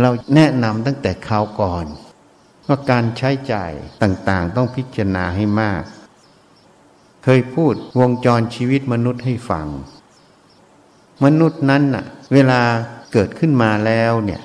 [0.00, 1.86] เราแนะนำตั้งแต่คราวก่อน
[2.66, 3.72] ว่าการใช้จ่าย
[4.02, 5.82] ต่างๆ ต้องพิจารณาให้มาก
[7.24, 9.66] เคยพูดวงจรชีวิตมนุษย์ให้ฟัง
[11.24, 12.60] มนุษย์นั้นน่ะ เวลา
[13.12, 14.42] เกิดขึ้นมาแล้วเนี่ย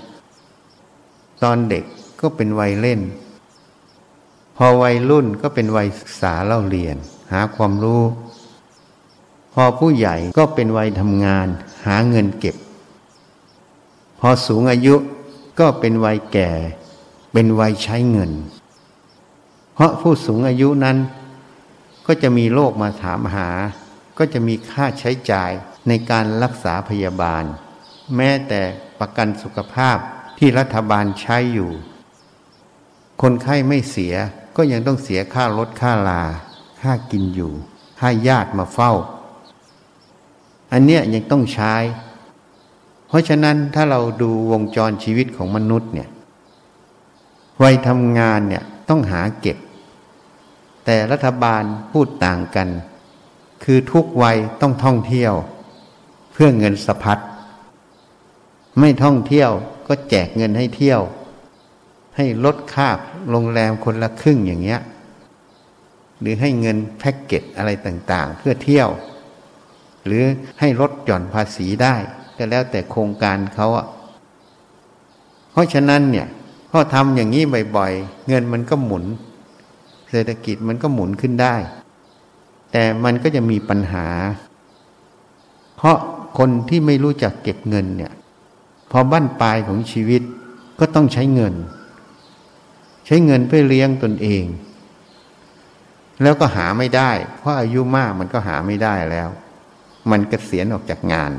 [1.43, 1.83] ตอนเด็ก
[2.21, 3.01] ก็เป็นวัยเล่น
[4.57, 6.97] พอวัยรุ่นก็เป็นวัยศึกษาเล่าเรียน
[7.31, 8.03] หาความรู้
[9.53, 11.47] พอผู้ใหญ่ก็เป็นวัยทำงาน
[11.85, 12.55] หาเงินเก็บ
[14.19, 14.95] พอสูงอายุ
[15.59, 16.51] ก็เป็นวัยแก่
[17.33, 18.31] เป็นวัยใช้เงิน
[19.73, 20.97] เพราะผู้สูงอายุนั้น
[22.07, 23.49] ก็จะมีโรคมาถามหา
[24.17, 25.51] ก็จะมีค่าใช้จ่าย
[25.87, 27.43] ในการรักษาพยาบาล
[28.15, 28.61] แม้แต่
[28.99, 29.97] ประกันสุขภาพ
[30.37, 31.71] ที่รัฐบาลใช้อยู่
[33.21, 34.15] คนไข้ไม่เสีย
[34.55, 36.23] ก็ยังต้องเสียค่ารถค่าลา
[36.81, 37.51] ค่ากินอยู่
[37.99, 38.93] ค่าญาติมาเฝ้า
[40.71, 41.73] อันเนี้ยยังต้องใช้
[43.09, 46.09] เพราะฉะนั้นถ้าเราดูวงจรชีวิตของมนุษย์เนี่ย
[47.63, 49.57] วัยทำงานเนี่ยต้องหาเก็บ
[50.85, 52.67] แต่รัฐบาลพูดต่างกัน
[53.63, 55.33] คือทุกวัยต้องท่องเที่ยว
[56.33, 57.19] เพื่อเงินสะพัด
[58.79, 59.51] ไม่ท่องเที่ยว
[59.87, 61.01] ก็แจกเงินให้เที่ยว
[62.15, 62.89] ให้ลดค่า
[63.29, 64.81] โรงแรมคนละครึ่งอย่างเงี้ย
[66.19, 68.89] หรือให้เงินแพ็กเกจอะไรต่างๆ เพื่อเที่ยว
[70.05, 70.23] หรือ
[70.59, 71.95] ให้ลดหย่อนภาษีได้
[72.39, 73.87] ก็แล้วแต่โครงการเขาอะ
[75.51, 76.27] เพราะฉะนั้นเนี่ย
[76.71, 77.43] พอทำอย่างนี้
[77.75, 79.03] บ่อยๆ เงินมันก็หมุน
[80.09, 81.55] เศรษฐกิจมันก็หมุนขึ้นได้
[82.71, 84.07] แต่มันก็จะมีปัญหา
[85.77, 85.97] เพราะ
[86.37, 88.13] คนที่ไม่รู้จักเก็บเงินเนี่ย
[88.91, 90.21] พอบั้นปลายของชีวิต
[90.79, 91.53] ก็ต้องใช้เงิน
[93.05, 94.43] ใช้เงินเพื่อเลี้ยงตนเอง
[96.21, 99.29] แล้วก็หาไม่ได้ เพราะอายุมากมันก็หาไม่ได้แล้ว
[100.11, 101.31] มันกเกษียณออกจากงาน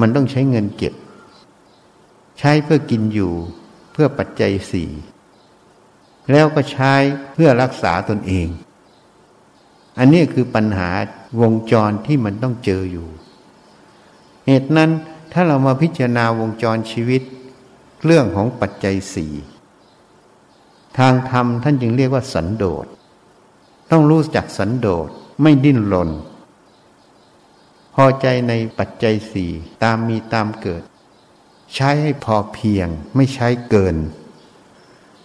[0.00, 0.94] มันต้องใช้เงินเก็บ
[2.38, 3.32] ใช้เพื่อกินอยู่
[3.92, 4.90] เพื่อปัจจัยสี่
[6.30, 6.94] แล้วก็ใช้
[7.32, 8.48] เพื่อรักษาตนเอง
[9.98, 10.90] อันนี้คือปัญหา
[11.40, 13.08] วงจรที่มันต้องเจออยู่
[14.46, 14.90] เหตุนั้น
[15.32, 17.22] ถ้าเรามาพิจารณาวงจรชีวิต
[18.04, 19.32] เรื่องของปัจจัยสี่
[20.98, 22.86] ทางธรรมท่านจึงเรียกว่าสันโดษ
[23.90, 25.08] ต้องรู้จักสันโดษ
[25.42, 26.10] ไม่ดิ้นรน
[27.94, 29.50] พอใจในปัจจัยสี่
[29.82, 30.82] ตามมีตามเกิด
[31.74, 33.96] ใช้ให้พอเพียงไม่ใช้เกิน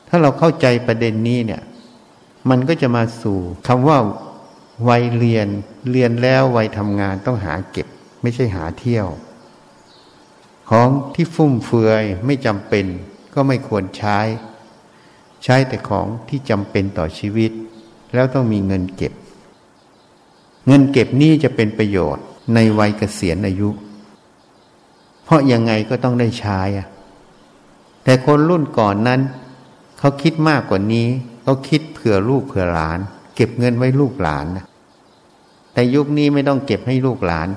[0.07, 1.61] ถ้าเราเข้าใจประเด็นนี้เนี่ย
[2.49, 3.99] มันก็จะมาสู่คำว่า
[4.89, 5.47] วัยเรียน
[5.91, 7.87] เรียนแล้ววัยทำงานต้องหาเก็บ
[8.21, 9.07] ไม่ใช่หาเที่ยว
[10.69, 12.85] ของที่ฟุ่มเฟือยไม่จำเป็น
[13.33, 14.19] ก็ไม่ควรใช้
[15.43, 17.51] ใช้แต่ของที่จำเป็นต่อชีวิต
[18.13, 19.13] แล้วต้องมีเงินเก็บ
[20.67, 23.69] เงินเก็บนี้จะเป็นประโยชน์ ในวัยเกษียณอายุ
[25.23, 26.87] เพราะยังไงก็ต้องได้ใช้อะ
[28.03, 29.21] แต่คนรุ่นก่อนนั้น
[29.99, 31.07] เขาคิดมากกว่านี้
[31.43, 32.99] เขาคิดเผื่อลูกเผื่อหลาน
[33.35, 34.65] เก็บเงินไว้ลูกหลานนะ
[35.73, 37.47] แต่ยุคนี้ไม่ต้องเก็บให้ลูกหลาน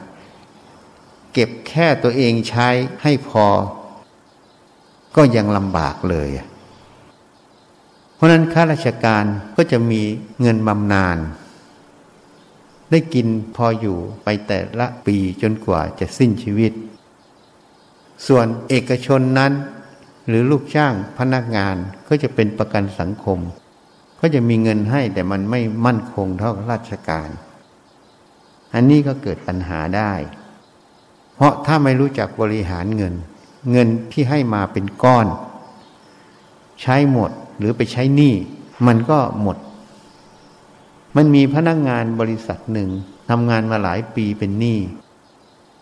[1.33, 2.69] เก็บแค่ตัวเองใช้
[3.03, 3.47] ให้พอ
[5.17, 6.29] ก็ยังลำบากเลย
[8.15, 9.25] เพราะนั้นข้าราชการ
[9.57, 10.03] ก็จะมี
[10.41, 11.17] เงินบำนาญ
[12.91, 13.27] ได้กิน
[13.57, 16.73] พออยู่ไปแต่ละปีจนกว่าจะสิ้นชีวิต
[18.27, 19.53] ส่วนเอกชนนั้น
[20.29, 21.77] หรือลูกจ้างพนักงาน
[22.09, 23.39] ก็จะเป็นประกันสังคม
[24.21, 27.29] ก็จะมีเงินให้แต่มันไม่มั่นคงเท่าราชการ
[28.75, 30.13] อันนี้ก็เกิดปัญหาได้
[31.35, 33.15] เพราะถ้าไม่รู้จักบริหารเงิน
[33.71, 35.27] เงินที่ให้มาเป็นก้อน
[36.81, 38.35] ใช้หมดหรือไปใช้หนี้
[38.87, 39.57] มันก็หมด
[41.21, 42.91] มันมีพนักงงานบริษัทหนึ่ง
[43.31, 44.79] ทำงานมาหลายปีเป็นหนี้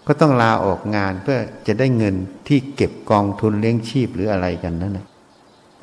[0.07, 2.15] ก็ต้องลาออกงานเพื่อจะได้เงิน
[2.49, 5.07] ที่เก็บกองทุนเลี้ยงชีพหรืออะไรกันนั่นนะ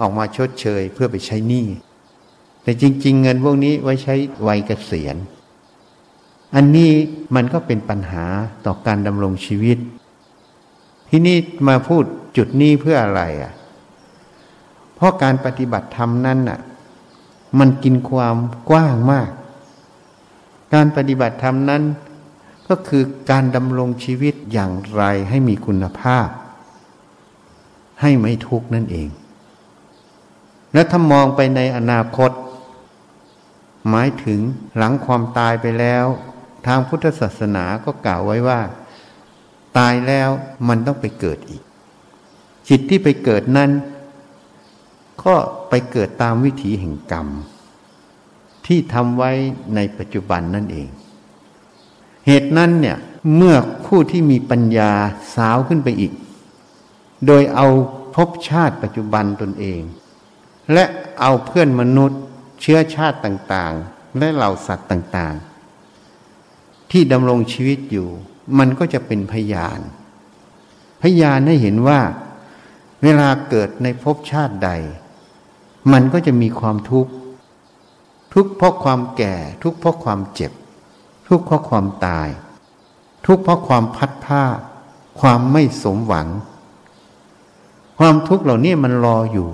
[0.02, 1.66] ออกมาชดเชยเพื่อไปใช้หนี้
[2.64, 4.16] แต่จริง ๆ เงินพวกนี้ไว้ใช้
[4.48, 5.16] วัยเกษียณ
[6.56, 6.92] อันนี้
[7.36, 8.26] มันก็เป็นปัญหา
[8.66, 9.78] ต่อการดำรงชีวิต
[11.10, 12.04] ที่นี่มาพูด
[12.38, 13.54] จุดนี้เพื่ออะไรอะ
[14.96, 16.60] เพราะการปฏิบัติธรรมนั้นอะ
[17.60, 18.38] มันกินความ
[18.70, 19.30] กว้างมาก
[20.74, 21.84] การปฏิบัติธรรมนั้น
[22.68, 26.28] ก็คือการดำรงชีวิตอย่างไรให้มีคุณภาพ
[28.02, 29.10] ให้ไม่ทุกข์นั่นเอง
[30.74, 32.32] และถ้ามองไปในอนาคต
[33.90, 34.40] หมายถึง
[34.78, 36.06] หลังความตายไปแล้ว
[36.68, 38.62] ทางพุทธศาสนาก็กล่าวไว้ว่า
[39.78, 40.30] ตายแล้ว
[40.68, 41.64] มันต้องไปเกิดอีก
[42.70, 43.72] จิตที่ไปเกิดนั้น
[45.24, 45.36] ก็
[45.70, 47.28] ไปเกิดตามวิถีแห่งกรรม
[48.68, 49.32] ที่ทำไว้
[49.76, 50.88] ในปัจจุบันนั่นเอง
[52.28, 52.98] เหตุนั้นเนี่ย
[53.36, 53.56] เมื่อ
[53.86, 54.92] ผู้ที่มีปัญญา
[55.36, 56.14] สาวขึ้นไปอีก
[57.28, 57.68] โดยเอา
[58.16, 59.82] ภพชาติปัจจุบันตนเอง
[60.74, 60.86] และ
[61.22, 62.20] เอาเพื่อนมนุษย์
[62.62, 68.08] เชื้อชาติต่างๆ และเหล่าสัตว์ต่างๆ ที่ดำรงชีวิตอยู่
[68.60, 69.80] มันก็จะเป็นพยาน
[71.02, 72.02] พยานให้เห็นว่า
[73.04, 74.70] เวลาเกิดในภพชาติใด
[75.92, 77.12] มันก็จะมีความทุกข์
[78.34, 80.52] ทุกข์เพราะความแก่ ทุกข์เพราะความเจ็บ
[81.28, 82.28] ทุกข์เพราะความตาย
[83.26, 84.44] ทุกข์เพราะความพัดผ้า
[85.20, 86.28] ความไม่สมหวัง
[88.00, 89.50] ความทุกข์เหล่านี้มันรออยู่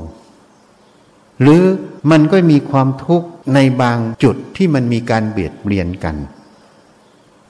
[1.41, 1.63] หรือ
[2.11, 6.15] มันก็มีความทุกข์ในบางจุดที่มันมีการเบียดเบียนกัน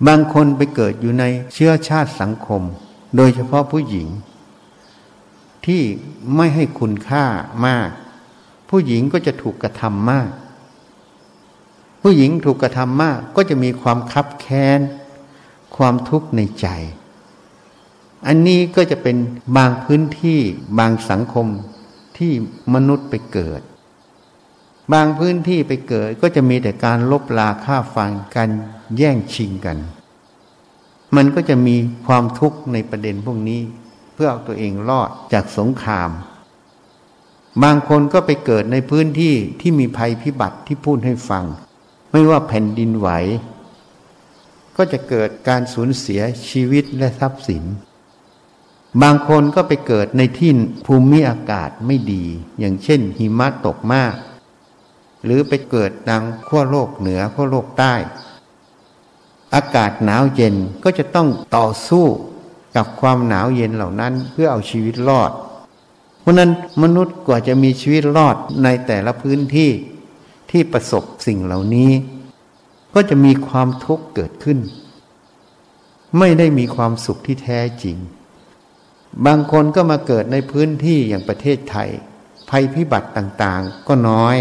[0.07, 1.23] บางคนไปเกิดอยู่ใน
[1.53, 2.61] เชื้อชาติสังคม
[3.15, 4.07] โดยเฉพาะผู้หญิง
[5.65, 5.81] ที่
[6.35, 7.25] ไม่ให้คุณค่า
[7.65, 7.89] มาก
[8.69, 10.29] ผู้หญิงก็จะถูกกระทำมาก
[12.01, 14.79] ผู้หญิงถูกกระทำมากก็จะมีความคับแค้น
[15.75, 16.67] ความทุกข์ในใจ
[18.27, 19.17] อันนี้ก็จะเป็น
[19.57, 20.39] บางพื้นที่
[20.79, 21.47] บางสังคม
[22.17, 22.31] ที่
[22.73, 23.61] มนุษย์ไปเกิด
[24.93, 28.49] บางพื้นที่ไปเกิดก็จะมีแต่การลบลาฆ่าฟันกัน
[28.97, 29.77] แย่งชิงกัน
[31.15, 31.75] มันก็จะมี
[32.07, 33.61] ความทุกข์ในประเด็นพวกนี้
[34.13, 36.09] เพื่อเอาตัวเองรอดจากสงคราม
[37.63, 41.45] บางคนก็ไปเกิดในพื้นที่ที่มีภัยพิบัติที่พูดให้ฟัง
[42.11, 43.09] ไม่ว่าแผ่นดินไหว
[44.77, 47.63] ก็จะเกิดการสูญเสียชีวิตและทรัพย์สิน
[49.01, 50.51] บางคนก็ไปเกิดในที่
[50.85, 52.23] ภูมิอากาศไม่ดี
[52.59, 54.15] อย่างเช่น หิมะตกมาก
[55.23, 57.93] หรือไปเกิดดังขั้วโลกเหนือขั้วโลกใต้
[59.55, 62.05] อากาศหนาวเย็นก็จะต้องต่อสู้
[62.75, 65.31] กับความหนาวเย็นเหล่านั้นเพื่อเอาชีวิตรอด
[66.21, 66.51] เพราะนั้น
[66.83, 69.71] มนุษย์กว่าจะมีชีวิตรอดในแต่ละพื้นที่
[70.51, 71.91] ที่ประสบสิ่งเหล่านี้
[72.95, 74.59] ก็จะมีความทุกข์เกิดขึ้น
[76.19, 77.97] ไม่ได้มีความสุขที่แท้จริง
[79.25, 81.89] บางคนก็มาเกิดในพื้นที่อย่างประเทศไทย
[82.49, 84.35] ภัยพิบัติต่างๆ ก็น้อย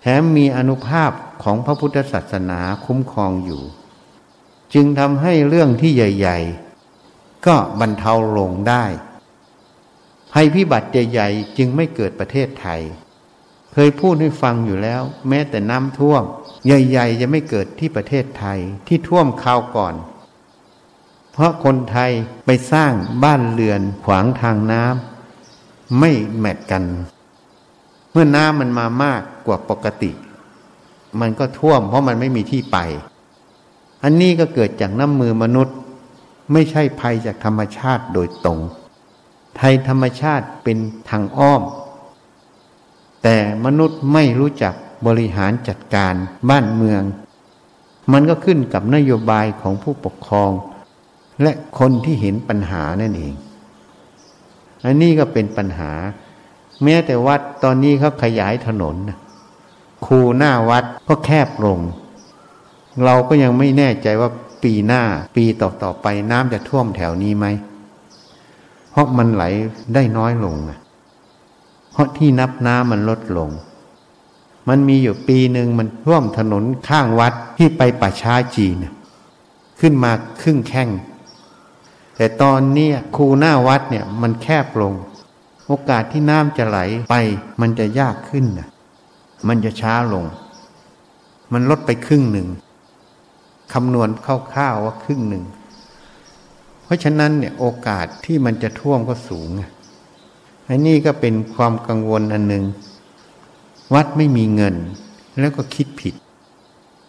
[0.00, 1.10] แถมมีอนุภาพ
[1.42, 3.62] ของพระพุทธศาสนาคุ้มครองอยู่
[4.74, 6.38] จึงทำให้เรื่องที่ใหญ่
[6.92, 8.84] ๆ ก็บรรเทาลงได้
[10.32, 12.80] ภัยพิบัติใหญ่ๆ จึงไม่เกิดประเทศไทย
[13.72, 16.22] เคยพูดให้ฟังอยู่แล้ว แม้แต่น้ำท่วม
[16.66, 19.94] ใหญ่ๆจะไม่เกิดที่ประเทศไทยที่ท่วมคราวก่อน
[21.32, 22.10] เพราะคนไทย
[22.46, 22.92] ไปสร้าง
[23.24, 26.84] บ้านเรือนขวางทางน้ำไม่แมทกัน
[28.12, 30.10] เมื่อน้ำมันมามากกว่าปกติ
[31.20, 32.78] มันก็ท่วม เพราะมันไม่มีที่ไป
[34.04, 35.76] อันนี้ก็เกิดจากน้ำมือมนุษย์
[36.52, 38.58] ไม่ใช่ภัยจากธรรมชาติโดยตรง
[39.56, 40.78] ไทยธรรมชาติเป็น
[41.10, 41.62] ทางอ้อม
[43.22, 44.74] แต่มนุษย์ไม่รู้จัก
[45.06, 46.14] บริหารจัดการ
[46.50, 47.02] บ้านเมือง
[48.12, 50.50] มันก็ขึ้นกับนโยบายของผู้ปกครอง
[51.42, 53.34] และคนที่เห็นปัญหานั่นเอง
[54.84, 55.92] อันนี้ก็เป็นปัญหา
[56.82, 58.96] แม้แต่วัดตอนนี้เขาขยายถนน
[60.06, 61.80] คูหน้าวัดก็แคบลง
[63.04, 64.30] เราก็ยังไม่แน่ใจว่า
[64.62, 65.02] ปีหน้า
[65.36, 67.46] ปีต่อๆไปน้ำจะท่วมแถวนี้ไหม
[68.90, 69.44] เพราะมันไหล
[69.94, 70.56] ได้น้อยลง
[71.92, 73.50] เพราะที่นับน้ำมันลดลง
[74.68, 78.76] มันมีอยู่ปีหนึ่งมันท่วมถนนข้างวัดที่ไปป่าช้าจีน
[79.80, 80.12] ขึ้นมา
[80.42, 80.88] ครึ่งแข้ง
[82.16, 84.92] แต่ตอนนี้คูหน้าวัดเนี่ยมันแคบลง
[85.66, 86.78] โอกาสที่น้ำจะไหล
[87.10, 87.16] ไป
[87.60, 88.68] มันจะยากขึ้นนะ
[89.48, 90.24] มันจะช้าลง
[91.52, 92.48] มันลดไปครึ่งหนึ่ง
[93.72, 94.08] คำนวณ
[94.52, 95.44] คร่าวๆว่าครึ่งหนึ่ง
[96.84, 99.50] เพราะฉะนั้นเนี่ยโอกาสที่มันจะท่วมก็สูง
[100.68, 102.64] อันนี้ก็เป็นความกังวลอันหนึ่ง
[103.94, 104.74] วัดไม่มีเงิน
[105.40, 106.14] แล้วก็คิดผิด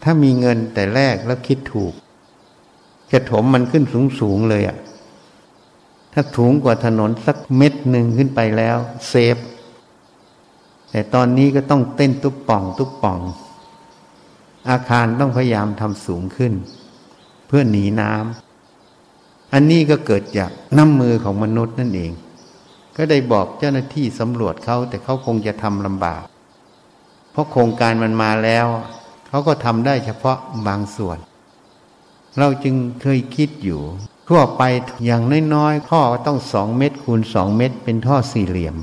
[0.03, 1.93] ถ้ามีเงินแต่แรกแล้วคิดถูก
[3.11, 3.83] จะถมมันขึ้น
[4.19, 4.77] สูงๆเลยอะ่ะ
[6.13, 8.77] ถ้าถูงกว่าถนนสักเม็ดหนึ่งขึ้นไปแล้ว
[9.09, 9.37] เซฟ
[10.91, 13.19] แต่ตอนนี้ก็ต้องเต้นตุ๊บป่องตุ๊บป่อง
[14.69, 16.53] อาคารต้องพยายามทำสูงขึ้น
[17.47, 22.11] เพื่อหนีน้ำอันนี้ก็เกิดจากน้ำมือของมนุษย์นั่นเอง
[22.97, 26.23] ก็ได้บอกเจ้าหน้าที่สำรวจเขาแต่เขาคงจะทำลำบาก
[27.31, 28.67] เพราะโครงการมันมาแล้ว
[29.27, 31.17] เขาก็ทำได้เฉพาะบางส่วน
[32.37, 33.81] เราจึงเคยคิดอยู่
[34.29, 34.61] ทั่วไป
[35.05, 35.23] อย่าง
[35.55, 38.75] น้อยๆท่อต้องสองเมตรคูณสองเมตร เป็นท่อสี่เหลี่ยม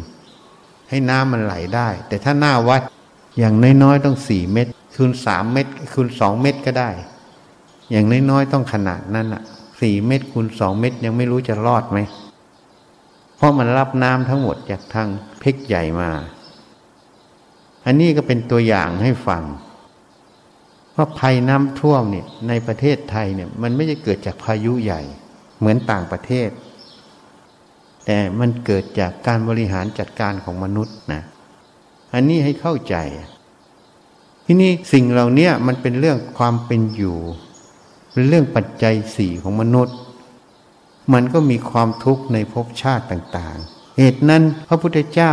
[0.88, 2.82] ให้น้ำมันไหลได้ แต่ถ้าหน้าวัด
[3.38, 6.90] อย่างน้อยๆต้องสี่เมตร คูณสามเมตร คูณสองเมตรก็ได้
[7.90, 9.42] อย่างน้อยๆต้องขนาดนั้นอะ
[9.80, 11.98] สี่เมตรคูณสองเมตรยังไม่รู้จะรอดไหม
[13.40, 15.08] เพราะมันรับน้ำทั้งหมดจากทาง
[15.40, 16.10] เพกใหญ่มา
[17.86, 19.42] อันนี้ก็เป็นตัวอย่างให้ฟัง
[20.96, 25.00] ว่าภัยน้ำท่วมเนี่ยในประเทศไทยเนี่ยมันไม่ได้เกิดจากพายุใหญ่
[25.58, 26.50] เหมือนต่างประเทศ
[28.04, 31.22] แต่แต่มันเกิดจากการบริหารจัดการของมนุษย์นะ
[32.14, 32.96] อันนี้ให้เข้าใจ
[34.46, 37.18] ที่นี่สิ่งเหล่านี้มันเป็นเรื่องความเป็นอยู่
[38.12, 39.96] เป็นเรื่องปัจจัยสี่ของมนุษย์
[41.12, 45.32] มันก็มีความทุกข์ในภพชาติต่างๆ เหตุนั้นพระพุทธเจ้า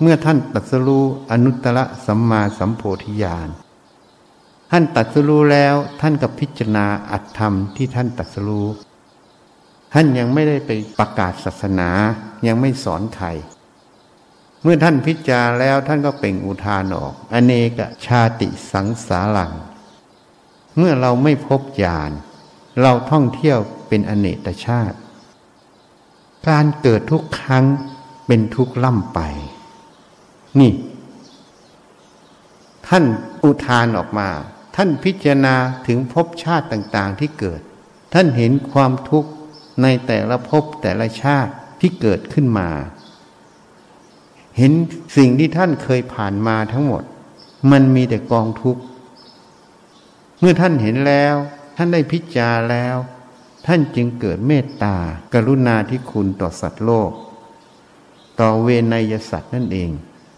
[0.00, 3.48] เมื่อท่านตัดสรู้อนุตตรสัมมาสัมโพธิญาณ
[4.70, 8.68] ท่านตัดสรู้แล้วท่านก็พิจารณาอัตธรรมที่ท่านตัดสรู้
[9.92, 11.90] ท่านยังไม่ได้ไปประกาศศาสนา
[12.46, 13.28] ยังไม่สอนใคร
[14.62, 19.52] เมื่อท่านพิจารณาแล้วท่านก็เป่งอุทานออก อเนกชาติสังสารัง
[20.76, 22.10] เมื่อเราไม่พบญาณ
[22.80, 24.96] เราท่องเที่ยวเป็นอเนกชาติ
[26.48, 27.64] การเกิดทุกครั้ง
[28.26, 29.20] เป็นทุกล่ำไป
[30.60, 30.72] นี่
[32.86, 33.04] ท่าน
[33.44, 34.28] อุทานออกมา
[34.76, 35.54] ท่านพิจารณา
[35.86, 37.60] ถึงภพชาติต่าง ๆ ที่เกิด
[38.14, 39.30] ท่านเห็นความทุกข์
[39.82, 42.68] ในแต่ละภพแต่ละชาติที่เกิดขึ้นมา
[44.56, 44.72] เห็น
[45.16, 47.02] สิ่งที่ท่านเคยผ่านมาทั้งหมด
[47.70, 48.82] มันมีแต่กองทุกข์
[50.40, 51.34] เมื่อท่านเห็นแล้ว
[51.76, 52.96] ท่านได้พิจารณาแล้ว
[53.66, 54.96] ท่านจึงเกิดเมตตา
[55.34, 57.10] กรุณาที่คุณต่อสัตว์โลก
[58.40, 59.90] ต่อเวนยสัตว์นั่นเอง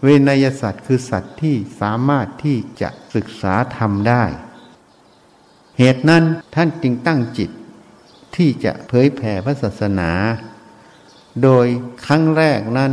[0.02, 4.24] เวนยสัตว์คือสัตว์ที่สามารถที่จะศึกษาธรรมได้
[5.78, 7.50] เหตุนั้นท่านจึงตั้งจิต
[8.36, 10.10] ที่จะเผยแผ่พระศาสนา
[11.42, 11.66] โดย
[12.06, 12.92] ครั้งแรกนั้น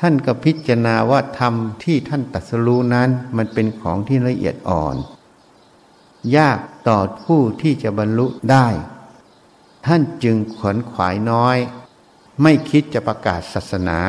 [0.00, 4.96] ท่านก็พิจารณาว่าธรรมที่ท่านตัดสู้นั้น มันเป็นของที่ละเอียดอ่อน
[6.36, 8.66] ยากต่อผู้ที่จะบรรลุได้
[9.86, 11.56] ท่านจึงขวนขวายน้อย
[12.42, 14.00] ไม่คิดจะประกาศศาสนา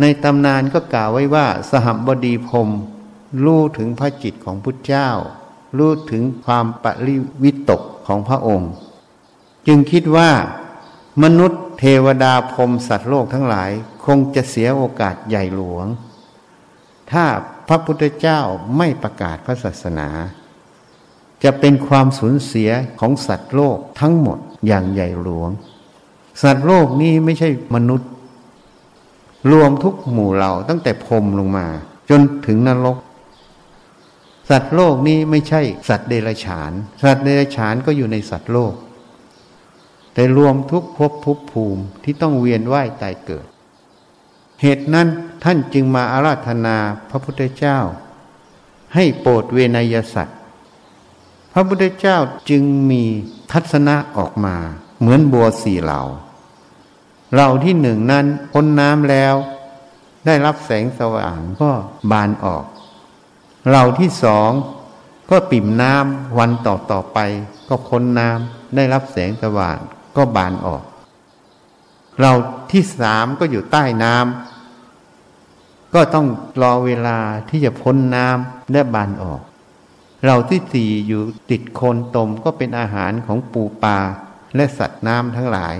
[0.00, 2.68] ในตำนานก็กล่าวไว้ว่าสหบดีพรม
[3.44, 5.10] รู้ถึงพระจิตของพุทธเจ้า
[5.78, 8.72] รู้ถึงความปริวิตกของพระองค์
[9.66, 10.30] จึงคิดว่า
[11.22, 13.70] มนุษย์เทวดาพรมสัตว์โลกทั้งหลาย
[14.04, 15.86] คงจะเสียโอกาสใหญ่หลวง
[17.10, 17.24] ถ้า
[17.68, 18.40] พระพุทธเจ้า
[18.76, 20.08] ไม่ประกาศพระศาสนา
[21.44, 25.50] จะเป็นความสูญเสียของสัตว์โลกทั้งหมดอย่างใหญ่หลวง
[26.42, 28.10] สัตว์โลกนี้ไม่ใช่มนุษย์
[29.50, 31.66] รวมทุกหมู่เหล่าตั้งแต่พรมลงมา
[32.10, 32.98] จนถึงนรก
[34.50, 38.74] สัตว์โลกนี้ไม่ใช่สัตว์เดรัจฉาน สัตว์เดรัจฉานก็อยู่ในสัตว์โลก
[40.14, 43.46] แต่รวมทุกภพภพภูมิที่ต้องเวียนว่ายตายเกิด
[44.62, 45.08] เหตุนั้น
[45.44, 46.76] ท่านจึงมาอาราธนา
[47.10, 47.78] พระพุทธเจ้า
[48.94, 50.37] ให้โปรดเวนยสัตว์
[51.58, 52.18] ระพุทธเจ้า
[52.50, 53.04] จึงมี
[53.52, 54.56] ทัศนะออกมา
[55.00, 56.02] เหมือนบัวสี่เหล่า
[57.34, 59.34] เหล่าที่หนึ่งนั้นพ้นน้ำแล้ว
[60.26, 61.70] ได้รับแสงสว่างก็
[62.10, 62.64] บานออก
[63.70, 64.50] เราที่สอง
[65.30, 67.18] ก็ปิ่มน้ำวันต่อต่อไป
[67.68, 69.78] ก็พ้นน้ำได้รับแสงสว่าง
[70.16, 70.84] ก็บานออก
[72.20, 72.32] เรา
[72.72, 76.26] ที่สามก็อยู่ใต้น้ำก็ต้อง
[76.62, 79.42] รอเวลาที่จะพ้นน้ำและบานออก
[80.24, 83.98] เราที่สี่อยู่ติดโคนตมก็เป็นอาหารของปูปลา
[84.56, 85.76] และสัตว์น้ำทั้งหลาย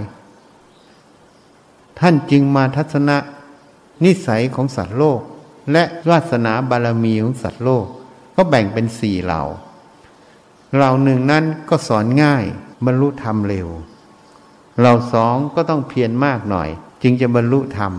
[1.99, 3.17] ท่านจึงมาทัศนะ
[4.05, 5.21] นิสัยของสัตว์โลก
[5.73, 7.87] และวาสนาบารมีของสัตว์โลก
[8.37, 9.43] ก็แบ่งเป็นสี่เหล่า
[10.75, 12.45] เหล่าหนึ่งนั้นก็สอนง่าย
[12.87, 13.69] บรรลุธรรมเร็ว
[14.79, 16.69] เหล่าสองก็ต้องเพียรมากหน่อย
[17.03, 17.93] จึงจะบรรลุธรรม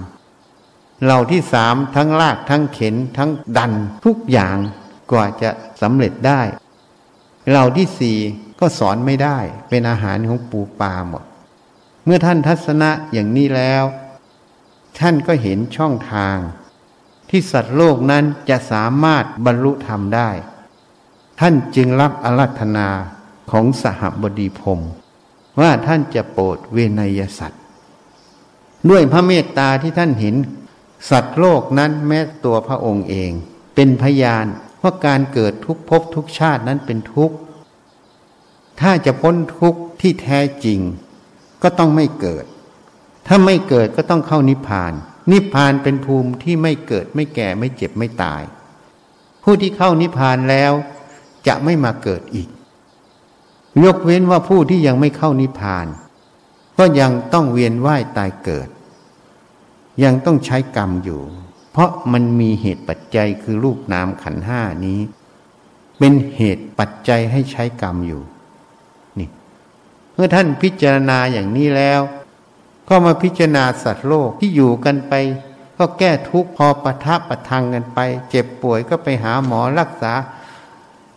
[1.04, 3.72] เหล่าที่สามทั้งลากทั้งเข็นทั้งดัน
[4.06, 4.58] ทุกอย่าง
[5.12, 5.50] กว่าจะ
[5.82, 6.42] สำเร็จได้
[7.50, 8.18] เหล่าที่สี่
[8.60, 9.38] ก็สอนไม่ได้
[9.70, 11.24] เป็นอาหารของปูปลาหมด
[12.06, 13.84] เมื่อท่านทัศนะอย่างนี้แล้ว
[15.00, 16.38] ท่านก็เห็นช่องทาง
[17.30, 20.30] ที่สัตว์โลกนั้นจะสามารถบรรลุธรรมได้
[21.40, 22.88] ท่านจึงรับอารัธนา
[23.52, 24.80] ของสหบดีพรม
[25.60, 27.62] ว่าท่านจะโปรดเวนยสัตว์
[28.90, 30.36] ด้วยพระเมตตาที่ท่านเห็น
[31.10, 33.32] สัตว์โลกนั้นแม้ตัวพระองค์เอง
[33.76, 34.46] เป็นพยาน
[34.82, 37.36] ว่าการเกิดทุกภพทุกชาตินั้นเป็นทุกข์
[38.82, 40.80] ถ้าจะพ้นทุกข์ที่แท้จริง
[41.64, 42.46] ก็ต้องไม่เกิด
[43.28, 44.94] ถ้าไม่เกิดก็ต้องเข้านิพพาน
[45.32, 48.42] นิพพานเป็นภูมิที่ไม่เกิดไม่แก่ไม่เจ็บไม่ตาย
[49.44, 50.72] ผู้ที่เข้านิพพานแล้ว
[51.48, 52.50] จะไม่มาเกิดอีก
[53.86, 55.88] ยกเว้นว่าผู้ที่ยังไม่เข้านิพพาน
[56.78, 58.68] ก็ยังต้องเวียนว่ายตายเกิด
[60.04, 61.22] ยังต้องใช้กรรมอยู่
[61.72, 65.00] เพราะมันมีเหตุปัจจัยคือรูปนามขันห้านี้
[65.98, 68.22] เป็นเหตุปัจจัยให้ใช้กรรมอยู่
[69.20, 69.30] นี่
[70.14, 72.02] เมื่อท่านพิจารณาอย่างนี้แล้ว
[72.88, 75.14] ก็มาพิจารณาสัตว์โลกที่อยู่กันไป
[75.78, 78.00] ก็แก้ทุกข์พอประทับประทังกันไป
[78.30, 80.14] เจ็บป่วยก็ไปหาหมอรักษา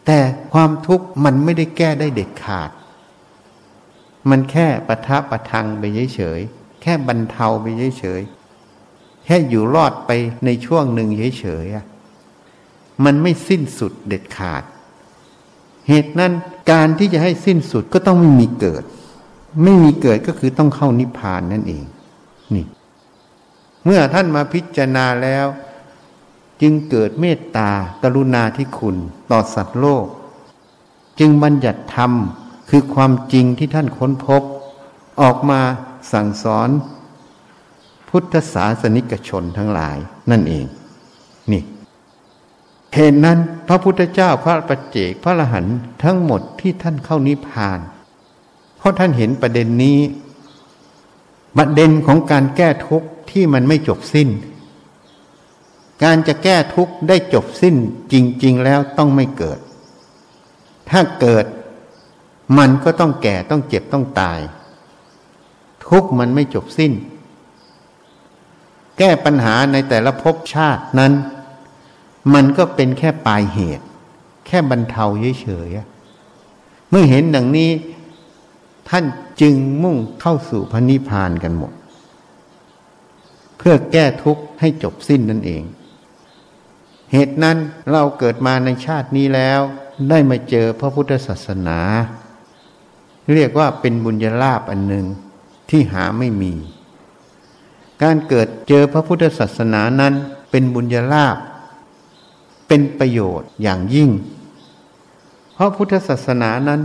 [0.07, 0.19] แต่
[0.53, 2.71] ความทุกข์มันไม่ได้แก้ได้เด็ดขาด
[4.31, 5.83] มันแค่ประทับประทังไป
[6.15, 7.67] เฉยๆแค่บรรเทาไป
[7.99, 8.42] เฉยๆ
[9.25, 10.11] แค่อยู่รอดไป
[10.45, 14.63] ในช่วงหนึ่งเฉยๆมันไม่สิ้นสุดเด็ดขาด
[15.89, 16.33] เหตุนั้น
[16.71, 18.85] การที่จะให้สิ้นสุดก็ต้องไม่มีเกิด
[19.63, 21.85] ไม่มีเกิดก็คือต้องเข้านิพพานนั่นเอง
[22.55, 22.65] นี่
[23.85, 25.47] เมื่อท่านมาพิจารณาแล้ว
[26.61, 27.71] จึงเกิดเมตตา
[28.03, 28.97] กรุณาที่คุณ
[29.31, 30.07] ต่อสัตว์โลก
[31.19, 32.13] จึงบัญญัติธรรม
[32.71, 34.43] คือความจริงที่ท่านค้นพบ
[35.21, 35.61] ออกมา
[36.13, 36.69] สั่งสอน
[38.13, 39.99] พุทธศาสนิกชนทั้งหลาย
[40.31, 40.67] นั่นเอง
[41.53, 41.63] นี่
[42.95, 43.39] เหตุนั้น
[43.69, 47.81] พระพุทธเจ้าพระปัจเจกพระอรหันต์ทั้งหมดที่ท่านเข้านิพพาน
[48.79, 49.99] เพราะท่านเห็นประเด็นนี้
[51.57, 54.29] ประเด็นของการแก้ทุกข์ที่มันไม่จบสิ้น
[56.05, 57.75] การจะแก้ทุกข์ได้จบสิ้น
[58.13, 58.15] จ
[58.45, 59.59] ริง ๆ แล้วต้องไม่เกิด
[60.91, 61.45] ถ้าเกิด
[62.59, 64.41] มันก็ต้องแก่ต้องเจ็บต้องตาย
[65.89, 66.93] ทุกข์มันไม่จบสิ้น
[69.03, 71.13] ก้ปัญหาในแต่ละภพชาตินั้น
[72.35, 73.87] มันก็เป็นแค่ปลายเหตุ
[74.47, 75.05] แค่บรรเทา
[75.43, 77.71] เฉยๆเมื่อเห็นดังนี้
[78.89, 79.05] ท่าน
[79.41, 81.73] จึงมุ่งเข้าสู่พระนิพพานกันหมด
[83.59, 85.63] เพื่อแก้ทุกข์ให้จบสิ้นนั่นเอง
[87.13, 87.57] เหตุนั้น
[87.91, 89.61] เราเกิดมาในชาตินี้แล้ว
[90.11, 91.79] ได้มาเจอพระพุทธศาสนา
[93.35, 95.07] เรียกว่าเป็นบุญญาลาภอันหนึ่ง
[95.71, 96.53] ที่หาไม่มี
[98.03, 100.15] การเกิดเจอพระพุทธศาสนานั้น
[100.51, 101.37] เป็นบุญญาลาภ
[102.69, 104.11] เป็นประโยชน์อย่างยิ่ง
[105.55, 106.81] เพราะพุทธศาสนานั้น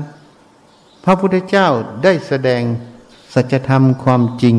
[1.04, 1.68] พระพุทธเจ้า
[2.04, 2.62] ได้แสดง
[3.34, 4.56] สัจธรรมความจริง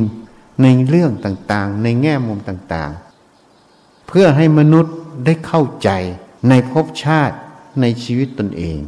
[0.62, 5.90] ในเรื่องต่างๆ ในแง่มุมต่างๆ เพื่อให้มนุษย์ได้เข้าใจ
[6.48, 7.36] ในภพชาติ
[7.80, 8.78] ในชีวิตตนเอง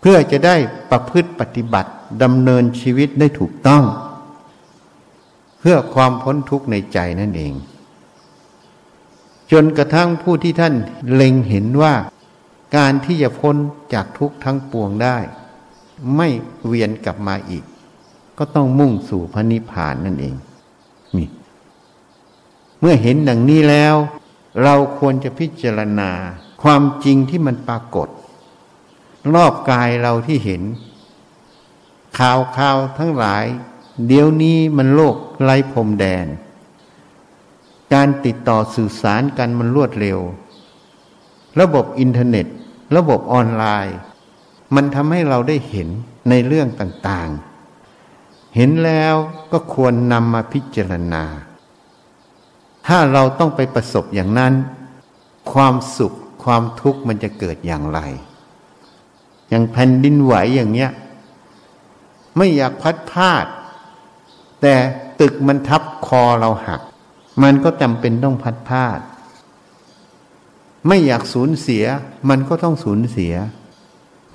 [0.00, 0.56] เพื่อจะได้
[0.90, 1.90] ประพฤติปฏิบัติ
[2.22, 3.84] ดำเนินชีวิตได้ถูกต้อง
[5.68, 7.52] พื่อความพ้นทุกข์ในใจนั่นเอง
[9.52, 10.74] จนกระทั่งผู้ที่ท่าน
[11.12, 11.94] เล็งเห็นว่า
[12.76, 13.56] การที่จะพ้น
[13.94, 15.18] จากทุกข์ทั้งปวงได้
[16.16, 16.28] ไม่
[16.66, 17.64] เวียนกลับมาอีก
[18.38, 20.34] ก็ต้องมุ่งสู่พระนิพพานนั่นเอง
[21.16, 21.28] นี่
[22.80, 23.94] เมื่อเห็นดังนี้แล้ว
[24.62, 26.10] เราควรจะพิจารณา
[26.62, 28.08] ความจริงที่มันปรากฏ
[29.34, 30.62] รอบกายเราที่เห็น
[32.18, 33.46] ข่าวข่าวทั้งหลาย
[34.06, 36.26] เดี๋ยวนี้มันโลกไร้พรมแดน
[37.94, 40.18] การติดต่อสื่อสารกันมันรวดเร็ว
[41.60, 42.46] ระบบอินเทอร์เน็ต
[42.96, 43.96] ระบบออนไลน์
[44.74, 45.88] มันทำให้เราได้เห็น
[46.28, 49.14] ในเรื่องต่างๆ เห็นแล้ว
[49.52, 51.24] ก็ควรนำมาพิจารณา
[52.86, 54.54] ถ้าเราต้องไปประสบอย่างนั้น
[55.52, 56.12] ความสุข
[56.44, 58.00] ความทุกข์มันจะเกิดอย่างไร
[59.48, 60.90] อย่างแผ่นดินไหวอย่างเงี้ย
[62.36, 63.46] ไม่อยากพัดพลาด
[64.62, 64.74] แต่
[65.20, 66.80] ตึกมันทับคอเราหัก
[67.42, 69.00] มันก็จำเป็นต้องพัดพลาด
[70.86, 71.84] ไม่อยากสูญเสีย
[72.28, 73.34] มันก็ต้องสูญเสีย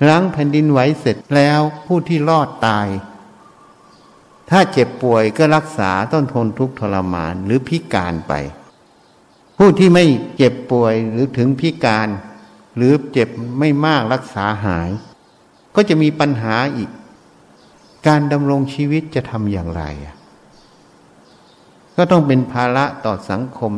[0.04, 2.88] หลังแผ่นดินไหวเสร็จแล้วผู้ที่รอดตาย
[4.50, 8.32] ถ้าเจ็บป่วยก็รักษาต้องทนทุกข์ทรมานหรือพิการไป
[9.58, 10.04] ผู้ที่ไม่
[10.36, 12.08] เจ็บป่วยหรือถึงพิการ
[12.76, 14.90] หรือเจ็บไม่มากรักษาหาย
[15.74, 16.90] ก็จะมีปัญหาอีก
[18.06, 19.82] การดำรงชีวิตจะทำอย่างไร
[21.96, 23.72] ก็ต้องเป็นภาระต่อสังคม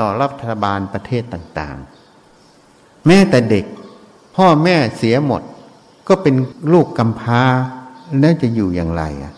[0.00, 3.64] ต่อรัฐบาลประเทศต่างๆ แม้แต่เด็ก
[4.36, 5.42] พ่อแม่เสียหมด
[6.08, 6.34] ก็เป็น
[6.72, 7.42] ลูกกำพร้า
[8.20, 9.32] แล้วจะอยู่อย่างไรอะ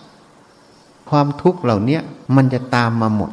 [1.10, 1.98] ความทุกข์เหล่านี้
[2.36, 3.30] มันจะตามมาหมด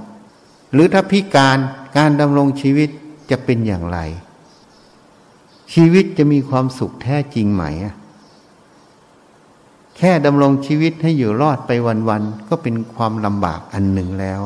[0.73, 1.57] หรือถ้าพิการ
[1.97, 2.89] การดำรงชีวิต
[3.29, 3.99] จะเป็นอย่างไร
[5.73, 7.95] ชีวิตจะมีความสุขแท้จริงไหมอะ
[9.97, 11.71] แค่ดำรงชีวิตให้อยู่รอดไป
[12.09, 14.41] วัน ๆ ก็เป็นความลำบากอันหนึ่งแล้ว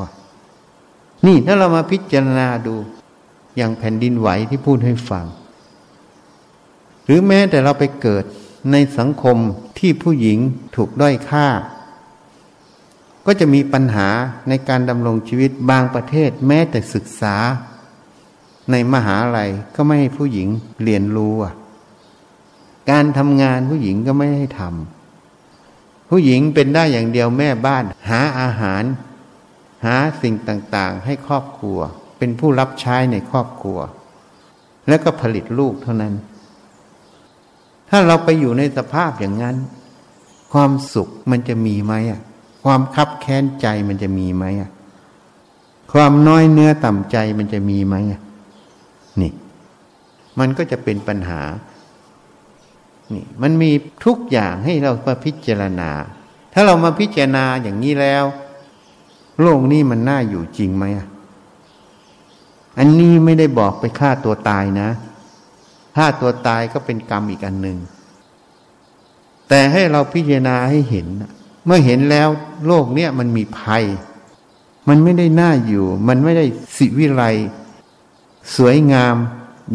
[1.26, 2.76] นี่ถ้าเรามาพิจารณาดู
[3.58, 5.26] อย่างแผ่นดินไหวที่พูดให้ฟัง
[7.06, 8.24] หรือแม้แต่เราไปเกิด
[8.72, 9.38] ในสังคม
[9.80, 10.40] ที่ผู้หญิง
[10.76, 11.48] ถูกด้อยค่า
[13.26, 14.08] ก็จะมีปัญหา
[14.50, 17.36] ในการดำรงชีวิตบางประเทศแม้แต่ศึกษา
[18.72, 20.48] ในมหาลัยก็ไม่ให้ผู้หญิง
[20.84, 21.34] เรียนรู้
[22.92, 24.97] การทำงานผู้หญิงก็ไม่ให้ทำ
[26.10, 28.84] ผู้หญิงเป็นได้อย่างเดียวแม่บ้าน หาอาหาร
[29.86, 31.80] หาสิ่งต่างๆ ให้ครอบครัว
[32.18, 33.80] เป็นผู้รับใช้ในครอบครัว
[34.88, 36.14] แล้วก็ผลิตลูกเท่านั้น
[37.90, 39.58] ถ้าเราไปอยู่ในสภาพอย่างนั้น
[40.54, 42.22] ความสุขมันจะมีไหมอะ
[42.64, 44.70] ความคับแค้นใจมันจะมีไหมอะ
[45.94, 48.22] ความน้อยเนื้อต่ำใจมันจะมีไหมอะ
[49.22, 49.32] นี่
[50.40, 51.42] มันก็จะเป็นปัญหา
[53.14, 53.72] นี่มันมี
[54.06, 55.92] ทุกอย่างให้เรามาพิจารณา
[56.54, 58.24] ถ้าเรามาพิจารณาอย่างนี้แล้ว
[59.42, 60.86] โลกนี้มันน่าอยู่จริงไหม
[62.78, 64.90] อันนี้ไม่ได้บอกไปฆ่าตัวตายนะ
[65.96, 67.78] ฆ่าตัวตายก็เป็นกรรมอีกอันหนึ่ง
[69.50, 71.08] แต่ให้เราพิจารณาให้เห็น
[71.66, 72.30] เมื่อเห็นแล้ว
[72.68, 73.84] โลกเนี้ยมันมีภัย
[74.90, 76.46] มันไม่ได้น่าอยู่ มันไม่ได้
[76.78, 77.24] สิวิไล
[78.56, 79.16] สวยงาม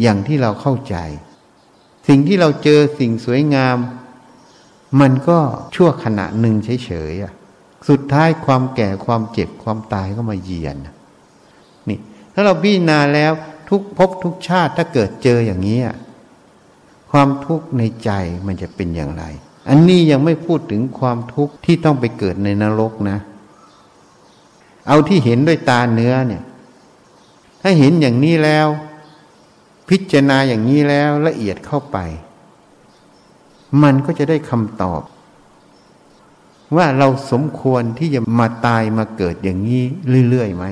[0.01, 0.95] อย่างที่เราเข้าใจ
[2.07, 3.77] สิ่งที่เราเจอสิ่งสวยงาม
[5.01, 5.39] มันก็
[5.75, 10.77] ชั่วขณะหนึ่งเฉยๆสุดท้ายความแก่ความเจ็บความตายก็มาเยียน
[11.89, 11.99] นี่
[12.33, 13.31] ถ้าเราพิจารณาแล้ว
[13.69, 15.79] ทุกภพทุกชาติถ้าเกิดเจออย่างนี้
[17.11, 18.09] ความทุกข์ในใจ
[18.47, 19.23] มันจะเป็นอย่างไร
[19.69, 23.17] อันนี้ยังไม่พูดถึงความทุกข์ที่ต้องไปเกิดในนรกนะ
[24.87, 26.43] เอาที่เห็นด้วยตาเนื้อเนี่ย
[27.61, 28.67] ถ้าเห็นอย่างนี้แล้ว
[29.89, 31.97] พิจารณาอย่างนี้แล้วละเอียดเข้าไป
[33.83, 35.01] มันก็จะได้คำตอบ
[36.75, 39.83] ว่าเราสมควรที่จะมาตายมาเกิดอย่างนี้
[40.29, 40.65] เรื่อยๆไหม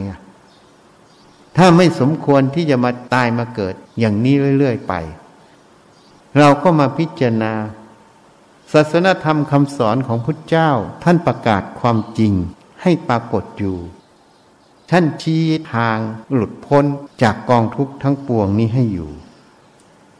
[1.57, 4.93] ถ้าไม่สมควรที่จะมาตายมาเกิดอย่างนี้เรื่อยๆไป
[6.39, 7.53] เราก็มาพิจารณา
[8.73, 10.69] ศาสนธรรมคำสอนของพุทธเจ้า
[11.03, 12.33] ท่านประกาศความจริง
[12.81, 13.77] ให้ปรากฏอยู่
[14.91, 15.97] ท่านชี้ทาง
[16.33, 16.85] หลุดพ้น
[17.21, 19.11] จากกองทุกข์ทั้งปวงนี้ให้อยู่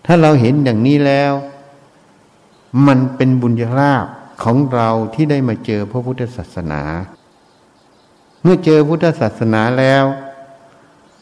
[0.05, 1.34] ถ้าเราเห็นอย่างนี้แล้ว
[2.88, 4.07] มันเป็นบุญญาลาภ
[4.43, 6.81] ของเราที่ได้มาเจอพระพุทธศาสนา
[8.41, 10.03] เมื่อเจอพุทธศาสนาแล้ว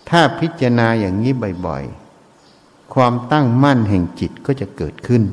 [0.10, 1.34] ถ้าพิจารณาอย่างนี้
[1.66, 5.24] บ่อยๆ ความตั้งมั่นแห่งจิตก็จะเกิดขึ้น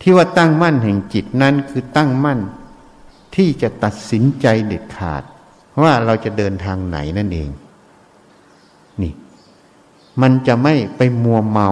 [0.00, 2.40] ที่ว่าตั้งมั่นแห่งจิตนั้นคือตั้งมั่น
[3.34, 5.22] ที่จะตัดสินใจเด็ดขาด
[5.80, 7.50] ว่าเราจะเดินทางไหนนั่นเอง
[9.02, 9.12] นี่
[10.20, 11.68] มันจะไม่ไปมัวเมา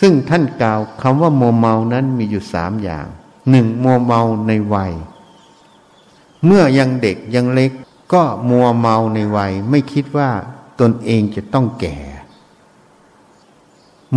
[0.00, 3.06] ซึ่งท่านกล่าวคำว่ามัวเมานั้นมีอยู่สามอย่าง
[3.50, 4.92] หนึ่งมัวเมาในวัย
[6.44, 7.72] เมื่อยังเด็กยังเล็ก
[8.12, 10.30] ก็มัวเมาในวัย ไม่คิดว่า
[10.80, 11.96] ตนเองจะต้องแก่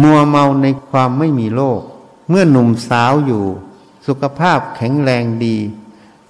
[0.02, 1.82] มัวเมาในความไม่มีโรค
[2.30, 3.44] เมื่อหนุ่มสาวอยู่
[4.08, 5.58] สุขภาพแข็งแรงดี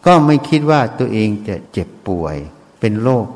[0.05, 2.37] ก็ไม่คิดว่าตัวเองจะเจ็บป่วย
[2.79, 3.27] เป็นโรค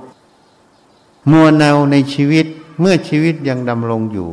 [1.31, 2.45] มัวเนาในชีวิต
[2.79, 4.31] เมื่อชีวิตยังดำรงอยู่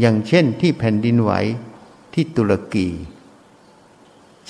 [0.00, 1.32] อย่างเช่นที่แผ่นดินไหว
[2.12, 2.88] ที่ตุรกี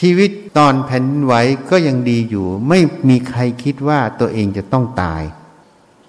[0.00, 1.34] ชีวิตตอนแผ่นดินไหว
[1.70, 5.22] ก็ยังดีอยู่ ไม่มีใครคิดว่าตัวเองจะต้องตาย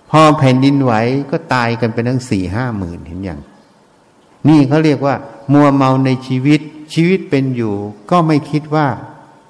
[0.09, 0.93] พอแผ่นดินไหว
[1.31, 3.39] ก็ตายกันไปทั้งสี่ห้าหมื่นเห็นอย่าง
[4.47, 5.15] นี่เขาเรียกว่า
[5.53, 6.61] มัวเมาในชีวิต
[6.93, 7.75] ชีวิตเป็นอยู่
[8.11, 8.87] ก็ไม่คิดว่า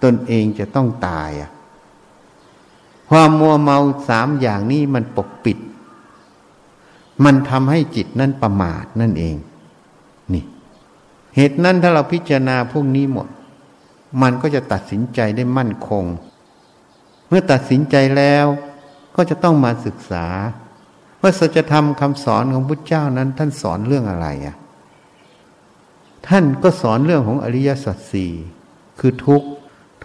[0.04, 1.52] ตนเองจะต้องตายอะ
[3.10, 3.78] ความมัวเมา
[4.10, 5.58] สามอย่างนี้มันปกปิด
[7.26, 9.36] มันทำให้จิตนั้นประมาทนั่นเอง
[10.34, 10.44] นี่
[11.36, 13.28] เหตุนั้นถ้าเราพิจารณาพวกนี้หมด
[14.22, 16.06] มันก็จะตัดสินใจได้มั่นคง
[17.28, 18.46] เมื่อตัดสินใจแล้ว
[19.16, 20.26] ก็จะต้องมาศึกษา
[21.22, 24.56] ว่าสัจธรรมคำสอนของพุทธเจ้านั้น ท่านสอนเรื่องอะไรอะ
[26.28, 28.32] ท่านก็สอนเรื่องของอริยสัจสี่
[29.00, 29.44] คือทุก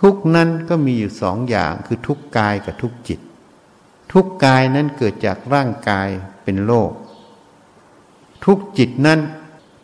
[0.01, 3.21] ทุกนั้นก็มีอยู่สองอย่างคือทุกกายกับทุกจิต
[4.13, 6.09] ทุกกายนั้นเกิดจากร่างกาย
[6.45, 6.91] เป็นโลก
[8.45, 9.21] ทุกจิตนั้น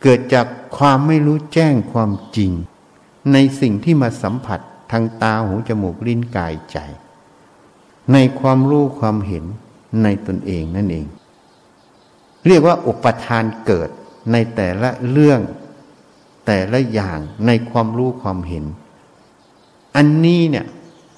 [0.03, 0.47] เกิดจาก
[0.77, 2.53] ความไม่รู้แจ้งความจริง
[3.33, 4.61] ในสิ่งที่มาสัมผัส
[4.93, 6.79] ทางตาหูจมูกลิ้นกายใจ
[8.13, 9.45] ในความรู้ความเห็น
[10.03, 11.07] ในตนเองนั่นเอง
[12.47, 13.89] เรียกว่าอุปทานเกิด
[14.33, 15.41] ในแต่ละเรื่อง
[16.47, 18.65] แต่ละอย่างในความรู้ความเห็น
[19.97, 20.67] อันนี้เนี่ย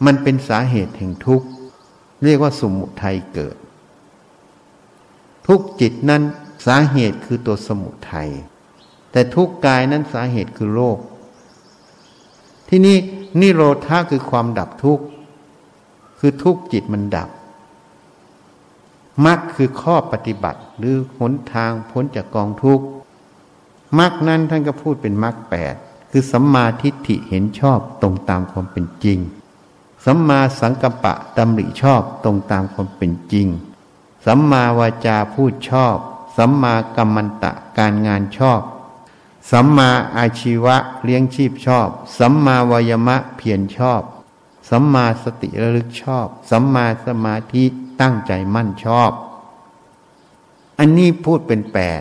[0.07, 1.47] มันเป็นสาเหตุแห่งทุกข์
[2.25, 3.57] เรียกว่าสมุทัยเกิด
[5.47, 6.23] ทุกจิตนั้น
[6.67, 8.31] สาเหตุคือตัวสมุทัย
[9.13, 10.99] แต่ทุกกายนั้นสาเหตุคือโลก
[12.69, 12.97] ที่นี่
[13.41, 15.05] นิโรธาคือความดับทุกข์
[16.19, 17.29] คือทุกจิตมันดับ
[19.27, 22.85] มรรคคือข้อปฏิบัติหรือหนทางพ้นจากกองทุกข์
[23.99, 25.75] มรรคนั้นท่านก็พูดเป็นมรรคแปด
[26.11, 29.19] คือสัมมาทิฏฐิเห็นชอบตรงตามความเป็นจริง
[30.05, 33.47] สัมมาสังกัปปะดำริชอบตรงตามความเป็นจริง
[34.27, 35.97] สัมมาวาจาพูดชอบ
[36.37, 38.61] สัมมากัมมันตะการงานชอบ
[39.51, 41.89] สัมมาอาชีวะเลี้ยงชีพชอบ
[42.19, 44.03] สัมมาวายมะเพียรชอบ
[44.71, 47.65] สัมมาสติระลึกชอบ สัมมาสมาธิ
[48.01, 49.13] ตั้งใจมั่นชอบ
[50.79, 52.01] อันนี้พูดเป็นแปด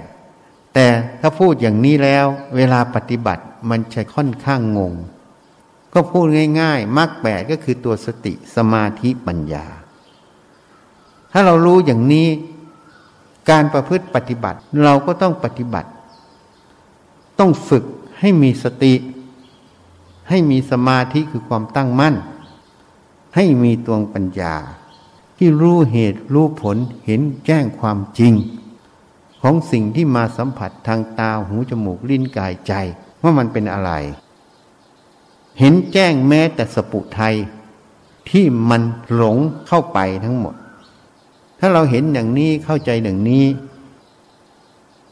[0.77, 0.87] แต่
[1.19, 4.93] ถ้าพูดอย่างนี้แล้ว เวลาปฏิบัติมันจะค่อนข้างงง
[5.93, 6.25] ก็พูด
[6.61, 9.65] ง่ายๆมรรคแปดก็คือตัวสติสมาธิปัญญา
[11.31, 12.27] ถ้าเรารู้อย่างนี้
[13.49, 15.89] การประพฤติปฏิบัติเราก็ต้องปฏิบัติ
[17.39, 17.83] ต้องฝึก
[18.19, 18.93] ให้มีสติ
[20.29, 22.15] ให้มีสมาธิคือความตั้งมั่น
[23.35, 24.55] ให้มีตวงปัญญา
[25.37, 28.33] ที่รู้เหตุรู้ผลเห็นแจ้งความจริง
[29.47, 32.73] ของสิ่งที่มาสัมผัสทางตาหูจมูกลิ้นกายใจ
[33.21, 33.91] ว่ามันเป็นอะไร
[35.59, 37.35] เห็นแจ้งแม้แต่สปุไทย
[38.29, 38.81] ที่มัน
[39.13, 40.55] หลงเข้าไปทั้งหมด
[41.59, 43.45] ถ้าเราเห็นอย่างนี้เข้าใจอย่างนี้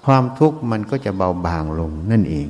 [0.06, 2.48] ความทุกข์มันก็จะเบาบางลงนั่นเอง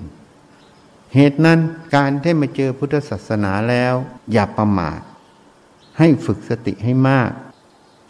[1.15, 1.59] เหตุนั้น
[1.95, 3.93] การที่มาเจอพุทธศาสนาแล้ว
[4.31, 4.99] อย่าประมาท
[5.97, 7.31] ให้ฝึกสติให้มาก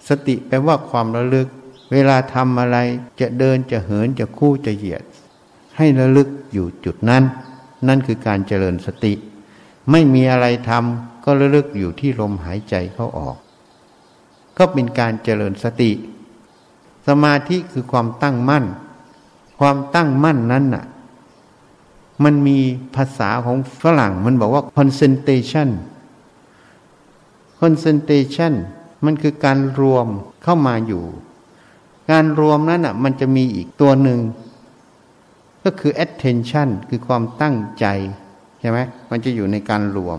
[0.08, 1.50] สติแปลว่าความระลึก
[1.94, 2.78] เวลาทำอะไร
[3.20, 5.04] จะเดินจะเหินจะคู่จะเหยียด
[5.78, 7.24] ให้ระลึกอยู่จุดนั้น
[7.88, 9.14] นั่นคือการเจริญสติ
[9.92, 13.38] ไม่มีอะไรทำก็ระลึกอยู่ที่ลมหายใจเข้าออก
[14.58, 15.92] ก็เป็นการเจริญสติ
[17.08, 18.66] สมาธิคือความตั้งมั่น
[19.60, 20.86] ความตั้งมั่นนั้นน่ะ
[22.24, 22.60] มันมี
[22.96, 25.70] ภาษาของฝรั่งมันบอกว่า concentration
[27.60, 28.54] concentration
[29.06, 30.08] มันคือการรวม
[30.44, 31.04] เข้ามาอยู่
[32.12, 34.20] การรวมนั้นอะมันจะมีอีกตัวหนึ่ง
[35.64, 37.86] ก็คือ attention คือความตั้งใจ
[38.60, 38.80] ใช่ไหม
[39.12, 40.18] มันจะอยู่ในการรวม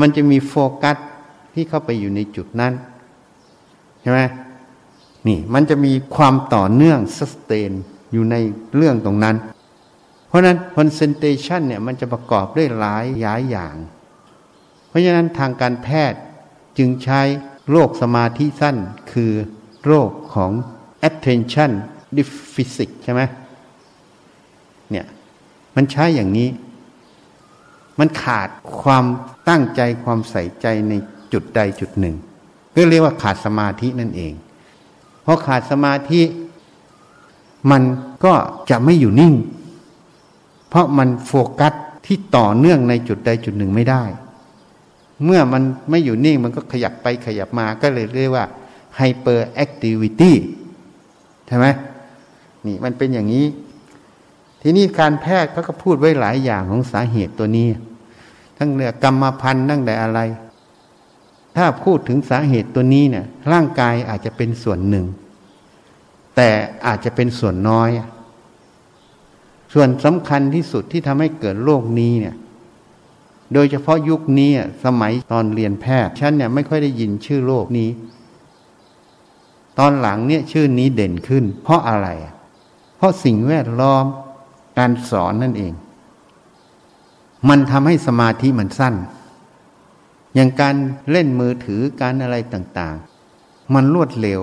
[0.00, 0.96] มันจะมีโฟกัส
[1.54, 2.72] ที่เข้าไปอยู่ในจุดนั้น
[4.00, 4.20] ใช่ไหม
[5.26, 7.72] นี่มันจะมีความต่อเนื่อง sustain
[8.12, 8.36] อยู่ใน
[8.76, 9.36] เรื่องตรงนั้น
[10.28, 13.74] เพราะนั้น concentration เนี่ยมันจะประกอบด้วยหลายย้ายอย่าง
[14.88, 16.20] เพราะฉะนั้นทางการแพทย์
[16.78, 17.20] จึงใช้
[17.70, 18.76] โรคสมาธิสั้น
[19.12, 19.32] คือ
[19.86, 20.52] โรคของ
[21.08, 21.70] attention
[22.16, 23.22] deficit ใช่ไหม
[24.90, 25.06] เนี่ย
[25.76, 26.48] มันใช้อย่างนี้
[27.98, 28.48] มันขาด
[28.80, 29.04] ความ
[29.48, 30.92] ตั้งใจความใส่ใจใน
[31.32, 32.16] จุดใดจุดหนึ่ง
[32.74, 34.32] ก็เรียกว่าขาดสมาธินั่นเอง
[35.22, 36.20] เพราะขาดสมาธิ
[37.70, 37.82] มัน
[38.24, 38.32] ก็
[38.70, 39.34] จะไม่อยู่นิ่ง
[40.68, 41.72] เพราะมันโฟกัส
[42.06, 44.04] ที่ต่อเนื่องในจุดใดจุดหนึ่งไม่ได้
[45.24, 48.46] เมื่อมันไม่อยู่นิ่งมันก็ขยับไปขยับมาก็เลยเรียกว่า
[48.96, 50.36] hyperactivity
[51.56, 51.70] ช่ไหม
[52.66, 53.46] นี่มันเป็นอย่างนี้
[54.62, 57.68] ทีนี้การแพทย์เขาก็พูดไว้หลายอย่างของสาเหตุตัวนี้
[58.58, 60.20] ทั้งเรื่องกรรมพันธุ์ตั้งแต่อะไร
[61.56, 65.06] ถ้าพูดถึงสาเหตุตัวนี้เนี่ยร่างกายอาจจะเป็นส่วนหนึ่ง
[66.36, 66.48] แต่
[66.86, 67.90] อาจจะเป็นส่วนน้อย
[69.74, 72.34] ส่วนสำคัญที่สุดที่ทำให้เกิดโรคนี้เนี่ย
[73.54, 74.50] โดยเฉพาะยุคนี้
[74.84, 77.88] สมัยตอนเรียนแพทย์ฉันเนี่ยไม่ค่อยได้ยินชื่อโรคนี้
[79.78, 82.08] ตอนหลังเนี่ยชื่อนี้เด่นขึ้น เพราะอะไร
[82.96, 84.04] เพราะสิ่งแวดล้อม
[84.78, 85.72] การสอนนั่นเอง
[87.48, 88.94] มันทำให้สมาธิมันสั้น
[90.34, 90.74] อย่างการ
[91.10, 94.42] เล่นมือถือการอะไรต่างๆ มันรวดเร็ว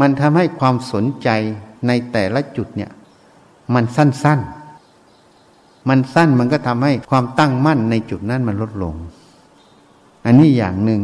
[0.00, 1.28] มันทำให้ความสนใจ
[1.86, 2.90] ในแต่ละจุดเนี่ย
[3.74, 8.94] มันสั้นๆ มันสั้นมันก็ทำให้ความตั้งมั่นในจุดนั้นมันลดลง
[10.24, 11.00] อันนี้อย่างหนึ่ง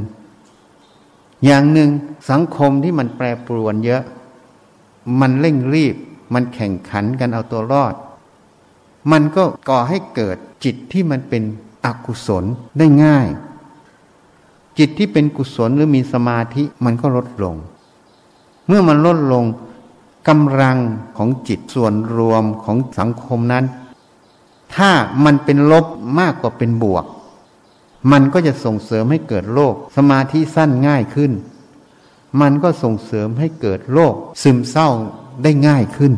[1.45, 1.91] อย่างหนึ่ง
[2.31, 4.03] สังคมที่มันแปรปรวนเยอะ
[5.21, 5.97] มันเร่งรีบ
[6.35, 7.95] มันแข่งขันกันเอาตัวรอด
[9.11, 11.43] มันก็ก่อให้เกิดจิตที่มันเป็น
[11.85, 12.45] อกุศล
[12.79, 13.29] ได้ง่าย
[14.79, 17.57] จิตที่เป็นกุศลหรือมีสมาธิมันก็ลดลง
[18.67, 19.45] เมื่อมันลดลง
[20.29, 20.79] กำลัง
[21.17, 23.65] ของจิตส่วนรวมของสังคมนั้น
[24.75, 24.91] ถ้า
[25.25, 25.87] มันเป็นลบ
[26.19, 27.05] มากกว่าเป็นบวก
[28.11, 31.33] มันก็จะส่งเสริมให้เกิดโรคสมาธิสั้นง่ายขึ้น
[32.41, 34.89] มันก็ส่งเสริมให้เกิดโรคซึมเศร้า
[35.43, 36.13] ได้ง่ายขึ้น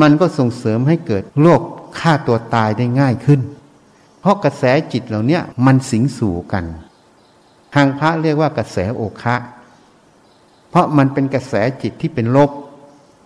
[0.00, 1.60] มันก็ส่งเสริมให้เกิดโรค
[1.98, 3.40] ฆ่าตัวตายได้ง่ายขึ้น
[4.20, 6.64] เพราะกระแสจิตเหล่านี้มันสิงสู่กัน
[7.74, 9.36] ทางพระเรียกว่ากระแสโอคะ
[10.70, 12.50] เพราะมันเป็นกระแสจิตที่เป็นลบ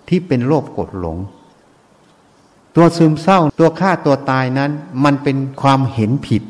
[0.08, 1.18] ที่เป็นโลภกดหลง
[2.76, 4.70] ตัวซึมเศร้าตัวฆ่าตัวตายนั้น
[5.04, 6.42] มันเป็นความเห็นผิด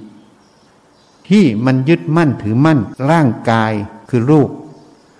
[1.33, 2.79] ที่มันยึดมั่นถือมั่น
[3.11, 3.73] ร่างกาย
[4.11, 4.51] คือรูป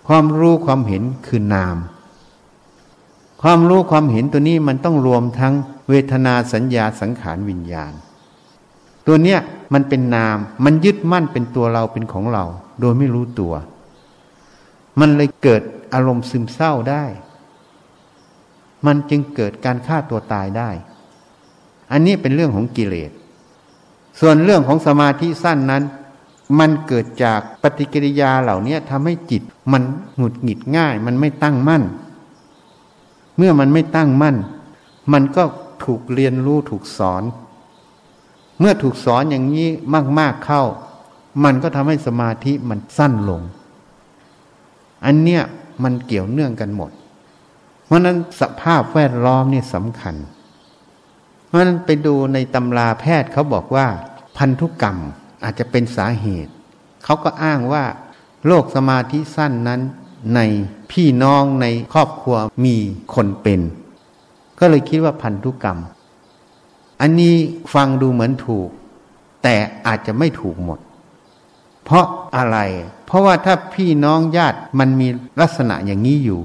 [0.09, 1.77] ความรู้ความเห็นคือนาม
[3.43, 5.55] ความรู้ความเห็นตัวนี้มันต้องรวมทั้ง
[5.89, 7.93] เวทนาสัญญาสังขารวิญญาณ
[9.07, 9.39] ตัวเนี้ย
[9.73, 12.45] มันเป็นนาม มันยึดมั่นเป็นตัวเราเป็นของเรา
[12.81, 13.55] โดยไม่รู้ตัว
[15.01, 15.63] มันเลยเกิด
[15.95, 17.05] อารมณ์ซึมเศร้าได้
[18.87, 20.71] มันจึงเกิดการฆ่าตัวตายได้
[21.93, 23.11] อันนี้เป็นเรื่องของกิเลส
[24.21, 25.83] ส่วนเรื่องของสมาธิสั้นนั้น
[26.59, 29.83] มันเกิดจากปฏิกิริยาเหล่านี้ทำให้จิตมัน
[30.17, 31.83] หงุดหงิดง่าย มันไม่ตั้งมั่น
[33.37, 34.37] เมื่อมันไม่ตั้งมั่น
[35.13, 35.43] มันก็
[35.85, 37.23] ถูกเรียนรู้ถูกสอน
[38.59, 39.69] เมื่อถูกสอนอย่างนี้
[40.19, 40.63] มาก ๆเข้า
[41.45, 43.43] มันก็ทำให้สมาธิมันสั้นลง
[45.05, 45.43] อันเนี้ย
[45.83, 46.91] มันเกี่ยวเนื่องกันหมด
[47.87, 50.15] เพราะนั้นสภาพแวดล้อมนี่สำคัญ
[51.47, 53.87] เพราะนั้นไปดูในตำราแพทย์เขาบอกว่า
[54.37, 54.97] พันธุกรรม
[55.45, 56.53] อาจจะเป็นสาเหตุ
[57.05, 57.85] เขาก็อ้างว่า
[58.47, 59.81] โรคสมาธิสั้นนั้น
[60.35, 60.41] ใน
[60.91, 62.77] พี่น้องในครอบครัวมี
[63.15, 63.61] คนเป็น
[64.59, 65.79] ก็เลยคิดว่าพันธุกรรม
[67.01, 67.35] อันนี้
[67.75, 68.69] ฟังดูเหมือนถูก
[69.43, 70.79] แต่อาจจะไม่ถูกหมด
[71.85, 72.59] เพราะอะไร
[73.07, 75.09] เพราะว่าถ้าพี่น้องญาติมันมี
[75.41, 76.41] ลักษณะอย่างนี้อยู่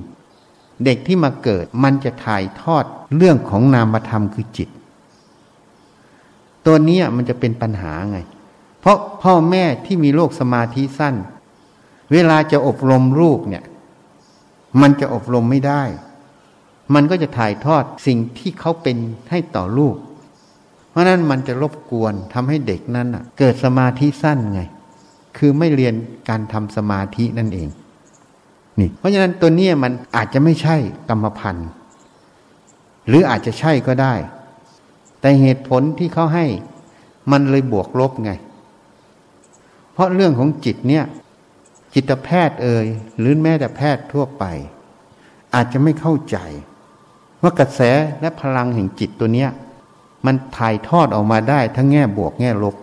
[0.86, 4.70] เด็กที่มาเกิดมันจะถ่ายทอดเรื่องของนามธรรมคือจิต
[6.66, 8.20] ตัวนี้มันจะเป็นปัญหาไง
[8.80, 11.16] เพราะพ่อแม่ที่มีโรคสมาธิสั้น
[12.12, 13.64] เวลาจะอบรมลูกเนี่ย
[14.82, 15.84] มันจะอบรมไม่ได้
[16.94, 18.98] มันก็จะถ่ายทอดสิ่งที่เขาเป็น
[19.30, 19.96] ให้ต่อลูก
[20.90, 24.62] เพราะนั้นมันจะรบกวนทำให้เด็กนั้นเกิดสมาธิสั้นไง
[25.38, 25.94] คือไม่เรียน
[26.30, 27.70] การทำสมาธินั่นเอง
[28.80, 30.78] นี่เพราะฉะนั้นตัวนี้มันอาจจะไม่ใช่
[31.10, 31.70] กรรมพันธุ์
[33.08, 34.14] หรืออาจจะใช่ก็ได้
[35.22, 36.46] แต่เหตุผลที่เขาให้
[37.32, 38.32] มันเลยบวกลบไง
[39.98, 41.06] เพราะเรื่องของจิตเนี่ย
[41.94, 42.86] จิตแพทย์เอ่ย
[43.20, 44.44] หรือแม้แต่แพทย์ทั่วไป
[45.54, 46.38] อาจจะไม่เข้าใจ
[47.42, 47.82] ว่ากระแส
[48.22, 49.50] และพลังแห่งจิตตัวเนี้ย
[50.26, 52.76] มันถ่ายทอดออกมาได้ทั้งแง่บวกแง่ลบ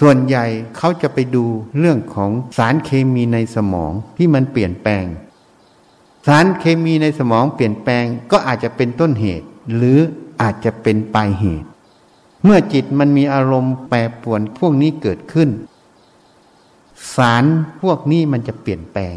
[0.00, 0.44] ส่วนใหญ่
[0.76, 1.44] เขาจะไปดู
[1.78, 5.04] เรื่องของสารเคมีในสมองที่มันเปลี่ยนแปลง
[6.26, 9.98] สารเคมีในสมองเปลี่ยนแปลงก็อาจจะเป็นต้นเหตุ หรือ
[10.42, 11.69] อาจจะเป็นปลายเหตุ
[12.44, 15.48] เมื่อจิตมันมีอารมณ์แปรปรวนพวกนี้เกิดขึ้น
[17.16, 17.44] สาร
[17.82, 19.16] พวกนี้มันจะเปลี่ยนแปลง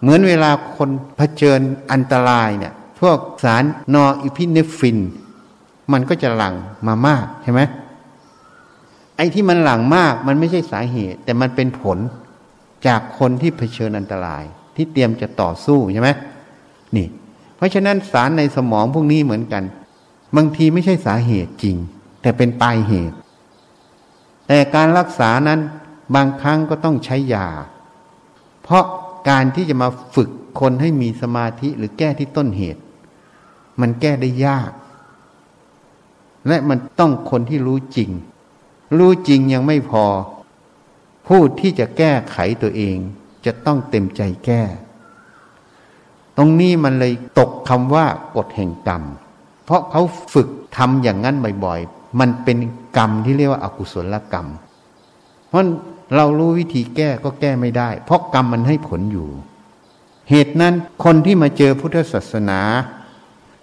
[0.00, 1.60] เหมือนเวลาคนเผชิญ
[1.92, 3.64] อันตรายเนี่ย พวกสาร
[3.94, 4.98] นออิพิเนฟิน
[5.92, 6.54] มันก็จะหลั่ง
[6.86, 7.60] มามากใช่ไหม
[9.16, 11.98] ไอ้ที่มันหลั่งมากมันไม่ใช่สาเหตุ แต่มันเป็นผล
[12.86, 14.44] จากคนที่เผชิญอันตราย
[14.76, 16.10] ที่เตรียมจะต่อสู้ใช่ไหม
[16.96, 17.06] นี่
[17.56, 19.62] เพราะฉะนั้นสารในสมองพวกนี้เหมือนกัน
[20.36, 21.76] บางทีไม่ใช่สาเหตุจริง
[22.22, 23.16] แต่เป็นปลายเหตุ
[24.46, 25.60] แต่การรักษานั้น
[26.14, 27.48] บางครั้งก็ต้องใช้ยา
[28.62, 28.84] เพราะ
[29.28, 32.80] การที่จะมาฝึกคนให้มีสมาธิหรือแก้ที่ต้นเหตุ
[33.80, 34.70] มันแก้ได้ยาก
[36.48, 38.10] และมันต้องคนที่รู้จริง
[38.98, 40.04] รู้จริงยังไม่พอ
[41.26, 42.96] ผู้ที่จะแก้ไขตัวเอง
[43.46, 44.62] จะต้องเต็มใจแก้
[46.36, 49.02] ตรงนี้มันเลยตกคำว่ากฎแห่งกรรม
[49.64, 50.02] เพราะเขา
[50.34, 52.58] ฝึกทำอย่างนั้นบ่อยๆ มันเป็น
[52.96, 54.46] กรรมที่เรียกว่าอากุศลกรรม
[55.48, 55.64] เพราะ
[56.14, 59.28] เรารู้วิธีแก้ก็แก้ไม่ได้ เพราะกรรมมันให้ผลอยู่
[60.30, 60.74] เหตุนั้น
[61.04, 62.60] คนที่มาเจอพุทธศาสนา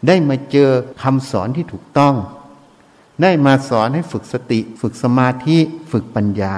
[0.07, 0.69] ได้มาเจอ
[1.01, 2.15] คำสอนที่ถูกต้อง
[3.21, 5.57] ได้มาสอนให้ฝึกสติ ฝึกสมาธิ
[5.91, 6.55] ฝึกปัญญา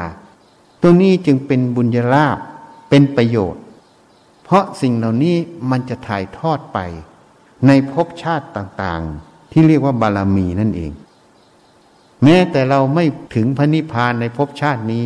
[0.82, 2.38] ตรงนี้จึงเป็นบุญญาลาภ
[2.89, 3.62] เป็นประโยชน์
[4.43, 5.36] เพราะสิ่งเหล่านี้
[5.69, 6.79] มันจะถ่ายทอดไป
[7.67, 10.92] ในภพชาติต่างๆ ที่เรียกว่าบารมีนั่นเอง
[12.24, 15.04] แม้แต่เราไม่ถึงพระนิพพานในภพชาตินี้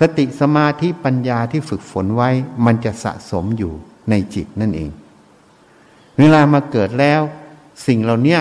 [0.00, 2.30] สติสมาธิปัญญาที่ฝึกฝนไว้
[2.64, 3.72] มันจะสะสมอยู่
[4.10, 4.90] ในจิตนั่นเอง
[6.18, 7.20] เวลามาเกิดแล้ว
[7.86, 8.38] สิ่งเหล่านี้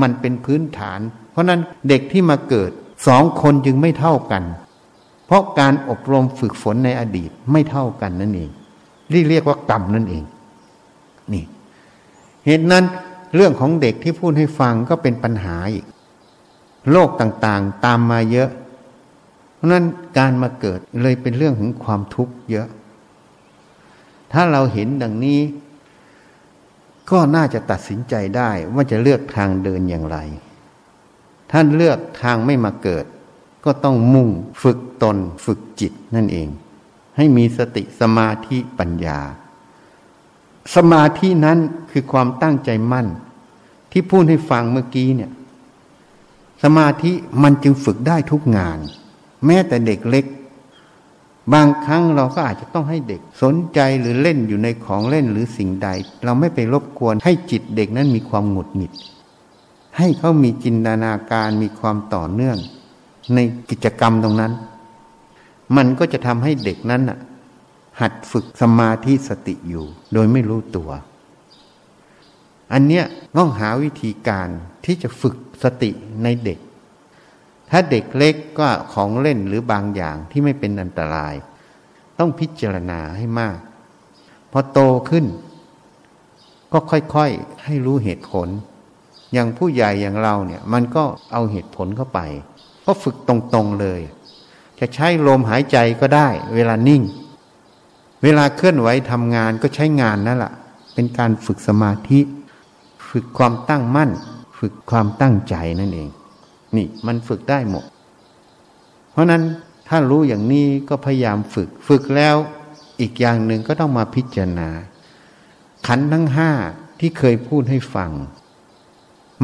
[0.00, 2.70] มันเป็นพื้นฐาน เพราะนั้นเด็กที่มาเกิด
[3.06, 4.42] สองคนจึงไม่เท่ากัน
[5.26, 8.50] เพราะการอบรมฝึกฝนในอดีตไม่เท่ากันนั่นเอง
[9.12, 10.24] ที่เรียกว่ากรรมนั่นเอง
[11.32, 11.44] นี่
[12.46, 12.84] เหตุนั้น
[13.34, 15.86] เรื่องของเด็กที่พูดให้ฟังก็เป็นปัญหาอีก
[16.92, 18.50] โลกต่างๆตามมาเยอะ
[19.54, 19.84] เพราะนั้น
[20.18, 22.68] การมาเกิดเลยเป็นเรื่องของความทุกข์เยอะ
[24.32, 25.40] ถ้าเราเห็นดังนี้
[27.10, 30.18] ก็น่าจะตัดสินใจได้ว่าจะเลือกทางเดินอย่างไร
[31.52, 33.04] ท่านเลือกทางไม่มาเกิด
[33.64, 34.28] ก็ต้องมุ่ง
[34.62, 36.48] ฝึกตนฝึกจิตนั่นเอง
[37.16, 39.18] ให้มีสติสมาธิปัญญา
[40.74, 41.58] สมาธินั้น
[41.90, 43.06] คือความตั้งใจมั่น
[43.92, 45.30] ที่พูดให้ฟังเมื่อกี้เนี่ย
[46.62, 48.78] สมาธิมันจึงฝึกได้ทุกงาน
[49.46, 50.24] แม้แต่เด็กเล็ก
[51.52, 55.88] บางครั้งเราก็อาจจะต้องให้เด็กสนใจหรือเล่นอยู่ในของเล่นหรือสิ่งใด
[56.24, 58.92] เราไม่ไปรบกวนให้จิตเด็กนั้นมีความหงุดหงิด
[59.98, 62.56] ให้เขามีจินตนาการมีความต่อเนื่อง
[63.34, 63.38] ใน
[63.70, 64.52] กิจกรรมตรงนั้น
[65.76, 67.02] มันก็จะทำให้เด็กนั้น
[68.00, 70.90] หัดฝึกสมาธิสติอยู่ โดยไม่รู้ตัว
[72.72, 73.04] อันเนี้ย
[73.36, 74.48] ต้องหาวิธีการ
[74.84, 75.90] ที่จะฝึกสติ
[76.22, 76.58] ในเด็ก
[77.70, 81.34] ถ้าเด็กเล็กก็ของเล่นหรือบางอย่างที่ไม่เป็นอันตราย
[82.18, 83.58] ต้องพิจารณาให้มาก
[84.52, 84.80] พอโต
[85.10, 85.26] ขึ้น
[86.72, 88.48] ก็ค่อยๆให้รู้เหตุผล
[89.32, 92.20] อย่างผู้ใหญ่อย่างเราเนี่ย มันก็เอาเหตุผลเข้าไป
[92.84, 94.00] ก็ฝึกตรงๆเลย
[94.78, 97.02] จะใช้ลมหายใจก็ได้ เวลานิ่ง
[98.22, 100.52] เวลาเคลื่อนไหวทำงานก็ใช้งานนั่นแหละ
[100.94, 102.20] เป็นการฝึกสมาธิ
[103.10, 104.10] ฝึกความตั้งมั่น
[104.58, 106.10] ฝึกความตั้งใจนั่นเอง
[106.76, 107.84] นี่มันฝึกได้หมด
[109.12, 109.42] เพราะนั้น
[109.88, 112.36] ถ้ารู้อย่างนี้ก็พยายามฝึก ฝึกแล้ว
[113.00, 114.68] อีกอย่างหนึ่งก็ต้องมาพิจารณา
[115.86, 116.50] ขันทั้งห้า
[117.00, 118.10] ที่เคยพูดให้ฟัง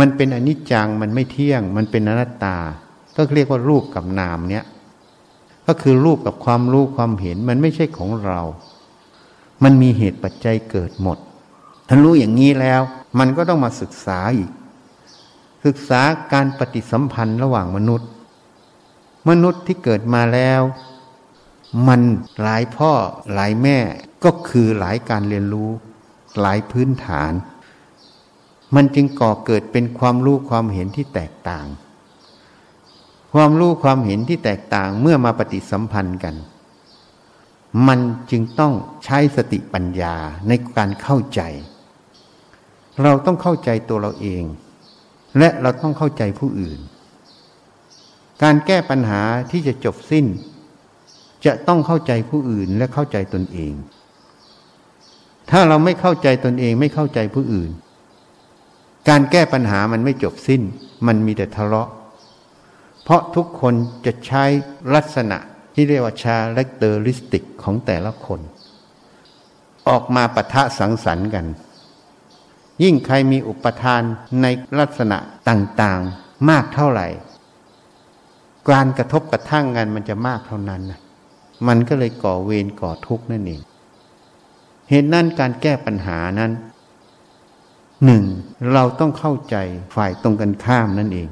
[0.00, 2.56] มันเป็นอนิจจังมันไม่เที่ยง มันเป็นอนัตตา
[3.16, 4.64] ก็เรียกว่ารูปกับนามเนี้ย
[5.68, 8.40] ก็คือรูปกับความรู้ความเห็นมันไม่ใช่ของเรา
[9.62, 11.18] มันมีเหตุปัจจัยเกิดหมด
[11.88, 12.80] ถ้ารู้อย่างนี้แล้ว
[13.18, 14.50] มันก็ต้องมาศึกษาอีก
[15.64, 16.00] ศึกษา
[16.32, 18.08] การปฏิสัมพันธ์ระหว่างมนุษย์
[19.28, 20.62] มนุษย์ที่เกิดมาแล้ว
[21.88, 22.00] มัน
[22.42, 22.92] หลายพ่อ
[23.34, 23.78] หลายแม่
[24.24, 25.70] ก็คือหลายการเรียนรู้
[26.40, 27.32] หลายพื้นฐาน
[28.74, 31.66] มันจึงก่อเกิดเป็นความรู้ความเห็นที่แตกต่าง
[33.32, 36.34] ความรู้ความเห็นที่แตกต่างเมื่อมาปฏิสัมพันธ์กัน
[37.86, 38.00] มัน
[38.30, 38.72] จึงต้อง
[39.04, 40.14] ใช้สติปัญญา
[40.48, 41.40] ในการเข้าใจ
[43.02, 44.42] เราต้องเข้าใจตัวเราเอง
[45.38, 46.78] และเราต้องเข้าใจผู้อื่น
[48.42, 49.20] การแก้ปัญหา
[49.50, 50.26] ที่จะจบสิ้น
[51.46, 53.72] จะต้องเข้าใจผู้อื่นและเข้าใจตนเอง
[55.50, 57.70] ถ้าเราไม่เข้าใจตนเองไม่เข้าใจผู้อื่น
[59.08, 60.62] การแก้ปัญหามันไม่จบสิ้น
[61.06, 61.88] มันมีแต่ทะเลาะ
[63.08, 63.74] เพราะทุกคน
[64.06, 64.44] จะใช้
[64.94, 65.38] ลักษณะ
[65.74, 68.40] ที่เรียกว่าชาเลกเตอริสติกของแต่ละคน
[69.88, 71.46] ออกมาปะทะสังสรรค์กัน
[72.82, 74.02] ยิ่งใครมีอุปทาน
[74.42, 74.46] ใน
[74.80, 77.06] ลักษณะต่างๆมากเท่าไหร่
[78.68, 81.00] การกระทบกระทั่งกันมันจะมากเท่านั้นนะ
[81.68, 83.60] มันก็เลยก่อเวรก่อทุกข์นั่นเอง
[84.90, 86.52] เหตุนั้นการแก้ปัญหานั้น
[88.04, 88.24] หนึ่ง
[88.72, 89.56] เราต้องเข้าใจ
[89.94, 91.28] ฝ่ายตรงกันข้ามนั่นเอง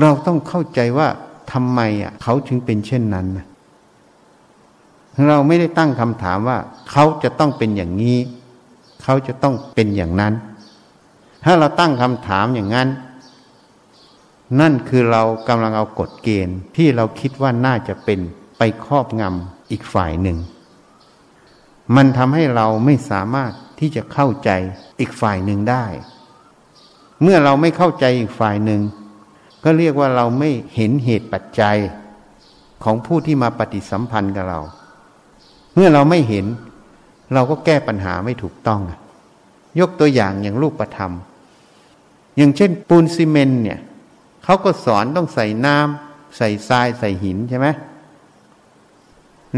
[0.00, 1.08] เราต้องเข้าใจว่า
[1.52, 3.26] ทำไมอะเขาถึงเป็นเช่นนั้น
[5.28, 6.58] เราไม่ได้ตั้งคำถามว่า
[6.90, 8.18] เขาจะต้องเป็นอย่างนี้
[9.02, 10.34] เขาจะต้องเป็นอย่างนั้น
[11.44, 12.88] ถ้าเราตั้งคำถามอย่างนั้น
[14.60, 18.20] นั่นคือเรากำลังเอากฎเกณฑ์ที่เราคิดว่าน่าจะเป็น
[18.58, 20.38] ไปครอบงำอีกฝ่ายหนึ่ง
[21.96, 24.50] มันทำให้เราไม่สามารถที่จะเข้าใจ
[25.00, 25.84] อีกฝ่ายหนึ่งได้
[27.22, 28.80] เมื่อเราไม่เข้าใจอีกฝ่ายหนึ่ง
[29.64, 31.76] ก็เรียกว่าเราไม่เห็นเหตุปัจจัย
[32.84, 34.60] ของผู้ที่มาปฏิสัมพันธ์กับเรา
[35.74, 36.46] เมื่อเราไม่เห็น
[37.34, 38.80] เราก็แก้ปัญหาไม่ถูกต้อง
[39.80, 41.12] ยกตัวอย่างอย่างรูปธรรม
[42.36, 43.80] อย่างเช่น ปูนซีเมนเนี่ย
[44.44, 47.68] เขาก็สอนต้องใส่น้ำใส่ทรายใส่หินใช่ไหม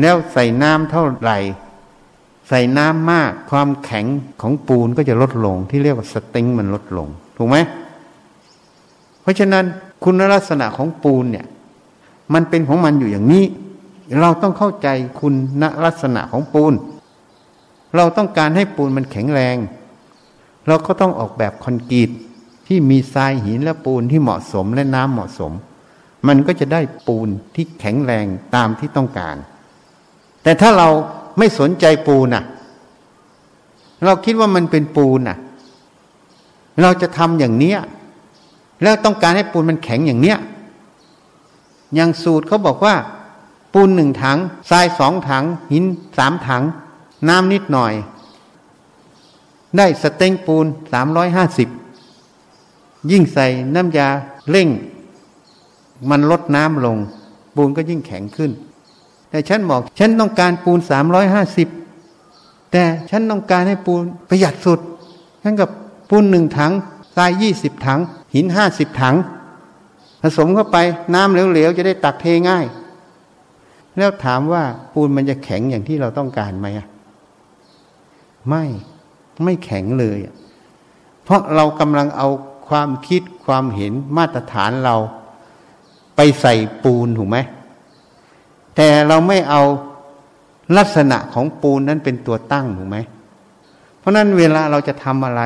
[0.00, 1.38] แล้วใส่น้ำเท่าไหร่
[2.48, 4.06] ใส่น้ำมากความแข็ง
[4.42, 7.56] ของปูนก็จะลดลง ที่เรียกว่าสติงมันลดลง ถูกไหม
[9.22, 9.64] เพราะฉะนั้น
[10.04, 11.46] คุณลักษณะของปูนเนี่ย
[12.34, 13.44] มันเป็นของมันอยู่อย่างนี้
[14.20, 14.88] เราต้องเข้าใจ
[15.20, 15.34] คุณ
[15.84, 16.74] ลักษณะของปูน
[17.96, 19.56] เราต้องการให้ปูนมันแข็งแรง
[20.66, 22.10] เราก็ต้องออกแบบคอนกรีต
[22.66, 25.52] ที่มีทรายหินและปูนที่เหมาะสมและน้ำเหมาะสม
[26.28, 29.36] มันก็จะได้ปูนที่แข็งแรงตามที่ต้องการ
[30.42, 30.88] แต่ถ้าเรา
[31.38, 32.44] ไม่สนใจปูนน่ะ
[34.04, 35.38] เราคิดว่ามันเป็นปูนน่ะ
[36.82, 37.78] เราจะทำอย่างเนี้ย
[38.84, 40.38] แล้วต้องการให้ปูนมันแข็งอย่างเนี้ย
[41.94, 42.94] อย่างสูตรเขาบอกว่า
[43.72, 44.38] ปูนหนึ่งถัง
[44.70, 45.84] ทรายสองถัง หิน
[46.18, 46.62] สามถัง
[47.28, 47.92] น้ำนิดหน่อย
[49.76, 51.68] ได้สเต็งปูนสามร้อยห้าสิบ
[53.10, 54.08] ยิ่งใส่น้ำยา
[54.50, 54.68] เร่ง
[56.10, 56.96] มันลดน้ำลง
[57.56, 58.50] ปูนก็ยิ่งแข็งขึ้น
[59.30, 61.68] แต่ฉันบอกฉันต้องการปูนสามร้อยห้าสิบ
[62.72, 64.80] แต่ฉันต้องการให้ปูนประหยัดสุด
[65.42, 65.70] ฉันกับ
[66.10, 66.72] ปูนหนึ่งถัง
[67.16, 68.00] ทรายยี่สิบถัง
[68.34, 69.16] หินห้าสิบถัง
[70.22, 70.78] ผสมเข้าไป
[71.14, 72.66] น้ำเหลวๆ จะได้ตักเทง่าย
[73.96, 74.62] แล้วถามว่า
[74.92, 76.86] ปูนมันจะแข็งอย่างที่เราต้องการไหมอะ
[78.48, 78.64] ไม่
[79.44, 80.18] ไม่แข็งเลย
[81.24, 82.28] เพราะเรากำลังเอา
[82.68, 84.96] ความคิดความเห็นมาตรฐานเรา
[86.16, 86.54] ไปใส่
[86.84, 87.38] ปูนถูกไหม
[88.76, 89.62] แต่เราไม่เอา
[90.78, 92.98] ลักษณะของปูนนั้นเป็นตัวตั้งถูกไหม
[93.98, 95.42] เพราะนั้นเวลาเราจะทำอะไร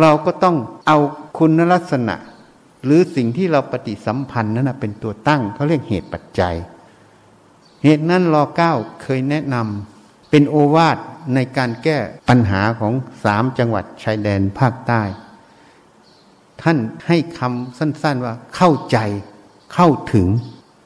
[0.00, 0.98] เราก็ต้องเอา
[1.38, 2.14] คุณลักษณะ
[2.84, 6.54] หรือสิ่งที่เราปฏิสัมพันธ์นั้นเป็นตัวตั้งเขาเรียกเหตุปัจจัย
[7.84, 8.72] เหตุนั้นรอเก้า
[9.02, 10.98] เคยแนะนำเป็นโอวาท
[11.34, 15.02] ในการแก้ปัญหาของสามจังหวัดชายแดนภาคใต้
[16.62, 18.98] ท่านให้คำสั้น ๆว่าเข้าใจ
[19.74, 20.26] เข้าถึง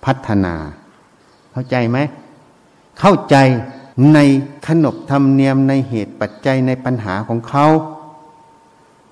[0.05, 0.55] พัฒนา
[1.53, 1.99] เข้าใจไหม
[3.01, 3.37] เข้าใจ
[4.15, 4.19] ใน
[4.67, 7.67] ขนบธรรมเนียมในเหตุปัจจัยในปัญหาของเขา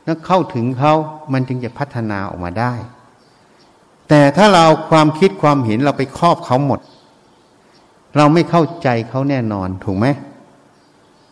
[0.04, 0.94] แล้วเข้าถึงเขา
[1.32, 2.72] มันจึงจะพัฒนาออกมาได้
[4.08, 6.80] แต่ถ้าเราความคิดความเห็นเราไปครอบเขาหมด
[8.16, 10.06] เราไม่เข้าใจเขาแน่นอนถูกไหม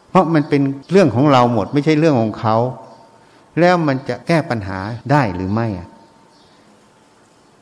[0.08, 2.56] เพราะมันเป็นเรื่องของเราหมด ไม่ใช่เรื่องของเขา
[3.60, 4.78] แล้วมันจะแก้ปัญหา
[5.10, 5.88] ได้หรือไม่อะ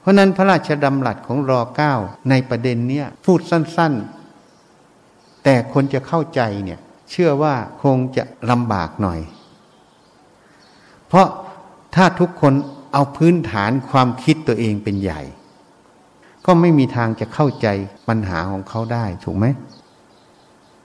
[0.00, 1.94] เพราะราะนั้นพระราชดำรัสของรอเก้า
[2.30, 3.92] ในประเด็นเนี้ยพูดสั้น
[4.68, 6.78] ๆ แต่คนจะเข้าใจเนี่ย
[7.10, 9.20] เชื่อว่าคงจะลำบากหน่อย
[11.08, 11.28] เพราะ
[11.94, 12.54] ถ้าทุกคน
[12.92, 15.20] เอาพื้นฐานความคิดตัวเองเป็นใหญ่
[16.46, 17.66] ก็ไม่มีทางจะเข้าใจ
[18.08, 19.46] ปัญหาของเขาได้ถูกไหม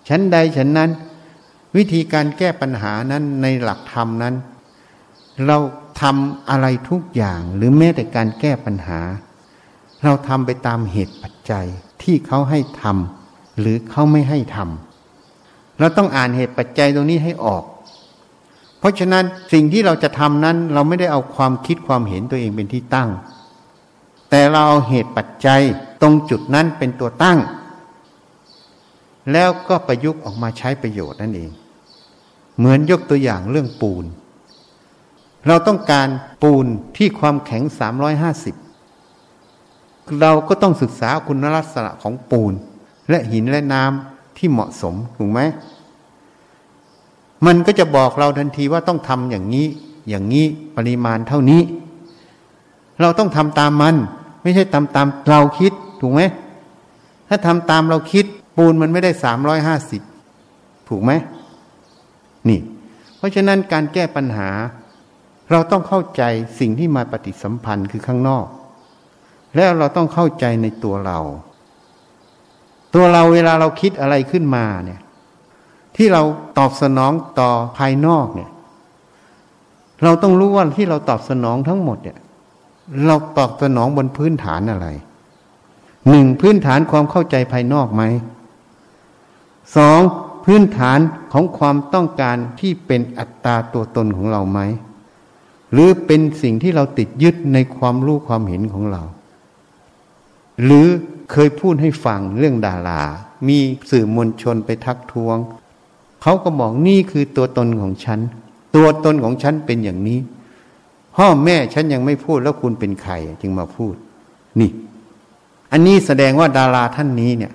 [0.08, 0.90] ฉันใดฉันนั้น
[1.78, 4.36] วิธีการแก้ปัญหานั้นในหลักธรรมนั้น
[5.48, 5.58] เรา
[6.02, 9.00] ทำอะไรทุกอย่างหรือแม้แต่การแก้ปัญหา
[10.04, 11.66] เราทำไปตามเหตุปัจจัย
[12.04, 17.64] ที่เขาให้ทำหรือเขาไม่ให้ทำเราต้องอ่านเหตุปัจจัยตรงนี้ให้ออก
[18.84, 23.10] เพราะฉะนั้นสิ่งที่เราจะทำนั้น เราไม่ได้เอาความคิดความเห็นตัวเองเป็นที่ตั้ง
[24.30, 25.62] แต่เราเอาเหตุปัจจัย
[26.02, 27.40] ตรงจุดนั้นเป็นตัวตั้ง
[29.32, 31.50] แล้วก็ประยุกต์ออกมาใช้ประโยชน์นั่นเอง
[32.58, 34.06] เหมือนยกตัวอย่างเรื่องปูน
[35.48, 36.08] เราต้องการ
[36.44, 36.66] ปูน
[36.98, 37.64] ที่ความแข็ง
[38.92, 42.54] 350 เราก็ต้องศึกษาคุณลักษณะของปูน
[43.10, 45.42] และหินและน้ำที่เหมาะสมถูกไหม
[47.46, 49.68] มันก็จะบอกเราทันทีว่าต้องทำอย่างนี้
[50.10, 50.46] อย่างนี้
[50.78, 51.62] ปริมาณเท่านี้
[53.02, 53.96] เราต้องทำตามมัน
[54.42, 55.72] ไม่ใช่ตามตามเราคิด
[56.02, 56.22] ถูกไหม
[57.30, 58.26] ถ้าทำตามเราคิด
[58.58, 60.02] ปูนมันไม่ได้สามร้อยห้าสิบ
[60.90, 61.12] ถูกไหม
[62.50, 62.60] นี่
[63.18, 64.50] เพราะฉะนั้นการแก้ปัญหา
[65.52, 66.24] เราต้องเข้าใจ
[66.60, 68.46] สิ่งที่มาปฏิสัมพันธ์คือข้างนอก
[69.56, 71.20] แล้วเราต้องเข้าใจในตัวเรา
[72.96, 75.02] ตัวเราเวลาเราคิดอะไรขึ้นมาเนี่ย
[75.96, 76.24] ที่เรา
[76.58, 78.50] ตอบสนองต่อภายนอกเนี่ย
[80.04, 82.18] เราต้องรู้ว่าที่เราตอบสนองทั้งหมดเนี่ย
[83.06, 84.88] เราตอบสนองบนพื้นฐานอะไร
[86.10, 88.04] หนึ่งพื้นฐานความเข้าใจภายนอกไหม
[89.78, 90.00] สอง
[90.46, 91.00] พื้นฐาน
[91.34, 94.60] ของความต้องการที่เป็นอัตตาตัวตนของเราไหม
[95.72, 99.02] หรือเป็นสิ่งที่เราติดยึดในความรู้ความเห็นของเรา
[100.64, 100.88] หรือ
[101.32, 103.02] เคยพูดให้ฟังเรื่องดารา
[103.48, 103.58] มี
[103.90, 105.38] สื่อมวลชนไปทักท้วง
[106.24, 108.20] เขาก็บอกนี่คือตัวตนของฉัน
[108.76, 110.20] ตัวตนของฉันเป็นอย่างนี้
[111.16, 113.96] พ่อแม่ฉันยังไม่พูดแล้วคุณเป็นใครจึงมาพูด
[114.60, 114.72] นี่
[115.72, 117.52] อันนี้แสดงว่าดาราท่านนี้เนี่ย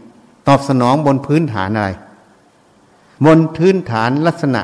[0.48, 1.90] ตอบสนองบนพื้นฐานอะไร
[3.26, 4.62] บนพื้นฐานลักษณะ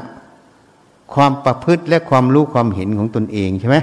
[1.14, 3.76] ความประพฤติและความรู้ความเห็นของตนเองใช่ไหม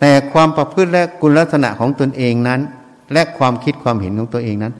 [0.00, 2.60] แต่ความประพฤติและกุลลักษณะของตนเองนั้น
[3.12, 4.74] และความคิดความเห็นของตัวเองนั้น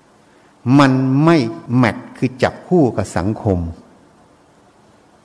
[0.78, 0.92] มัน
[1.24, 1.36] ไม่
[1.76, 3.58] แมทคือจับคู่กับสังคม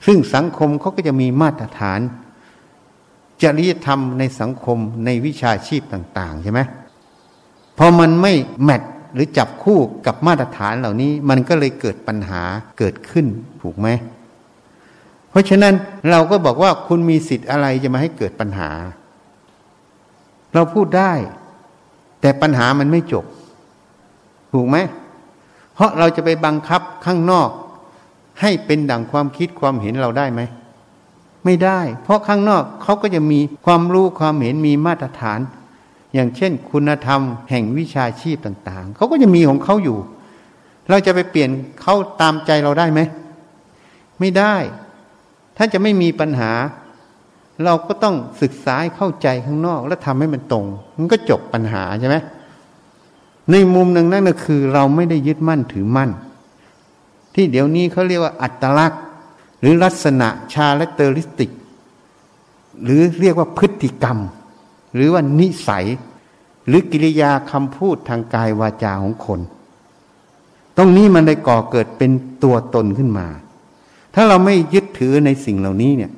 [0.06, 1.99] ซึ่งสังคมเขาก็จะมีมาตรฐาน
[3.43, 6.62] จริยธรรมในสังคมในวิชาชีพต่าง ๆ ใช่ไหม
[7.78, 8.34] พอมันไม่
[8.64, 8.82] แมท
[9.14, 12.41] หรือจับคู่กับมาตรฐานเหล่านี้ มันก็เลยเกิดปัญหา
[12.80, 13.26] เกิดขึ้น
[13.62, 13.88] ถูกไหม
[15.30, 15.74] เพราะฉะนั้น
[16.10, 18.70] เราก็บอกว่าคุณมีสิทธิ์อะไรจะมาให้เกิดปัญหา
[20.54, 21.14] เราพูดได้
[22.22, 23.26] แต่ปัญหามันไม่จบ
[24.54, 24.78] ถูกไหม
[25.74, 27.49] เพราะเราจะไปบังคับข้างนอก
[28.42, 30.42] ให้เป็นดั่งความคิดความเห็นเราได้ไหม
[31.46, 35.39] ไม่ได้ เพราะข้างนอกเขาก็จะมีความรู้ความเห็นมีมาตรฐาน
[36.14, 39.98] อย่างเช่น คุณธรรมแห่งวิชาชีพต่างๆ เขาก็จะมีของเขาอยู่
[40.89, 41.50] เราจะไปเปลี่ยน
[41.82, 43.00] เขาตามใจเราได้ไหม
[44.20, 44.56] ไม่ได้
[45.58, 46.52] ถ้าจะไม่มีปัญหา
[47.66, 50.66] เราก็ต้องศึกษาเข้าใจข้างนอก แล้วทำให้มันตรง
[50.98, 52.16] มันก็จบปัญหาใช่ไหม
[53.52, 56.10] ในมุมหนึ่งนั่นก็คือเราไม่ได้ยึดมั่นถือมั่น
[57.36, 59.02] ที่เดี๋ยวนี้เขาเรียกว่าอัตลักษณ์
[59.62, 61.52] หรือลักษณะชาและเตอริสติก
[62.84, 64.18] หรือเรียกว่าพฤติกรรม
[64.96, 65.86] หรือว่านิสัย
[66.68, 69.40] หรือกิริยาคำพูดทางกายวาจาของคน
[70.78, 72.12] ตรงนี้มันเลยก่อเกิดเป็น
[72.44, 73.28] ตัวตนขึ้นมา
[74.14, 76.12] ถ้าเราไม่ยึดถือในสิ่งเหล่านี้เนี่ย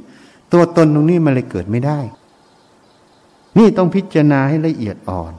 [0.53, 1.99] ตัวตนตรงนี้มันเลยเกิดไม่ได้
[3.57, 5.34] นี่ต้องพิจารณาให้ละเอียดอ่อน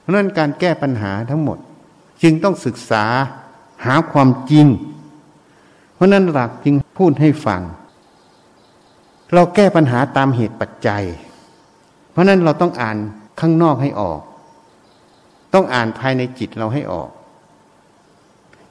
[0.00, 1.58] เพราะนั้นการแก้ปัญหาทั้งหมด
[2.22, 3.04] จึงต้องศึกษา
[3.84, 4.66] หาความจริง
[5.94, 7.62] เพราะนั้นหลักจึงพูดให้ฟัง
[9.34, 11.04] เราแก้ปัญหาตามเหตุปัจจัย
[12.10, 12.96] เพราะนั้นเราต้องอ่าน
[13.40, 14.20] ข้างนอกให้ออก
[15.54, 17.10] ต้องอ่านภายในจิตเราให้ออก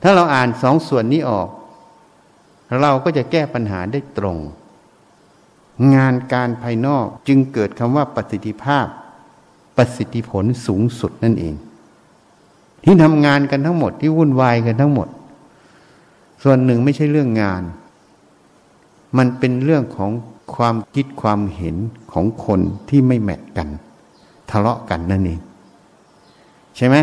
[0.02, 1.50] ถ้าเราอ่านสองส่วนนี้ออก
[2.82, 4.38] เราก็จะแก้ปัญหาได้ตรง
[5.96, 8.86] งานการภายนอกจึงเกิดคำว่าประสิทธิภาพ
[9.78, 11.56] ประสิทธิผลสูงสุดนั่นเอง
[12.86, 15.08] ที่ทำงานกันทั้งหมดที่วุ่นวายกันทั้งหมด
[16.44, 17.64] ส่วนหนึ่งไม่ใช่เรื่องงาน
[19.18, 20.12] มันเป็นเรื่องของ
[20.56, 21.76] ความคิดความเห็น
[22.14, 22.60] ของคน
[22.90, 23.68] ที่ไม่แมทกัน
[24.50, 25.40] ทะเลาะกันนั่นเอง
[26.76, 26.96] ใช่ไหม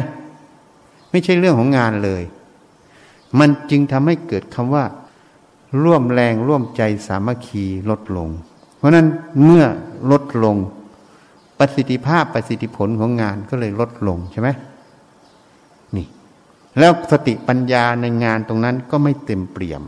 [1.11, 2.23] ไม่ใช่เรื่องของงานเลย
[3.39, 4.85] มันจึงทำให้เกิดคำว่า
[5.83, 8.29] ร่วมแรงร่วมใจสามัคคีลดลง
[8.77, 9.07] เพราะนั้น
[9.45, 9.65] เมื่อ
[10.11, 10.57] ลดลง
[11.59, 14.49] ประสิทธิภาพประสิทธิผลของงานก็เลยลดลงใช่ไหม
[16.79, 19.83] แล้วสติปัญญาในงานตรงนั้นก็ไม่เต็มเปี่ยม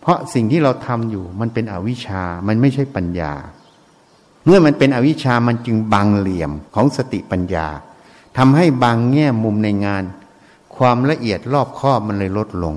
[0.00, 3.32] เพราะสิ่งที่เราทำอยู่มันเป็นอวิชชา มันไม่ใช่ปัญญา
[4.44, 7.66] เมื่อมันเป็นอวิชชามันจึงบังเหลี่ยมของสติปัญญา
[8.36, 10.04] ทำให้บางแง่มุมในงาน
[10.76, 12.74] ความละเอียดรอบคอบมันเลยลดลง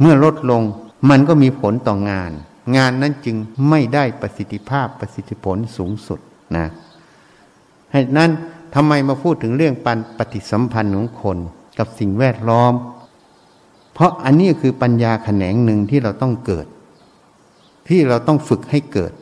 [0.00, 0.62] เมื่อลดลง
[1.10, 2.32] มันก็มีผลต่องาน
[2.76, 3.36] งานนั้นจึง
[3.68, 6.20] ไม่ได้ประสิทธิภาพประสิทธิผลสูงสุด
[6.56, 6.66] นะ
[7.92, 8.30] เหตุนั้น
[8.74, 11.38] ทำไมมาพูดถึงเรื่องปันปฏิสัมพันธ์ของคน
[11.78, 12.74] กับสิ่งแวดล้อม
[13.94, 16.66] เพราะอันนี้คือปัญญาแขนงหนึ่งที่เราต้องเกิด
[17.88, 19.12] ที่เราต้องฝึกให้เกิด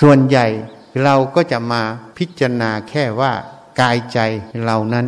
[0.00, 0.46] ส่วนใหญ่
[1.04, 1.82] เราก็จะมา
[2.16, 3.32] พิจารณาแค่ว่า
[3.80, 4.18] กายใจ
[4.64, 5.06] เรานั้น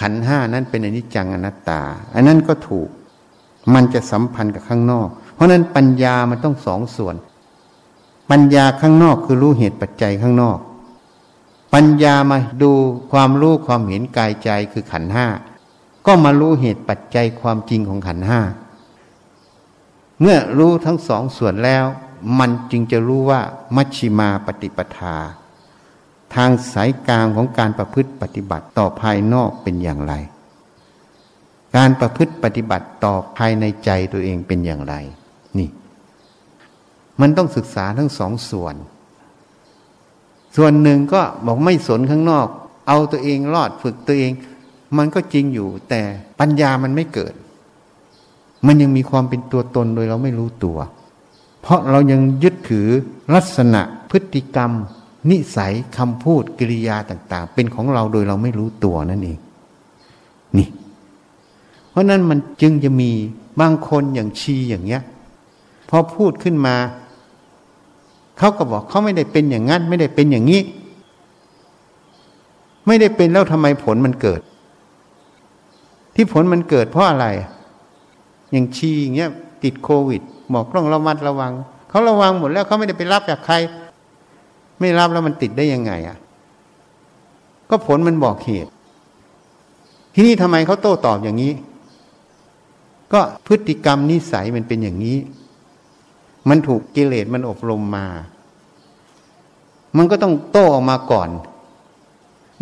[0.00, 1.82] ขันห้านั้นเป็นอนิจจังอนัตตา
[2.14, 2.88] อันนั้นก็ถูก
[3.74, 7.16] มันจะสัมพันธ์กับข้างนอก เพราะนั้นปัญญามันต้องสองส่วน
[8.30, 10.58] ปัญญาข้างนอกคือรู้เหตุปัจจัยข้างนอก
[11.78, 12.72] ปัญญามาดู
[13.12, 15.26] ความรู้ความเห็นกายใจคือขันห้า
[16.06, 18.40] ก็มารู้เหตุปัจจัยความจริงของขันห้า
[20.20, 21.84] เมื่อรู้ทั้งสองส่วนแล้ว
[22.38, 23.40] มันจึงจะรู้ว่า
[23.76, 25.16] มัชชิมาปฏิปทา
[26.34, 30.14] ทางสายกลางของการประพฤติปฏิบัติต่อภายนอกเป็นอย่างไร
[31.76, 34.94] การประพฤติปฏิบัติต่อภายในใจตัวเองเป็นอย่างไร
[35.58, 35.68] นี่
[37.20, 38.76] มันต้องศึกษาทั้งสองส่วน
[40.56, 42.48] ส่วนหนึ่งก็บอกไม่สนข้างนอก
[42.88, 44.32] เอาตัวเองรอดฝึกตัวเอง
[44.96, 46.02] มันก็จริงอยู่ แต่
[46.40, 47.34] ปัญญามันไม่เกิด
[48.66, 50.78] มันยังมีความเป็นตัวตนโดยเราไม่รู้ตัว
[51.62, 52.88] เพราะเรายังยึดถือ
[53.34, 54.70] ลักษณะพฤติกรรม
[55.30, 59.38] นิสัยคำพูดกิริยาต่าง ๆ เป็นของเราโดยเราไม่รู้ตัวนั่นเอง
[60.58, 60.68] นี่
[61.90, 63.10] เพราะนั้นมันจึงจะมี
[63.60, 65.02] บางคนอย่างชีอย่างเงี้ย
[65.88, 66.76] พอพูดขึ้นมา
[68.38, 70.60] เขาก็บอกเขาไม่ได้เป็นอย่างนั้น ไม่ได้เป็นอย่างนี้
[72.86, 74.40] ไม่ได้เป็นแล้วทำไมผลมันเกิด
[76.14, 77.26] ที่ผลมันเกิดเพราะอะไร
[78.52, 79.30] อย่างชีอย่างเงี้ย
[79.64, 80.22] ติดโควิด
[80.54, 81.52] บอกต้องระมัดระวัง
[81.88, 83.54] เขาระวังหมดแล้วเขาไม่ได้ไปรับจากใคร
[84.80, 86.16] ไม่รับแล้วมันติดได้ยังไงอะ
[87.70, 88.70] ก็ผลมันบอกเหตุ
[90.14, 91.52] ที่นี่ทำไมเขาโต้ตอบอย่างนี้
[93.12, 95.16] ก็พฤติกรรมนิสัยมันเป็นอย่างนี้
[96.48, 98.06] มันถูกกิเลสมันอบรมมา
[99.96, 101.28] มันก็ต้องโต้ออกมาก่อน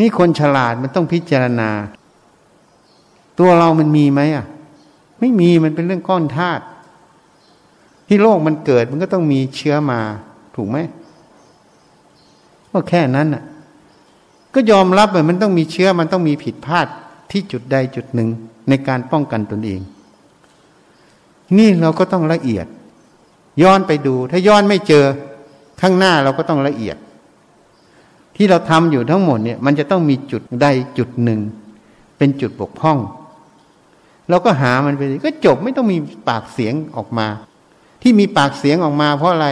[0.01, 1.71] นี่คนฉลาดมันต้องพิจารณา
[3.39, 4.47] ตัวเรามันมีไหมอะ
[5.21, 6.65] ไม่มีมันเป็นเรื่องก้อนธาตุ
[8.09, 10.01] ที่โลกมันเกิดมันก็ต้องมีเชื้อมา
[10.57, 10.79] ถูกไหม
[12.73, 13.45] ก็แค่นั้นน่ะ
[14.55, 16.87] ก็ยอมรับเลยมันต้องมีเชื้อมันต้องมีผิดพลาด
[17.31, 18.29] ที่จุดใดจุดหนึ่ง
[18.69, 19.81] ในการป้องกันตนเอง
[21.57, 22.67] นี่เราก็ต้องละเอียด
[23.63, 25.05] ย้อนไปดู ถ้าย้อนไม่เจอ
[25.81, 26.97] ข้างหน้าเราก็ต้องละเอียด
[28.37, 30.67] ที่เราทำอยู่ทั้งหมดเนี่ย มันจะต้องมีจุดใด
[30.99, 31.41] จุดหนึ่ง
[32.19, 32.99] เป็นจุดบกพร่อง
[34.29, 35.99] เราก็หามันไปก็จบไม่ต้องมี
[36.29, 37.27] ปากเสียงออกมา
[38.03, 39.49] ที่มีปากเสียงออกมา เพราะอะไร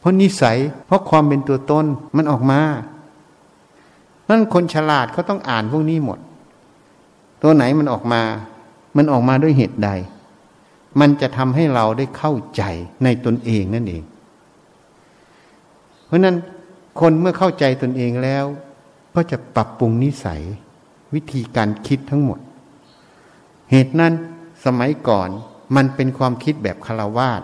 [0.00, 1.84] เพราะนิสัย เพราะความเป็นตัวตน
[2.16, 2.60] มันออกมา
[4.28, 6.18] นั่นคนฉลาดเขาต้องอ่านพวกนี้หมด
[7.42, 8.22] ตัวไหนมันออกมา
[8.96, 9.90] มันออกมาด้วยเหตุใด
[11.00, 12.62] มันจะทำให้เราได้เข้าใจ
[13.04, 14.02] ในตนเองนั่นเอง
[16.06, 16.36] เพราะนั้น
[17.00, 18.44] คนเมื่อเข้าใจตนเองแล้ว
[19.14, 20.42] ก็จะปรับปรุงนิสัย
[21.14, 22.38] วิธีการคิดทั้งหมด
[23.70, 24.12] เหตุนั้น
[24.64, 25.28] สมัยก่อน
[25.76, 27.42] มันเป็นความคิดแบบคารวาส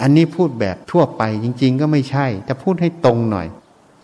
[0.00, 3.46] อันนี้พูดแบบทั่วไปจริง ๆ ก็ไม่ใช่ จะพูดให้ตรงหน่อย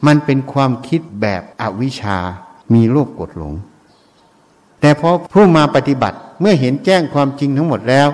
[0.07, 2.17] มันเป็นความคิดแบบอวิชา
[2.75, 3.55] มีโลภกดหลง
[4.81, 8.09] แต่พอผู้มาปฏิบัติเมื่อเห็นแจ้งความจริงทั้งหมดแล้ว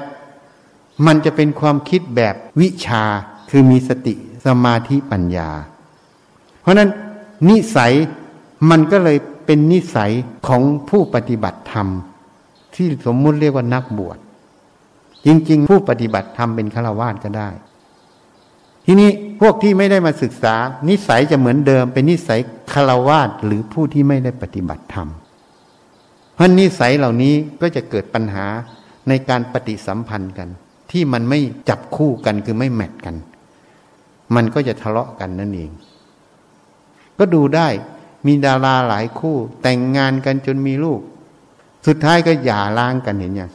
[1.07, 3.05] มันจะเป็นความคิดแบบวิชา
[3.51, 4.15] คือมีสติ
[4.47, 5.51] สมาธิปัญญา
[6.61, 6.91] เพราะนั้น
[7.49, 7.93] นิสัย
[8.71, 10.13] มันก็เลยเป็นนิสัย
[10.47, 11.89] ของผู้ปฏิบัติธรรม
[12.75, 14.19] ที่สมมุติเรียกว่านักบวช
[15.27, 17.49] จริง ๆ ผู้ปฏิบัติทำเป็นฆราวาสก็ได้
[18.87, 19.11] ทีนี้
[19.41, 20.55] พวกที่ไม่ได้มาศึกษา
[20.89, 22.41] นิสัยจะเหมือนเดิม เป็นนิสัย
[22.73, 25.09] ฆราวาสหรือผู้ที่ไม่ได้ปฏิบัติธรรม
[26.35, 28.47] เพราะนิสัยเหล่านี้ก็จะเกิดปัญหา
[29.09, 30.49] ในการปฏิสัมพันธ์กัน
[30.91, 33.17] ที่มันไม่จับคู่กันคือไม่แมทกัน
[34.35, 35.71] มันก็จะทะเลาะกันนั่นเอง
[37.19, 37.69] ก็ดูได้
[38.27, 41.01] มีดาราหลายคู่ แต่งงานกันจนมีลูก
[41.87, 43.51] สุดท้ายก็หย่าร้างกันเห็นยัง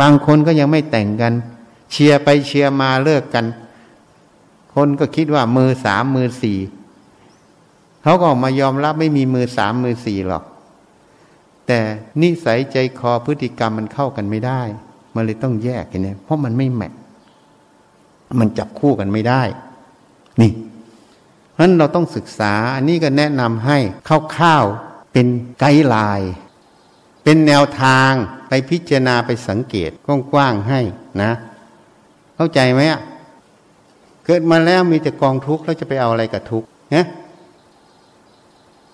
[0.00, 1.32] บางคนก็ยังไม่แต่งกัน
[1.92, 3.46] เชียร์ไปเชียร์มาเลิกกัน
[4.74, 6.58] คนก็คิดว่ามือสามมือสี่
[8.02, 10.44] เขาก็ออกมายอมรับไม่มีมือสามมือสี่หรอก
[11.66, 11.80] แต่
[12.22, 14.62] นิสัยใจคอพฤติกรรมมันเข้ากันไม่ได้
[15.14, 16.92] มันเลยต้องแยกกันเนี่ยเพราะมันไม่แมท
[18.40, 19.42] มันจับคู่กันไม่ได้
[20.40, 20.52] นี่
[21.52, 23.78] เพราะนั้นเราต้องศึกษา อันนี้ก็แนะนำให้
[24.36, 25.26] คร่าวๆเป็น
[25.60, 26.32] ไกด์ไลน์
[27.24, 28.12] เป็นแนวทาง
[28.48, 29.90] ไปพิจารณาไปสังเกต
[30.32, 30.80] กว้างๆให้
[31.22, 31.32] นะ
[32.36, 33.00] เข้าใจไหมอะ
[34.24, 37.06] เกิดมาแล้วมีแต่กองทุกข์แล้วจะไปเอาอะไรกับทุกข์เนี่ย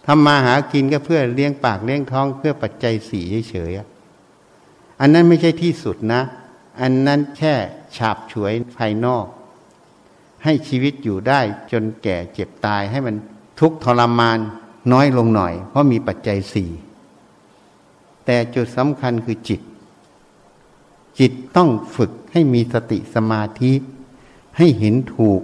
[0.06, 6.22] ทำมาหากินก็เพื่อเลี้ยงปากเลี้ยงท้อง เพื่อปัจจัยสี่เฉยๆอันนั้นไม่ใช่ที่สุดนะ
[6.80, 7.54] อันนั้นแค่
[7.96, 9.26] ฉาบฉวยภายนอก
[10.44, 11.40] ให้ชีวิตอยู่ได้
[11.72, 13.16] จนแก่เจ็บตายให้มัน
[13.60, 14.38] ทุกข์ทรมาน
[14.92, 16.70] น้อยลงหน่อย เพราะมีปัจจัยสี่
[18.24, 19.60] แต่จุดสำคัญคือจิต
[21.18, 23.72] จิตต้องฝึกให้มีสติสมาธิ
[24.58, 25.40] ให้เห็นถูก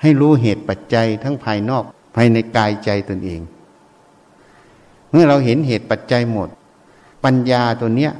[0.00, 3.40] ให้รู้เหตุปัจจัยทั้งภายนอกภายในกายใจตนเอง
[5.18, 6.48] มื่อเราเห็นเหตุปัจจัยหมด
[7.24, 8.12] ปัญญาตัวเนี้ย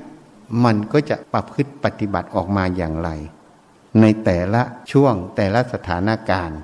[0.64, 3.10] มันก็จะประพฤติปฏิบัติออกมาอย่างไร
[4.00, 6.60] ในแต่ละช่วงแต่ละสถานการณ์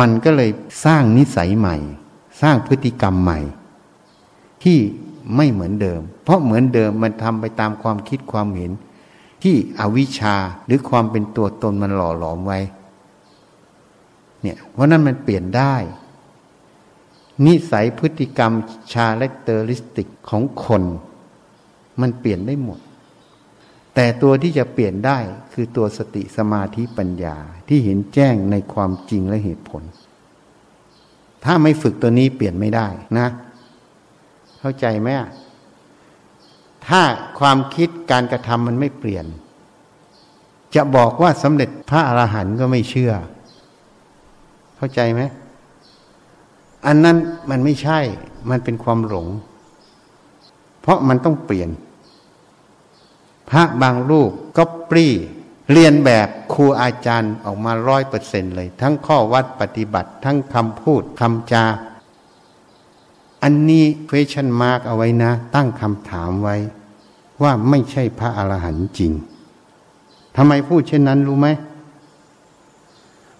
[0.00, 0.50] มันก็เลย
[0.84, 1.76] สร้างนิสัยใหม่
[2.42, 3.38] สร้างพฤติกรรมใหม่
[4.62, 4.78] ที่
[5.36, 8.72] ไม่เหมือนเดิม เพราะเหมือนเดิมมันทำไปตามความคิดความเห็น
[9.42, 10.36] ที่อวิชชา
[10.66, 12.60] หรือความเป็นตัวตนมันหล่อหลอมไว้
[14.42, 15.74] เนี่ยเพราะนั้นมันเปลี่ยนได้
[17.44, 18.52] นิสัยพฤติกรรม
[18.92, 20.82] ชาเลเตอริสติกของคน
[22.00, 22.80] มันเปลี่ยนได้หมด
[23.94, 25.18] แต่ตัวที่จะเปลี่ยนได้
[25.52, 27.36] คือตัวสติสมาธิปัญญา
[27.68, 29.82] ที่เห็นแจ้งในความจริงและเหตุผล
[31.44, 33.28] ถ้าไม่ฝึกตัวนี้เปลี่ยนไม่ได้นะ
[34.58, 35.08] เข้าใจไหม
[36.86, 37.02] ถ้า
[37.38, 39.26] ความคิดการกระทำมันไม่เปลี่ยน
[40.74, 43.12] จะบอกว่าสำเร็จพระอรหันต์ก็ไม่เชื่อ
[44.76, 45.22] เข้าใจไหม
[46.86, 47.16] อันนั้น
[47.50, 47.98] มันไม่ใช่
[48.50, 49.26] มันเป็นความหลง
[50.80, 51.70] เพราะมันต้องเปลี่ยน
[53.50, 55.12] พระบางรูปก็ปรี้
[55.72, 61.64] เรียนแบบครูอาจารย์ออกมาร้อยเปอร์เซ็นเลย ทั้งข้อวัดปฏิบัติ ทั้งคำพูดคำจา
[63.42, 66.56] อันนี้ question mark เอาไว้นะ ตั้งคำถามไว้
[67.42, 69.12] ว่าไม่ใช่พระอรหันต์จริง
[70.36, 71.48] ทำไมพูดเช่นนั้นรู้ไหม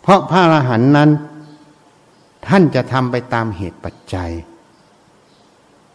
[0.02, 1.10] เพราะพระอรหันต์นั้น
[2.48, 4.30] ท่านจะทำไปตามเหตุปัจจัย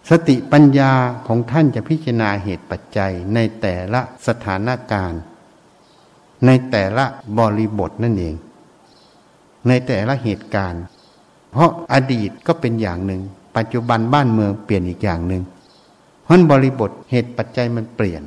[0.10, 0.92] สติปัญญา
[1.28, 5.22] ของท่านจะพิจารณาเหตุปัจจัยในแต่ละสถานการณ์
[6.46, 7.06] ในแต่ละ
[7.38, 8.36] บริบทนั่นเอง
[9.68, 10.84] ในแต่ละเหตุการณ์
[11.52, 13.22] เพราะอดีตก็เป็นอย่างหนึ่ง
[13.58, 15.44] ปัจจุบันบ้านเมืองเปลี่ยนอีกอย่างหนึ่ง
[16.24, 18.24] เพราะบริบทเหตุปัจจัยมันเปลี่ยน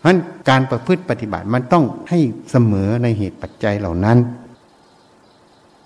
[0.00, 0.16] เพราะ
[0.48, 2.18] การประพฤติปฏิบัติมันต้องให้
[2.50, 4.18] เสมอในเหตุปัจจัยเหล่านั้น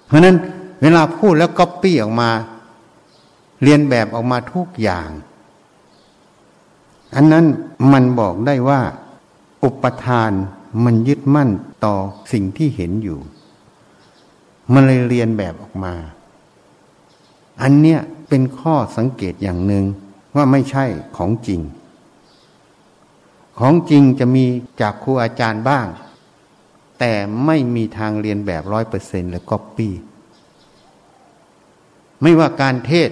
[0.06, 0.36] เพราะนั้น
[0.80, 2.30] เวลาพูดแล้วก็ปี้ออกมา
[3.62, 5.08] เรียนแบบออกมาทุกอย่าง
[7.14, 7.46] อันนั้น
[7.92, 8.80] มันบอกได้ว่า
[9.64, 10.32] อุปทาน
[10.84, 11.50] มันยึดมั่น
[11.84, 11.96] ต่อ
[12.32, 13.18] สิ่งที่เห็นอยู่
[14.72, 15.94] มันเลยเรียนแบบออกมา
[17.62, 19.84] อันเนี้ยเป็นข้อสังเกตอย่างหนึ่ง
[20.36, 20.84] ว่าไม่ใช่
[21.16, 21.60] ของจริง
[23.58, 24.44] ของจริงจะมี
[24.80, 25.86] จากครูอาจารย์บ้าง
[26.98, 27.12] แต่
[27.44, 29.92] ไม่มีทางเรียนแบบร้อยเปอร์เซ็นต์และก๊อปปี้
[32.22, 33.10] ไม่ว่าการเทศ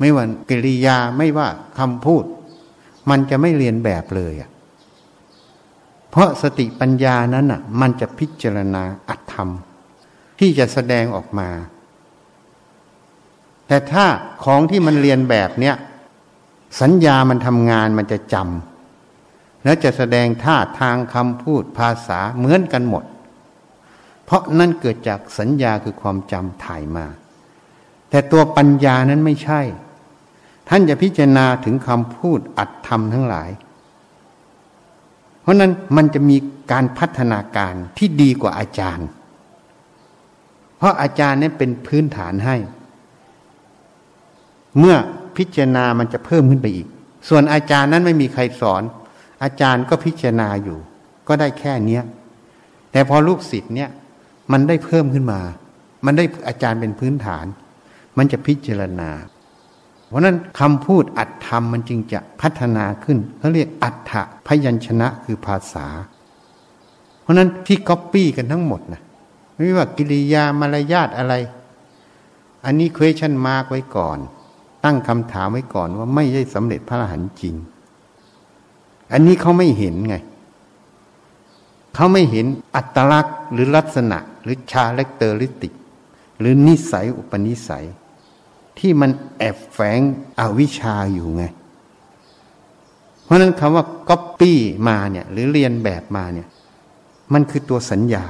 [0.00, 1.48] ไม่ว่ากิริยาไม่ว่า
[1.78, 2.24] คำพูด
[3.10, 4.50] มันจะไม่เรียนแบบเลยอะ
[6.10, 9.48] เพราะสติปัญญานั้นอะ มันจะพิจารณาอัตธรรม
[10.38, 11.48] ที่จะแสดงออกมา
[13.66, 14.04] แต่ถ้า
[14.44, 15.74] ของที่มันเรียนแบบเนี้ย
[16.80, 23.04] สัญญามันทำงานมันจะจำแล้วจะแสดงท่าทางคำพูดภาษาเหมือนกันหมด
[24.24, 27.06] เพราะนั่นเกิดจากสัญญาคือความจำถ่ายมา
[28.10, 29.60] แต่ตัวปัญญานั้นไม่ใช่
[30.68, 33.50] ท่านจะพิจารณาถึงคำพูดอัดทำทั้งหลาย
[35.40, 36.36] เพราะนั้นมันจะมี
[36.72, 39.06] การพัฒนาการที่ดีกว่าอาจารย์
[40.76, 42.56] เพราะอาจารย์นั้นเป็นพื้นฐานให้
[44.78, 44.96] เมื่อ
[45.36, 46.88] พิจารณามันจะเพิ่มขึ้นไปอีก
[47.28, 48.82] ส่วนอาจารย์นั้นไม่มีใครสอน
[49.42, 50.78] อาจารย์ก็พิจารณาอยู่
[51.28, 52.02] ก็ได้แค่เนี้ย
[52.92, 53.90] แต่พอลูกศิษย์เนี่ย
[54.52, 55.40] มันได้เพิ่มขึ้นมา
[56.04, 57.46] มันได้อาจารย์เป็นพื้นฐาน
[58.16, 59.10] มันจะพิจารณา
[60.08, 65.86] เพราะนั้นคำพูดอัตธรรมมันจึงจะพัฒนาขึ้นเขาเรียกอัตถะพยัญชนะคือภาษา
[67.22, 69.00] เพราะนั้นที่ก๊อปปี้กันทั้งหมดนะ
[69.54, 71.34] ไม่ว่ากิริยามารยาทอะไร
[72.64, 74.18] อันนี้ question mark ไว้ก่อน
[74.84, 77.54] ตั้งคำถามไว้ก่อนว่าไม่ใช่สำเร็จพระอรหันต์จริง
[79.12, 80.16] อันนี้เขาไม่เห็นไง
[81.94, 82.46] เขาไม่เห็น
[82.76, 85.72] อัตลักษณ์หรือลักษณะหรือ characteristic
[86.38, 87.86] หรือนิสัยอุปนิสัย
[88.78, 90.00] ที่มันแอบแฝง
[90.40, 91.44] อวิชชาอยู่ไง
[93.24, 94.58] เพราะนั้นคำว่าก๊อปปี้
[94.88, 96.48] มาเนี่ย หรือเรียนแบบมาเนี่ย
[97.32, 98.24] มันคือตัวสัญญา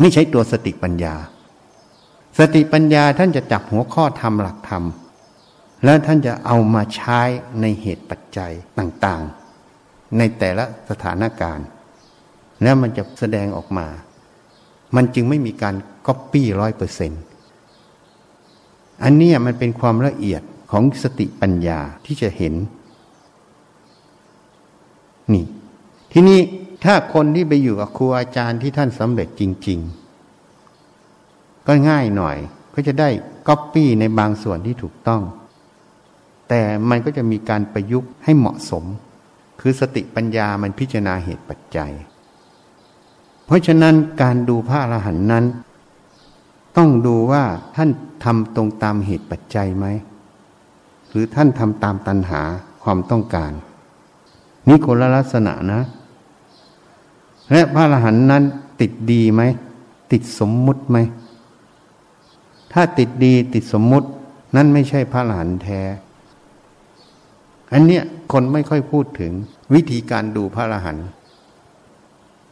[0.00, 1.14] ไม่ใช่ตัวสติปัญญา
[2.38, 4.84] สติปัญญาท่านจะจับหัวข้อธรรมหลักธรรม
[5.84, 7.20] แล้วท่านจะเอามาใช้
[7.60, 11.66] ในเหตุปัจจัยต่างๆ ในแต่ละสถานการณ์
[12.62, 13.86] แล้วมันจะแสดงออกมา
[14.96, 15.74] มันจึงไม่มีการ
[16.06, 17.22] ก๊อปปี้ร้อยเปอร์เซ็นต์
[19.02, 22.54] อันนี้มันเป็นความละเอียดของสติปัญญาที่จะเห็น
[25.32, 25.44] นี่
[26.12, 26.40] ที่นี้
[26.84, 29.78] ถ้าคนที่ไปอยู่กับครูอาจารย์ที่ท่านสำเร็จจริง
[30.52, 32.36] ๆ ก็ง่ายหน่อย
[32.74, 33.08] ก็จะได้
[33.48, 35.22] ก๊อปปี้ในบางส่วนที่ถูกต้อง
[36.48, 38.84] แต่มันก็จะมีการประยุกต์ให้เหมาะสม
[39.60, 41.92] คือสติปัญญามันพิจารณาเหตุปัจจัย
[43.46, 45.44] เพราะฉะนั้นการดูพระอรหันต์นั้น
[46.76, 47.44] ต้องดูว่า
[47.76, 47.90] ท่าน
[48.24, 49.86] ทำตรงตามเหตุปัจจัยไหม
[51.10, 52.42] หรือท่านทำตามตัณหา
[52.82, 53.52] ความต้องการ
[54.68, 55.80] นี่คนละลักษณะนะ
[57.52, 58.44] และพระอรหันต์นั้น
[58.80, 59.42] ติดดีไหม
[60.12, 60.98] ติดสมมุติไหม
[62.72, 64.08] ถ้าติดดีติดสมมุติ
[64.56, 65.80] นั่นไม่ใช่พระอรหันต์แท้
[67.72, 68.02] อันเนี้ย
[68.32, 69.32] คนไม่ค่อยพูดถึง
[69.74, 71.06] วิธีการดูพระอรหันต์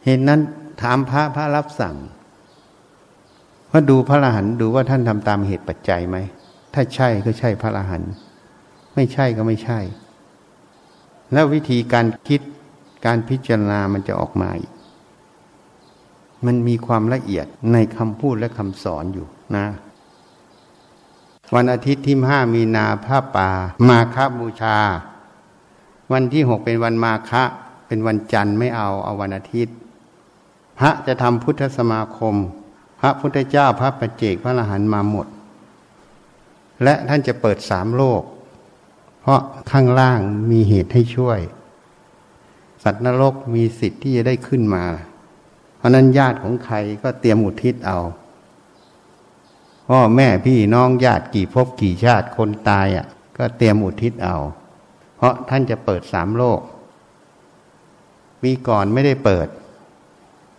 [0.05, 0.41] เหตุนั้น
[0.81, 1.95] ถามพระพระรับสั่ง
[3.77, 6.17] ว่าดูพระอรหันต์ดูว่าท่านทำตามเหตุปัจจัยไหม
[6.73, 8.11] ถ้าใช่ก็ใช่พระอรหันต์
[8.95, 9.79] ไม่ใช่ก็ไม่ใช่
[11.33, 12.41] แล้ววิธีการคิด
[13.05, 14.71] การพิจารณามันจะออกมาอีก
[16.45, 19.65] มันมีความละเอียดในคำพูดและคำสอนอยู่นะ
[21.55, 23.49] วันอาทิตย์ที่ห้ามีนาผ้าป่า
[23.89, 24.77] มาคบูชา
[26.13, 27.43] วันที่หกเป็นวันมาคะ
[27.87, 29.75] เป็นวันจันทร์ไม่เอาเอาวันอาทิตย์
[30.79, 32.37] พระจะทำพุทธสมาคม
[32.99, 35.27] พระพุทธเจ้าพระปัจเจกพระอรหันต์มาหมด
[36.83, 38.21] และท่านจะเปิดสามโลก
[39.21, 39.41] เพราะ
[39.71, 40.19] ข้างล่าง
[40.51, 41.39] มีเหตุให้ช่วย
[42.83, 44.85] สัตว์นรกมีสิทธิ์ที่จะได้ขึ้นมา
[45.77, 47.99] เพราะนั้นญาติของใครก็เตรียมอุทิศเอา
[49.89, 53.05] พ่อแม่พี่น้องญาติกี่ภพกี่ชาติคนตายอะ
[53.37, 54.37] ก็เตรียมอุทิศเอา
[55.17, 56.59] เพราะท่านจะเปิดสามโลก
[58.41, 59.47] ปีก่อนไม่ได้เปิด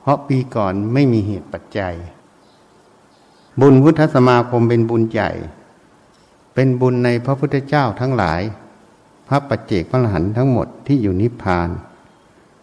[0.00, 1.94] เพราะปีก่อนไม่มีเหตุปัจจัย
[3.60, 5.30] บุญพุทธสมาคมเป็นบุญใหญ่
[6.54, 8.40] เป็นบุญในพระพุทธเจ้าทั้งหลาย
[9.28, 11.68] พระปัจเจกพระหันทั้งหมดที่อยู่นิพพาน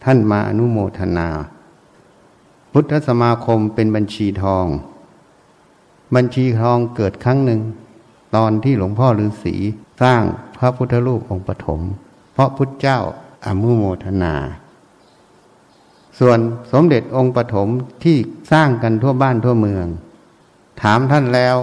[0.04, 1.30] ท่านมาอนุโมทนา
[2.72, 4.66] พุทธสมาคมเป็นบัญชีทอง
[6.16, 7.62] บัญชีทองเกิดครั้งหนึ่ง
[8.36, 9.56] ตอนที่หลวงพ่อฤาษี
[10.02, 10.24] สร้าง
[10.58, 11.82] พระพุทธรูปองค์ปฐม
[12.34, 13.00] เพราะพุทธเจ้า
[13.46, 14.36] อมุโมทนา
[16.20, 16.39] ส่วน
[16.72, 17.68] สมเด็จองค์ปฐม
[18.04, 18.18] ที่
[18.52, 19.88] สร้างกันทั่วบ้านทั่วเมือง
[20.82, 21.56] ถามท่านแล้ว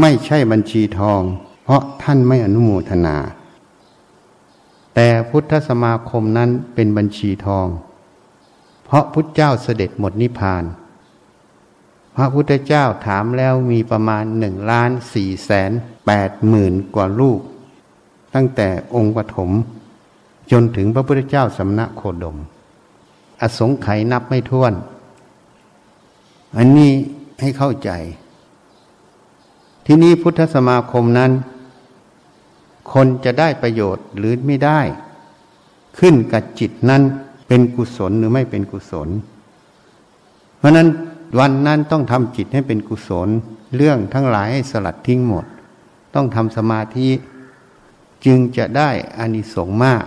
[0.00, 1.20] ไม่ใช่บัญชีทอง
[1.64, 3.16] เพราะท่านไม่อนุโมทนา
[4.94, 7.66] แต่พุทธสมาคมนั้นเป็นบัญชีทอง
[8.84, 10.64] เพราะพุทธเจ้าเสด็จหมดนิพพาน
[12.16, 15.70] พระพุทธเจ้าถามแล้วมีประมาณหนึ่งล้านสี่แสน
[16.06, 17.40] แปดหมื่นกว่าลูก
[18.34, 19.50] ตั้งแต่องค์ปฐม
[20.50, 22.36] จนถึงพระพุทธเจ้าสำนักโคดม
[23.40, 24.72] อสงไขยนับไม่ถ้วน
[26.56, 26.92] อันนี้
[27.44, 27.90] ให้เข้าใจ
[29.86, 31.32] ที่นี้พุทธสมาคมนั้น
[32.92, 34.80] คนจะได้ประโยชน์หรือไม่ได้
[35.98, 37.02] ขึ้นกับจิตนั้น
[37.48, 39.08] เป็นกุศลหรือไม่เป็นกุศล
[40.58, 40.88] เพราะนั้น
[41.38, 43.28] วันนั้นต้องทำจิตให้เป็นกุศล
[43.76, 45.46] เรื่องทั้งหลายให้สลัดทิ้งหมด
[46.14, 47.08] ต้องทำสมาธิ
[48.24, 50.04] จึงจะได้อานิสงส์มาก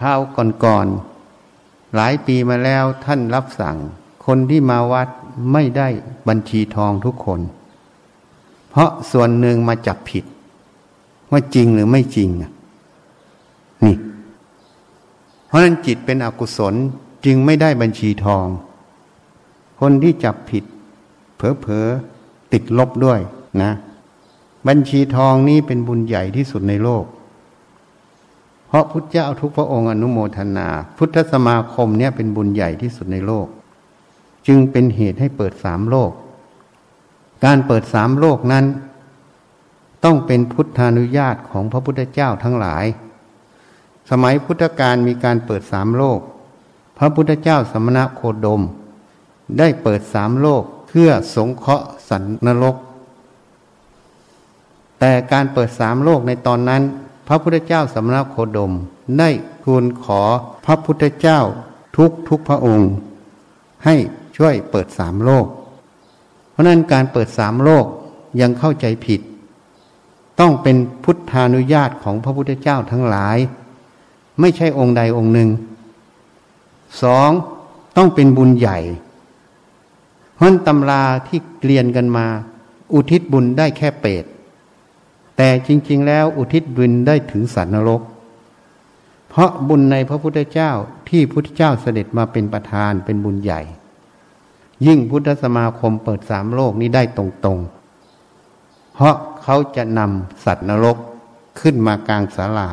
[0.00, 0.20] ข้าว
[0.64, 3.76] ก่อนๆหลายปีมาแล้วท่านรับสั่ง
[4.26, 5.08] คนที่มาวัด
[5.52, 5.88] ไม่ได้
[6.28, 7.40] บัญชีทองทุกคน
[8.70, 10.24] เพราะส่วนหนึ่งมาจับผิด
[11.30, 12.28] ว่าจริงหรือไม่จริง
[13.84, 13.96] นี่
[15.46, 16.74] เพราะนั้นจิตเป็นอกุศล
[17.24, 18.46] จึงไม่ได้บัญชีทอง
[19.80, 20.64] คนที่จับผิด
[21.36, 23.20] เผลอๆติดลบด้วย
[23.62, 23.72] นะ
[24.68, 27.04] บัญชีทองนี้เป็นบุญใหญ่ที่สุดในโลก
[28.66, 33.46] เพราะพุทธเจ้าทุกพระองค์อนุโมทนา พุทธสมาคมเนี่ยเป็นบุญใหญ่ที่สุดในโลก
[34.46, 36.12] จึงเป็นเหตุให้เปิดสามโลก
[37.44, 38.64] การเปิดสามโลกนั้น
[40.04, 42.84] ต้องเป็นพุทธานุญาตของพระพุทธเจ้าทั้งหลาย
[44.10, 46.20] สมัยพุทธกาลมีการเปิดสามโลก
[46.98, 48.62] พระพุทธเจ้าสมณะโคดม
[49.58, 52.76] ได้เปิดสามโลกเพื่อสงเคราะห์สันนรก
[54.98, 56.82] แต่การเปิดสามโลกในตอนนั้น
[57.28, 58.72] พระพุทธเจ้าสมณะโคดม
[59.18, 59.28] ได้
[59.64, 60.20] ทูลขอ
[60.64, 61.38] พระพุทธเจ้า
[61.96, 62.88] ทุกทุกพระองค์
[63.84, 63.94] ให้
[64.36, 65.46] ช่วยเปิดสามโลก
[66.50, 67.84] เพราะนั้นการเปิดสามโลก
[68.40, 69.20] ยังเข้าใจผิด
[70.40, 73.38] ต้องเป็นพุทธานุญาตของพระพุทธเจ้าทั้งหลาย
[74.40, 75.50] ไม่ใช่องค์ใดองค์หนึ่ง
[77.02, 77.30] สอง
[77.96, 78.78] ต้องเป็นบุญใหญ่
[80.34, 82.26] เพราะตำราที่เรียนกันมา
[82.92, 84.24] อุทิศบุญได้แค่เปรต
[85.36, 88.02] แต่จริง ๆ แล้วอุทิศบุญได้ถึงสัตว์นรก
[89.28, 90.70] เพราะบุญในพระพุทธเจ้า
[91.08, 93.60] ที่พุทธเจ้าเสด็จมาเป็นประธานเป็นบุญใหญ่
[94.86, 100.96] ยิ่งพุทธสมาคมเปิดสามโลกนี้ได้ตรงๆ เพราะเขาจะนำสัตว์นรก
[101.60, 102.68] ขึ้นมากลางศาลา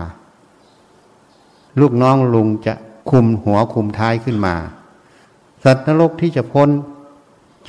[1.80, 2.74] ลูกน้องลุงจะ
[3.10, 4.56] คุมหัวคุมท้ายขึ้นมา
[5.64, 6.70] สัตว์นรกที่จะพ้น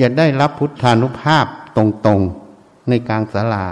[0.00, 1.78] จะได้รับพุทธานุภาพต
[2.08, 3.64] รงๆในกลางศาลา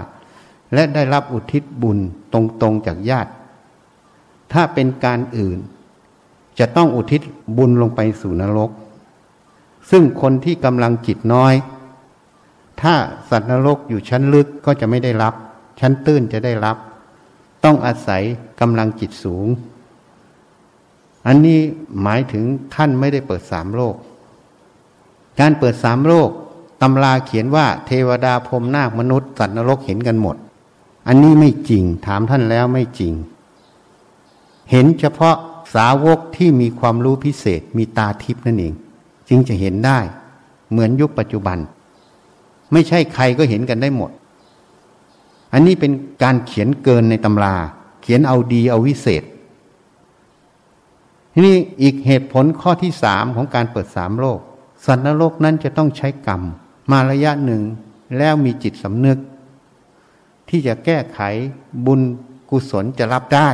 [0.73, 1.97] และได้รับอุทิศบุญ
[2.33, 3.31] ตรงๆจากญาติ
[4.53, 5.59] ถ้าเป็นการอื่น
[6.59, 7.21] จะต้องอุทิศ
[7.57, 8.71] บุญลงไปสู่นรก
[9.89, 11.53] ซึ่งคนที่กำลังจิตน้อย
[12.81, 12.93] ถ้า
[13.29, 15.33] สัตว์นรกอยู่ชั้นลึกก็จะไม่ได้รับ
[15.79, 16.77] ชั้นตื้นจะได้รับ
[17.63, 18.23] ต้องอาศัย
[18.61, 19.47] กำลังจิตสูง
[21.27, 21.59] อันนี้
[22.01, 22.43] หมายถึง
[22.75, 23.95] ท่านไม่ได้เปิดสามโลก
[25.39, 26.29] การเปิดสามโลก
[26.81, 30.35] ตำราเขียนว่าเทวดาพรมนาคมนุษย์ สัตว์นรกเห็นกันหมด
[31.07, 33.13] อันนี้ไม่จริงถามท่านแล้วไม่จริง
[34.71, 35.35] เห็นเฉพาะ
[35.75, 38.73] สาวกที่มีความรู้พิเศษมีตาทิพนั่นเอง
[39.29, 39.99] จึงจะเห็นได้
[40.71, 41.57] เหมือนยุคปัจจุบัน
[42.71, 44.11] ไม่ใช่ใครก็เห็นกันได้หมด
[45.53, 45.91] อันนี้เป็น
[46.23, 47.55] การเขียนเกินในตำรา
[48.01, 49.23] เขียนเอาดีเอาวิเศษ
[51.33, 54.39] ทีนี้อีกเหตุผลข้อที่สามของการเปิดสามโลก
[54.85, 56.41] สัตว์นรกนั้นจะต้องใช้กรรม
[56.91, 57.61] มาระยะหนึ่ง
[58.17, 59.19] แล้วมีจิตสำนึก
[60.49, 61.19] ที่จะแก้ไข
[61.85, 62.01] บุญ
[62.49, 63.49] กุศลจะรับได้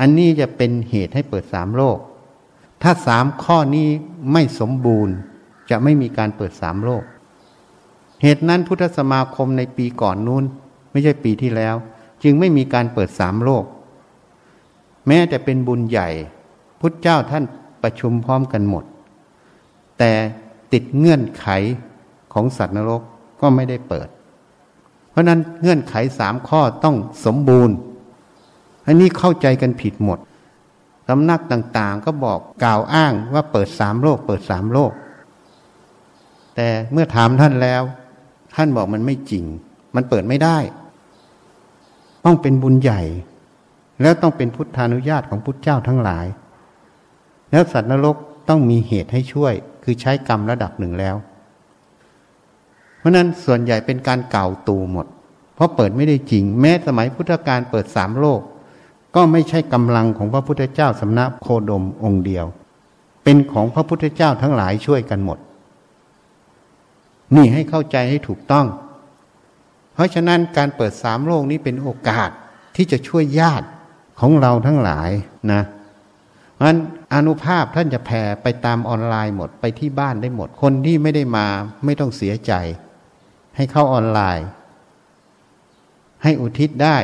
[0.00, 1.98] อันนี้จะเป็นเหตุให้เปิดสามโลก
[2.82, 3.88] ถ้าสามข้อนี้
[4.32, 5.14] ไม่สมบูรณ์
[5.70, 7.04] จะไม่มีการเปิดสามโลก
[8.22, 10.44] เหตุนั้นพุทธสมาคมในปีก่อนนู้น
[10.90, 11.74] ไม่ใช่ปีที่แล้ว
[12.22, 13.64] จึงไม่มีการเปิดสามโลก
[15.06, 16.08] แม้แต่เป็นบุญใหญ่
[16.80, 17.44] พุทธเจ้าท่าน
[17.82, 18.84] ประชุมพร้อมกันหมด
[19.98, 20.12] แต่
[20.72, 21.46] ติดเงื่อนไข
[22.32, 23.02] ของสัตว์นรก
[23.40, 24.08] ก็ไม่ได้เปิด
[25.10, 27.74] เพราะนั้นเงื่อนไขสามข้อต้องสมบูรณ์
[28.86, 30.18] อันนี้เข้าใจกันผิดหมด
[31.08, 34.92] สำนักต่างๆ ก็บอกกล่าวอ้างว่าเปิดสามโลก เปิดสามโลก
[36.54, 37.82] แต่เมื่อถามท่านแล้ว
[38.54, 39.44] ท่านบอกมันไม่จริง
[39.94, 40.58] มันเปิดไม่ได้
[42.24, 43.02] ต้องเป็นบุญใหญ่
[44.02, 46.26] แล้วต้องเป็นพุทธานุญาตของพุทธเจ้าทั้งหลาย
[47.50, 48.16] แล้วสัตว์นรก
[48.48, 49.54] ต้องมีเหตุให้ช่วย
[49.84, 51.16] คือใช้กรรมระดับหนึ่งแล้ว
[52.98, 55.06] เพราะนั้นส่วนใหญ่เป็นการเก่าตูหมด
[55.54, 58.40] เพราะเปิดไม่ได้จริง แม้สมัยพุทธกาลเปิดสามโลก
[59.14, 62.46] ก็ไม่ใช่กำลังของพระพุทธเจ้าสำนักโคดมองค์เดียว
[63.24, 65.38] เป็นของพระพุทธเจ้าทั้งหลายช่วยกันหมด
[67.34, 68.66] นี่ให้เข้าใจให้ถูกต้อง
[69.94, 72.30] เพราะฉะนั้นการเปิดสามโลกนี้เป็นโอกาส
[72.76, 73.66] ที่จะช่วยญาติ
[74.20, 75.10] ของเราทั้งหลาย
[75.52, 75.62] นะ
[76.52, 76.78] เพราะฉะนั้น
[77.14, 81.46] อนุภาพท่านจะแผ่ไปตามออนไลน์หมดไปที่บ้านได้หมด คนที่ไม่ได้มา
[81.84, 82.52] ไม่ต้องเสียใจ
[83.56, 84.46] ให้เข้าออนไลน์
[86.22, 86.98] ให้อุทิศได้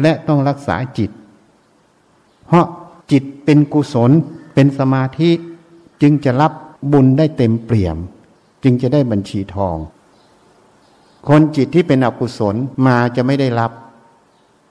[0.00, 1.10] และต้องรักษาจิต
[2.46, 2.66] เพราะ
[3.10, 4.10] จิตเป็นกุศล
[4.54, 5.30] เป็นสมาธิ
[6.02, 6.52] จึงจะรับ
[6.92, 7.96] บุญได้เต็มเปี่ยม
[8.62, 9.76] จึงจะได้บัญชีทอง
[11.28, 12.54] คนจิตที่เป็นอกุศล
[12.86, 13.72] มาจะไม่ได้รับ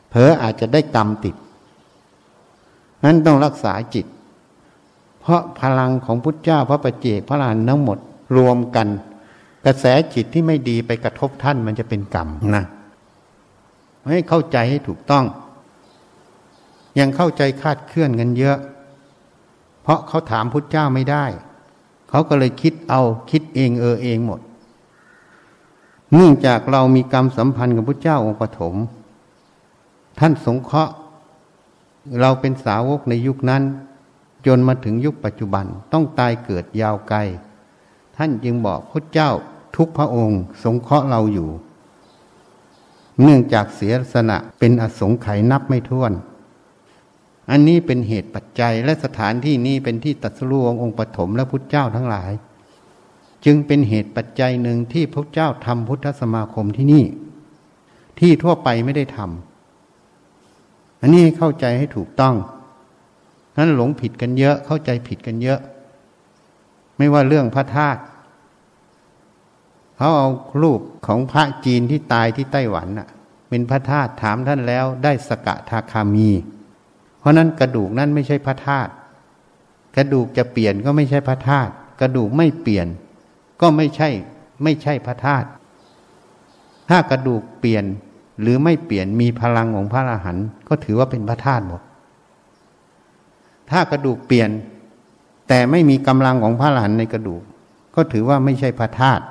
[0.09, 1.35] เผลออาจจะได้กรรมติด
[3.03, 4.05] นั้นต้องรักษาจิต
[5.21, 7.97] เพราะพลังของพุทธเจ้าพระประเจกพระลานทั้งหมด
[8.37, 8.87] รวมกัน
[9.65, 12.63] กระแสจิตที่ไม่ดีไปกระทบท่านมันจะเป็นกรรมนะ
[14.13, 15.25] ให้เข้าใจให้ถูกต้อง
[16.99, 18.57] ยังเข้าใจคาดเคลื่อนกันเยอะ
[19.81, 21.25] เพราะเขาถามพุทธเจ้าไม่ได้
[22.09, 23.01] เขาก็เลยคิดเอา
[23.31, 24.39] คิดเองเออเองหมด
[26.13, 28.75] เนื่องจากเรามีกรรมสัมพันธ์กับพุทธเจ้าองค์ปฐม
[30.19, 30.93] ท่านสงเคราะห์
[32.21, 33.63] เราเป็นสาวกในยุคนั้น
[34.45, 37.19] จนมาถึงยุคปัจจุบันต้องตายเกิดยาวไกล
[38.17, 39.31] ท่านจึงบอกพระเจ้า
[39.75, 41.49] ทุกพระองค์ สงเคราะห์เราอยู่
[43.23, 46.13] เนื่องจากเสียสนะเป็นอสงไขยนับไม่ถ้วน
[47.51, 52.31] อันนี้เป็นเหตุปัจจัยและสถานที่นี้เป็นที่ตัดสู้ององค์ปฐมและพุทธเจ้าทั้งหลาย
[53.45, 57.03] จึงเป็นเหตุปัจจัยหนึ่งที่พระเจ้าทำพุทธสมาคมที่นี่
[58.19, 62.35] ที่ทั่วไปไม่ได้ทำอันนี้เข้าใจให้ถูกต้อง
[63.57, 65.59] นั้นหลงผิดกันเยอะเข้าใจผิดกันเยอะ
[66.97, 68.01] ไม่ว่าเรื่องพระธาตุ
[69.97, 70.29] เขาเอา
[70.61, 73.07] รูปของพระจีนที่ตายที่ไต้หวันน่ะ
[73.49, 76.29] เป็นพระธาตุถามท่านแล้วได้สกะทาคามี
[77.19, 78.91] เพราะนั้นกระดูกนั้นไม่ใช่พระธาตุ
[79.95, 81.71] กระดูกจะเปลี่ยนก็ไม่ใช่พระธาตุ
[82.01, 82.87] กระดูกไม่เปลี่ยน
[83.61, 84.09] ก็ไม่ใช่
[84.63, 85.47] ไม่ใช่พระธาตุ
[86.89, 87.83] ถ้ากระดูกเปลี่ยน
[88.41, 91.81] หรือไม่เปลี่ยนมีพลังของพระอรหันต์ก็ถือว่าเป็นพระธาตุหมด
[93.69, 94.49] ถ้ากระดูกเปลี่ยน
[95.49, 97.41] แต่ไม่มีกำลังของพระอรหันต์ในกระดูก
[97.95, 99.23] ก็ถือว่าไม่ใช่พระธาตุ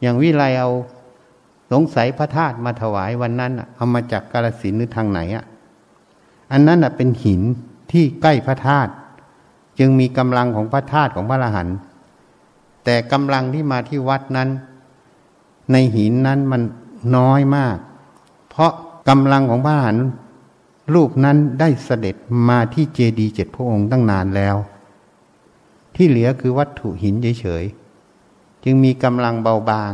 [0.00, 0.70] อย่างวิไลเอา
[1.72, 5.44] สงสัยพระธาตุมาถวายวันนั้นเอามาจากกาลสินหรือทางไหนอะ
[6.52, 7.40] อันนั้นเป็นหิน
[7.92, 8.92] ที่ใกล้พระธาตุ
[9.78, 11.76] จึงมีกำลังของพระธาตุของพระอรหันต์
[12.84, 14.48] แต่กำลังที่มาที่วัดนั้น
[15.72, 16.62] ในหินนั้นมัน
[17.16, 17.76] น้อยมาก
[18.50, 18.72] เพราะ
[19.08, 20.06] กำลังของพระอรหันต์
[20.94, 22.16] รูปนั้นได้เสด็จ
[22.48, 24.56] มาที่เจดีย์เจ็ดพระองค์ตั้งนานแล้ว
[25.94, 27.79] ที่เหลือคือวัตถุหินเฉยๆ
[28.64, 29.92] จึงมีกำลังเบาบาง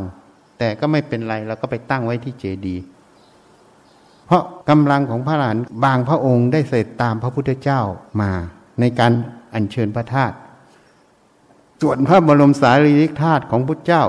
[0.59, 2.83] แต่ก็ไม่เป็นไรเราก็ไปตั้งไว้ที่เจดีย์
[4.27, 7.81] เพราะกำลังของพระหลานบางพระองค์ได้เสด็จตามพระพุทธเจ้า
[8.21, 8.31] มา
[8.81, 9.13] ในการ
[9.55, 10.35] อัญเชิญพระธาตุ
[11.81, 14.05] ส่วนพระบรมสารีริกธาตุของพุทธเจ้า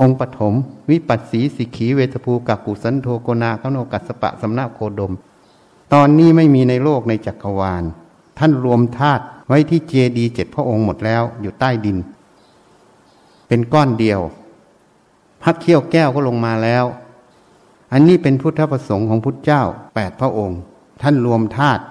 [0.00, 0.54] องค์ปฐม
[0.90, 5.12] วิปัสสีสิขีเวทภูกักุสันโทโกนาคโนกัสปะสำนักโคดม
[5.92, 7.84] ตอนนี้ไม่มีในโลกในจักรวาล
[8.38, 11.96] ท่านรวมธาตุไว้ที่เจดีเจ็ดพระองค์หมดแล้วอยู่ใต้ดิน
[13.50, 14.20] เป็นก้อนเดียว
[15.42, 16.84] พระเขี้ยวแก้วก็ลงมาแล้ว
[17.92, 19.62] อันนี้เป็นพุทธประสงค์ของพุทธเจ้า
[19.94, 20.60] แปดพระองค์
[21.02, 21.82] ท่านรวมธาตุ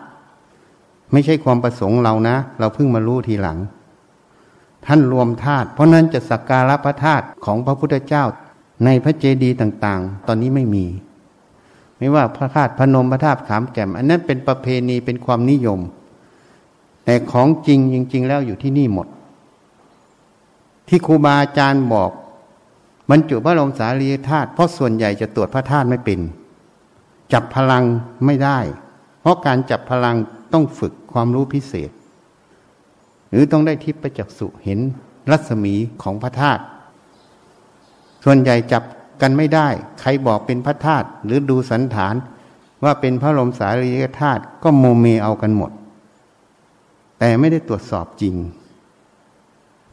[1.12, 3.58] ไม่ใช่ความประสงค์เรานะ เราเพิ่งมารู้ทีหลัง
[4.86, 8.24] ท่านรวมธาตุเพราะนั้นจะสักการะพระธาตุของพระพุทธเจ้า
[8.86, 10.86] ในพระเจดีย์ต่างๆ ตอนนี้ไม่มี
[11.98, 15.80] ไม่ว่าพระธาตุพนมพระธาตุขามแก่ม อันนั้นเป็นประเพณีเป็นความนิยม
[17.06, 19.08] แต่ของจริงจริง ๆ แล้วอยู่ที่นี่หมด
[20.90, 22.12] ที่ครูบาอาจารย์บอก
[23.10, 26.20] บรรจุพระลมสารีธาตุเพราะส่วนใหญ่จะตรวจพระธาตุไม่เป็น
[27.34, 27.84] จับพลัง
[28.26, 28.60] ไม่ได้
[29.22, 30.16] เพราะการจับพลัง
[30.54, 31.92] ต้องฝึกความรู้พิเศษ
[33.30, 34.80] หรือต้องได้ทิพยจักษุเห็น
[35.32, 36.62] รัศมีของพระธาตุ
[38.24, 38.84] ส่วนใหญ่จับ
[39.22, 39.68] กันไม่ได้
[40.02, 42.16] ใครบอกเป็นพระธาตุหรือดูสันฐาน
[42.84, 45.72] ว่าเป็นพระลมสารีธาตุก็โมเมเอากันหมด
[47.20, 48.36] แต่ไม่ได้ตรวจสอบจริง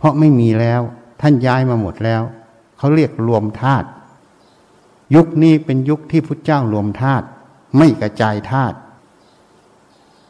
[0.06, 0.80] ราะไม่มีแล้ว
[1.20, 2.22] ท่านย้ายมาหมดแล้ว
[2.78, 3.86] เขาเรียกรวมธาตุ
[5.14, 7.26] ยุคนี้เป็นยุคที่พุทธเจ้ารวมธาตุ
[7.76, 8.76] ไม่กระจายธาตุ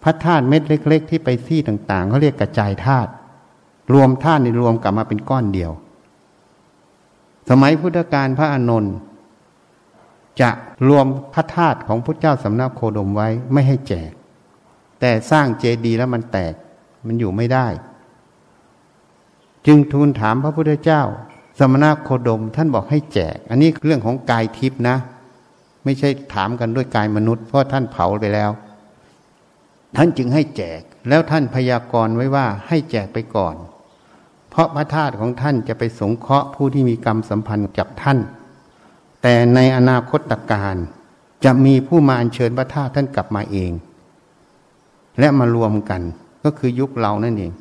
[0.02, 3.10] พระธาตุเม็ดเล็ก ๆ ที่ไปที่ต่างๆเขาเรียกกระจายธาตุ
[3.92, 5.72] รวมธาตุในรวมกลับมาเป็นก้อนเดียว
[7.50, 8.94] สมัยพุทธกาลพระอานนท์
[10.40, 10.50] จะ
[10.88, 14.10] รวมพระธาตุของพระเจ้าสำนักโคดมไว้ไม่ให้แจก
[15.00, 16.54] แต่สร้างเจดีย์แล้วมันแตก
[17.06, 17.66] มันอยู่ไม่ได้
[19.66, 21.02] จึงทูลถามพระพุทธเจ้า
[21.58, 24.96] สมณโคดมท่านบอกให้แจก อันนี้เรื่องของกายทิพย์นะ
[25.84, 28.50] ไม่ใช่ถามกันด้วยกายมนุษย์ เพราะท่านเผาไปแล้ว
[29.96, 33.54] ท่านจึงให้แจก แล้วท่านพยากรณ์ไว้ว่าให้แจกไปก่อน
[34.50, 38.18] เพราะพระธาตุของท่านจะไปสงเคราะห์ผู้ที่มีกรรมสัมพันธ์กับท่าน
[39.22, 40.76] แต่ในอนาคตการ
[41.44, 43.72] จะมีผู้มาอัญเชิญพระธาตุท่านกลับมาเอง
[45.18, 46.02] และมารวมกัน
[46.44, 47.52] ก็คือยุคเรานั่นเอง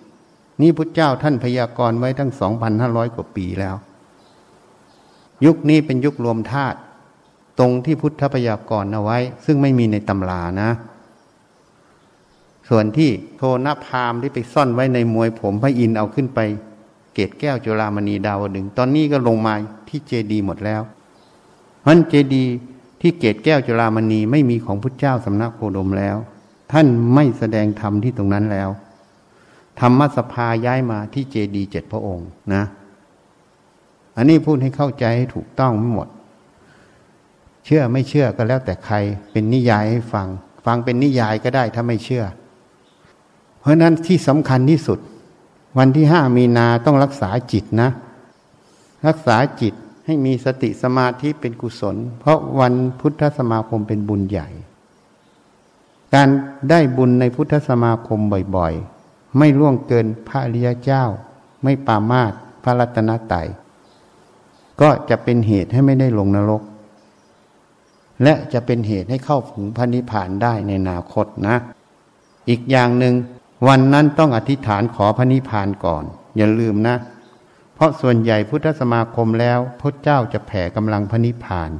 [0.61, 3.75] นี่พุทธเจ้าท่านพยากรณ์ไว้ทั้งสองพันห้าร้อยกว่าปีแล้ว
[5.45, 6.77] ยุคนี้เป็นยุครวมธาตุ
[7.59, 10.69] ตรงที่พุทธพยากรณ์เอาไว้ ซึ่งไม่มีในตำรานะ
[12.69, 16.39] ส่วนที่โทนพามที่ไปซ่อนไว้ในมวยผมพระอินเอาขึ้นไป
[17.13, 19.53] เกตแก้วจุฬามณีดาวดึง ตอนนี้ก็ลงมา
[19.89, 20.81] ที่เจดีหมดแล้ว
[21.87, 22.43] มันเจดี
[23.01, 26.17] ที่เกตแก้วจุฬามณีไม่มีของพุทธเจ้าสำนักโคดมแล้ว
[26.71, 28.69] ท่านไม่แสดงธรรมที่ตรงนั้นแล้ว
[29.79, 32.63] ธรรมสภาย้ายมาที่เจดีเจ็ดพระองค์นะ
[34.17, 36.07] อันนี้พูดให้เข้าใจให้ถูกต้องไม่หมด
[37.65, 38.95] เชื่อไม่เชื่อก็แล้วแต่ใคร
[39.31, 40.27] เป็นนิยายให้ฟัง
[40.65, 42.25] ฟังเป็นนิยายก็ได้ถ้าไม่เชื่อ
[43.59, 44.99] เพราะนั้นที่สำคัญที่สุด
[45.77, 47.89] วันที่ห้ามีนาต้องรักษาจิตนะ
[49.07, 49.73] รักษาจิต
[50.05, 54.47] ให้มีสติสมาธิเป็นกุศล เพราะวันพุทธสมาคมเป็นบุญใหญ่
[56.13, 56.29] การ
[56.69, 58.19] ได้บุญในพุทธสมาคม
[58.57, 58.73] บ่อย
[59.37, 61.03] ไม่ล่วงเกินพระริยเจ้า
[61.63, 62.33] ไม่ปามาต
[62.63, 63.47] พระรัตนตรัย
[64.81, 66.61] ก็จะเป็นเหตุให้ไม่ได้ลงนรก
[68.23, 71.55] และจะเป็นเหตุให้เข้าถึงพระนิพพานได้ในอนาคตนะ
[72.49, 73.15] อีกอย่างหนึ่ง
[73.67, 76.03] วันนั้นต้องอธิษฐานขอพระนิพพานก่อน
[76.37, 76.95] อย่าลืมนะ
[77.75, 81.71] เพราะส่วนใหญ่พุทธสมาคมแล้วพระเจ้าจะแผ่กำลังพระนิพพาน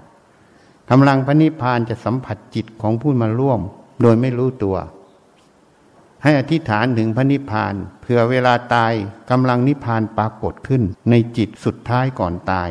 [0.89, 3.59] กำลังพระนิพพานจะสัมผัสจิตของผู้มาร่วม
[4.01, 4.75] โดยไม่รู้ตัว
[6.25, 8.93] ให้อธิษฐานถึงพระนิพพานเผื่อเวลาตาย
[9.31, 12.69] กำลังนิพพานปรากฏขึ้น ในจิตสุดท้ายก่อนตาย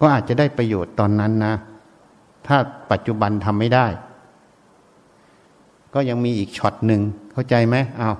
[0.00, 1.54] ก็อาจจะได้ประโยชน์ตอนนั้นนะ
[2.46, 2.56] ถ้า
[2.90, 3.86] ปัจจุบันทำไม่ได้
[5.94, 7.00] ก็ยังมีอีกช็อตหนึ่ง
[7.32, 8.10] เข้าใจไหมเอา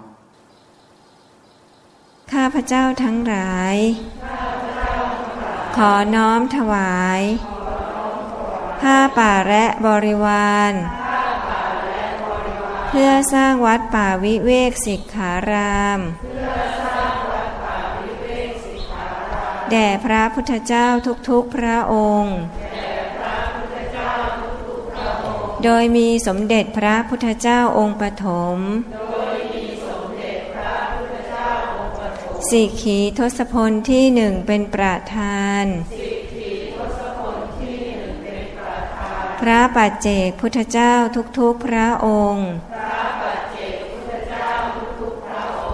[2.33, 3.77] ข้าพระเจ้าทั้งหลาย
[5.77, 7.21] ขอน้อมถวาย
[8.81, 10.73] ผ้าป่าและบริวาร
[12.91, 16.01] เพื่อสร้างวัดป่าวิเวกสิกขาราม
[19.71, 20.87] แด่พระพุทธเจ้า
[21.29, 22.37] ทุกๆพระองค์
[25.65, 28.27] โดยมีสมเด็จพระพุทธเจ้าองค์ปฐ
[28.57, 28.59] ม
[32.51, 35.65] สิกขีทศพลที่หนึ่งเป็นประธาน
[39.41, 40.95] พระปัจเจกพุทธเจ้า
[41.39, 42.51] ทุกๆพระองค์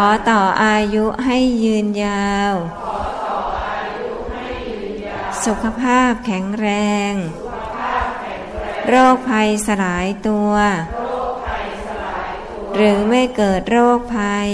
[0.00, 2.54] ขอต่ออายุให้ยืนยาว
[5.44, 6.68] สุขภาพแข็งแร
[7.10, 7.12] ง
[8.88, 10.52] โรคภัยสลายตัว
[12.74, 14.50] หรือไม่เกิดโรคภัย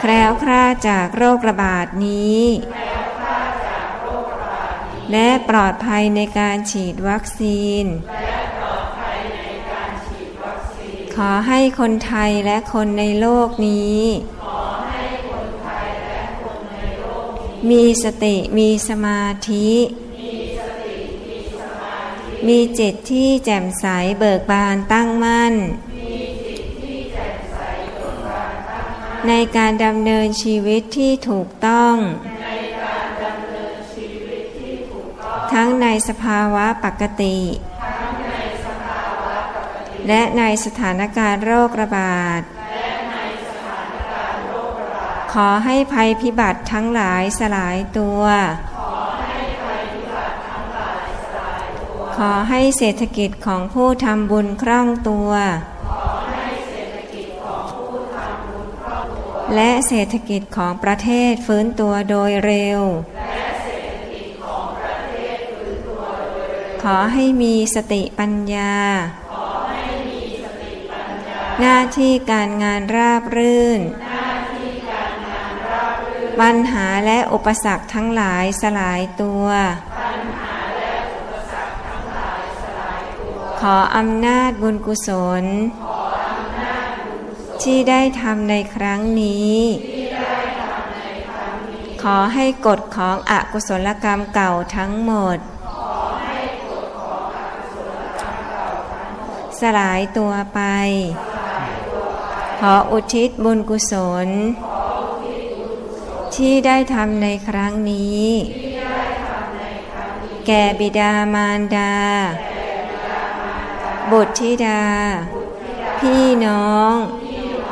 [0.00, 2.42] แคล้วคลาดจากโรคระบาดนี้
[5.12, 7.84] และปลอดภัยในการฉีดวัคซีน
[11.16, 14.00] ขอให้คนไทยและคนในโลกนี้
[17.70, 19.70] มีสติมีสมาธิ
[22.48, 23.86] มีจิตที่แจ่มใส
[24.18, 25.54] เบิกบานตั้งมั่น
[29.28, 31.94] ในการดำเนินชีวิตที่ถูกต้อง
[35.52, 37.36] ทั้งในสภาวะปกติ
[40.08, 42.40] และในสถานการณ์โรคระบาด
[45.32, 48.22] ขอให้ภัยพิบัติทั้งหลายสลายตัว
[52.16, 55.30] ขอให้เศรษฐกิจของผู้ทำบุญคล่องตัว
[59.54, 62.80] และเศรษฐกิจของประเทศฟื้นตัวโดยเร็ว
[66.82, 68.74] ขอให้มีสติปัญญา
[71.62, 73.80] หน้าที่การงานราบรื่น
[76.40, 79.46] ปัญหาและอุปสรรคทั้งหลายสลายตัว
[83.60, 85.08] ขออำนาจบุญกุศ
[85.42, 85.44] ล
[87.62, 89.58] ที่ได้ทำในครั้งนี้
[92.02, 95.38] ขอให้กฎของอกุศลกรรมเก่าทั้งหมด
[99.60, 100.60] สลายตัวไป
[102.64, 103.92] ขออุทิศบุญกุศ
[104.26, 104.28] ล
[106.34, 108.28] ที่ได้ทำในครั้งนี้
[110.46, 111.94] แก่บิดามารดา
[114.10, 114.84] บุตรธิดา
[115.98, 116.92] พี่น้อง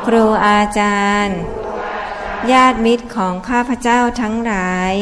[0.05, 1.39] ครูอาจารย์
[2.51, 4.93] ญาติมิตรของข้าพเจ้าทั้งหลาย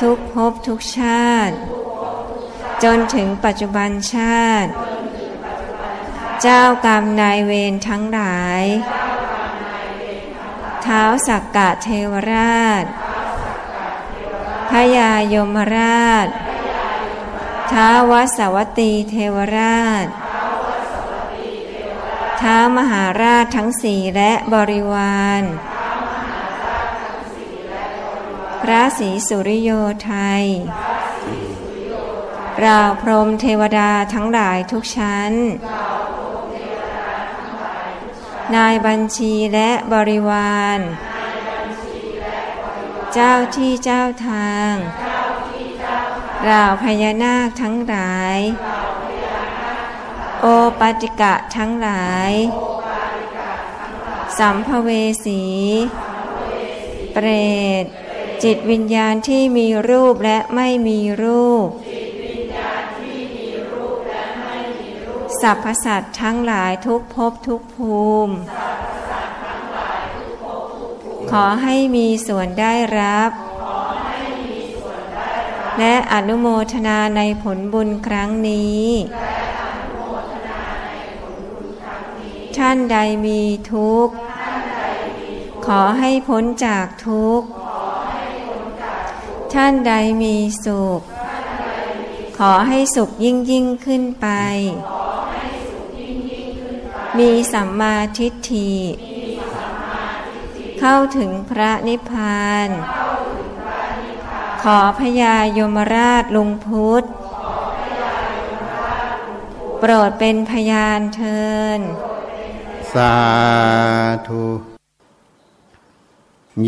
[0.00, 1.54] ทุกภพทุกชาติ
[2.82, 4.70] จนถึงปัจจุบันชาติ
[6.48, 8.62] เจ้ากรรมนายเวรทั้งหลาย
[10.82, 12.84] เท้าสักกะเทวราช
[14.70, 16.28] พยายมราช
[17.72, 20.06] ท้าวสวัตตีเทวราช
[22.40, 25.42] ท้ามหาราชทั้งสี่และบริวาร
[28.62, 29.70] พระศรีสุริโย
[30.04, 30.44] ไทย
[32.64, 35.32] ราพรมเทวดาทั้งหลายทุกชั้น
[38.54, 40.78] นายบัญชีและบริวาร
[43.14, 44.72] เจ้าที่เจ้าทาง
[46.48, 48.38] ราวพญานาคทั้งหลาย
[50.40, 50.46] โอ
[50.80, 52.32] ปาติกะทั้งหลาย
[54.38, 54.88] สัมภเว
[55.24, 55.42] สี
[57.12, 57.26] เปร
[57.82, 57.84] ต
[58.42, 61.68] จิตวิญญาณที่มีรูปและไม่มีรูป
[65.44, 68.34] สรรพสัตว์ทั้งหลายทุกภพทุกภูมิ
[71.30, 73.30] ขอให้มีส่วนได้รับ
[75.78, 78.86] และอนุโมทนาในผลบุญครั้งนี้
[82.56, 82.96] ท่านใด
[83.26, 83.42] มี
[83.72, 84.14] ทุกข์
[85.66, 87.48] ขอให้พ้นจากทุกข์
[89.54, 89.92] ท่านใด
[90.22, 91.00] มีสุข
[92.38, 94.28] ขอให้สุขยิ่งยิ่งขึ้นไป
[97.18, 98.72] มีสัมมาทิฏฐิ
[100.78, 102.68] เเข้าถึงพระนิพพาน
[104.62, 107.04] ขอพญายมราชลุงพุทธ
[109.80, 111.44] โปรดเป็นพยานเทิ
[111.78, 111.80] น
[112.94, 113.14] สา
[114.28, 114.46] ธุ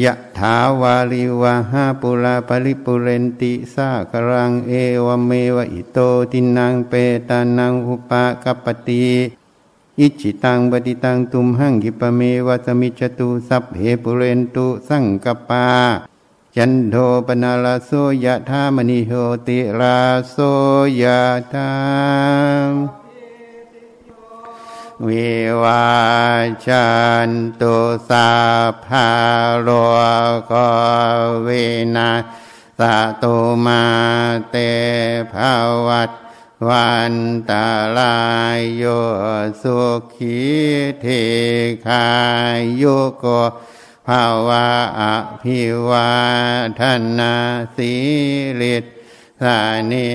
[0.02, 4.72] ยะถาวาลิวะหาปุราปริปุเรนติสากรังเอ
[5.04, 5.98] วเมวะอิโต
[6.32, 6.92] ตินังเป
[7.28, 8.12] ตานังอุป
[8.44, 9.06] กปติ
[10.00, 15.66] อิจิตังปฏิตังตุมหังกิปเมวะสมิจตุสัพเพปุเรนตุสังกปา
[16.56, 16.96] จันโท
[17.26, 17.90] ปนาลาโส
[18.24, 19.12] ยะธามณิโห
[19.46, 19.98] ติรา
[20.30, 20.36] โส
[21.02, 21.72] ยะธา
[22.68, 22.70] ม
[25.06, 25.30] วิ
[25.62, 25.86] วา
[26.66, 26.86] จั
[27.28, 27.74] นตุ
[28.08, 28.28] สา
[28.84, 29.08] ภา
[29.62, 29.68] โล
[30.50, 30.52] ก
[31.42, 31.48] เว
[31.96, 32.10] นะ
[32.78, 33.82] สะตุมา
[34.50, 34.56] เต
[35.32, 35.50] ภา
[35.86, 36.25] วัต
[36.68, 37.14] วัน
[37.50, 37.68] ตา
[37.98, 38.16] ลา
[38.58, 38.84] ยโย
[39.62, 39.78] สุ
[40.14, 40.38] ขี
[41.00, 41.06] เท
[41.86, 42.08] คา
[42.56, 42.84] ยโย
[43.18, 43.24] โก
[44.06, 44.68] ภาวะ
[45.00, 45.02] อ
[45.42, 46.10] ภิวา
[46.80, 46.82] ท
[47.18, 47.34] นา
[47.76, 47.92] สี
[48.60, 48.84] ลิต
[49.40, 49.58] สา
[49.90, 50.10] นิ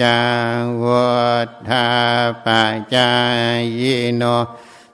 [0.00, 0.20] จั
[0.56, 1.04] งวุ
[1.68, 1.88] ฒา
[2.44, 3.12] ปัจจา
[3.80, 3.82] ย
[4.16, 4.22] โน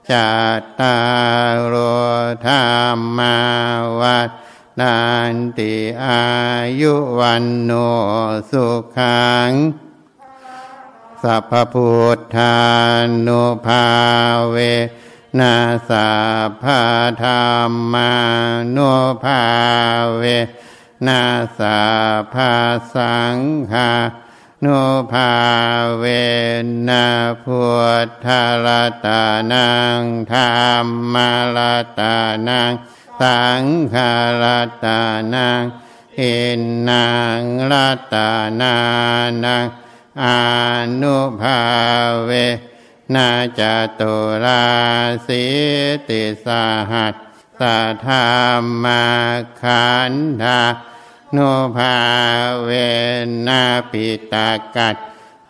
[0.09, 0.97] จัตตา
[1.71, 1.73] ร
[2.41, 2.51] โธร
[2.95, 3.37] รมา
[3.99, 4.29] วัฏ
[4.79, 4.97] นั
[5.33, 6.23] นติอา
[6.79, 7.71] ยุวันโน
[8.51, 8.65] สุ
[8.97, 9.51] ขัง
[11.23, 12.55] สัพพุทธา
[13.27, 13.85] นุภา
[14.49, 14.57] เว
[15.39, 15.55] นา
[15.89, 16.09] สั
[16.47, 16.63] พพ
[17.23, 17.29] ธร
[17.69, 18.13] รมา
[18.75, 18.93] นุ
[19.23, 19.41] ภา
[20.17, 20.23] เว
[21.07, 21.21] นา
[21.59, 21.79] สา
[22.33, 22.53] ภา
[22.93, 23.37] สัง
[23.71, 23.91] ฆา
[24.63, 24.81] นุ
[25.11, 25.31] ภา
[25.97, 26.03] เว
[26.87, 27.07] นะ
[27.43, 27.63] พุ
[28.05, 28.27] ทธ
[28.65, 28.67] ล
[29.05, 29.69] ตานั
[29.99, 31.15] งธรรม
[31.55, 31.59] ล
[31.99, 32.17] ตา
[32.47, 32.71] นัง
[33.21, 33.95] สังฆ
[34.43, 34.45] ล
[34.83, 35.01] ตา
[35.33, 35.61] นัง
[36.19, 37.07] อินนา
[37.39, 37.41] ง
[37.71, 37.73] ล
[38.13, 38.29] ตา
[38.61, 38.75] นา
[39.45, 39.65] นัง
[40.19, 40.25] อ
[41.01, 41.59] นุภา
[42.25, 42.31] เว
[43.15, 43.29] นา
[43.59, 43.61] จ
[43.99, 44.65] ตุรา
[45.27, 45.45] สิ
[46.07, 46.47] ติส
[46.91, 47.15] หัส
[47.59, 48.25] สัทธา
[48.83, 49.05] มา
[49.61, 50.13] ขัน
[50.43, 50.61] ธา
[51.31, 51.37] โน
[51.75, 51.97] ภา
[52.63, 52.69] เว
[53.47, 54.97] นาปิตากัต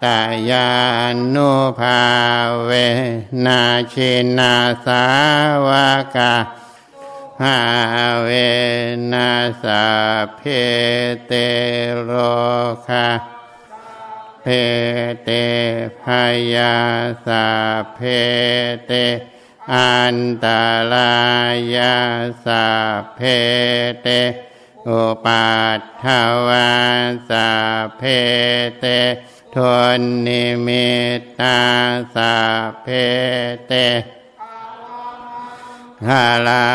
[0.03, 0.19] ตา
[0.49, 0.69] ยา
[1.33, 2.01] นุภา
[2.65, 2.71] เว
[3.45, 3.61] นา
[3.93, 4.55] ชินา
[4.85, 5.03] สา
[5.65, 5.67] ว
[6.15, 6.33] กา
[7.39, 7.57] ภา
[8.23, 8.29] เว
[9.11, 9.29] นา
[9.63, 9.83] สา
[10.35, 10.41] เพ
[11.25, 11.31] เต
[12.03, 12.11] โล
[12.87, 13.07] คา
[14.41, 14.47] เพ
[15.23, 15.29] เต
[16.03, 16.05] พ
[16.55, 16.75] ยา
[17.25, 17.47] สา
[17.95, 17.99] เพ
[18.87, 18.91] เต
[19.73, 20.47] อันต
[20.93, 21.17] รา
[21.75, 21.95] ยา
[22.45, 22.65] สา
[23.15, 23.19] เพ
[24.01, 24.07] เต
[24.87, 26.05] อุปัฏฐ
[26.47, 26.71] วา
[27.29, 27.49] สา
[27.97, 28.01] เพ
[28.79, 28.85] เต
[29.55, 29.57] ท
[29.99, 31.61] นนิมิตตา
[32.15, 32.35] สา
[32.81, 32.87] เพ
[33.67, 33.73] เต
[36.07, 36.67] ฮาลา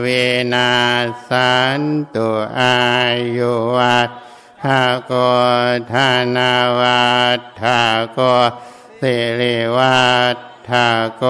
[0.00, 0.06] เว
[0.54, 0.72] นา
[1.28, 1.80] สัน
[2.14, 2.28] ตุ
[2.58, 2.78] อา
[3.36, 4.10] ยุวัต
[4.64, 5.12] ถาโก
[5.92, 7.02] ธานาวา
[7.60, 7.80] ทา
[8.12, 8.18] โก
[9.00, 10.04] สิริวั
[10.34, 10.36] ต
[10.68, 11.24] ถาโก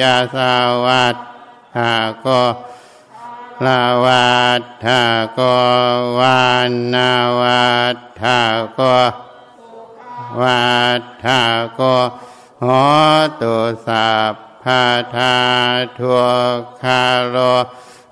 [0.00, 0.54] ยาสา
[0.84, 1.16] วัต
[1.76, 2.28] ถาโก
[3.64, 5.02] ลาวัตถา
[5.34, 5.40] โก
[6.18, 6.42] วา
[6.94, 8.40] นาวัตถา
[8.74, 8.80] โก
[10.40, 10.66] วั
[11.00, 11.42] ตถา
[11.74, 11.80] โก
[12.64, 12.66] ห
[13.40, 13.56] ตุ
[13.86, 14.84] สัพพา
[15.16, 15.36] ทา
[15.98, 16.18] ทุ
[16.58, 17.36] กขาโล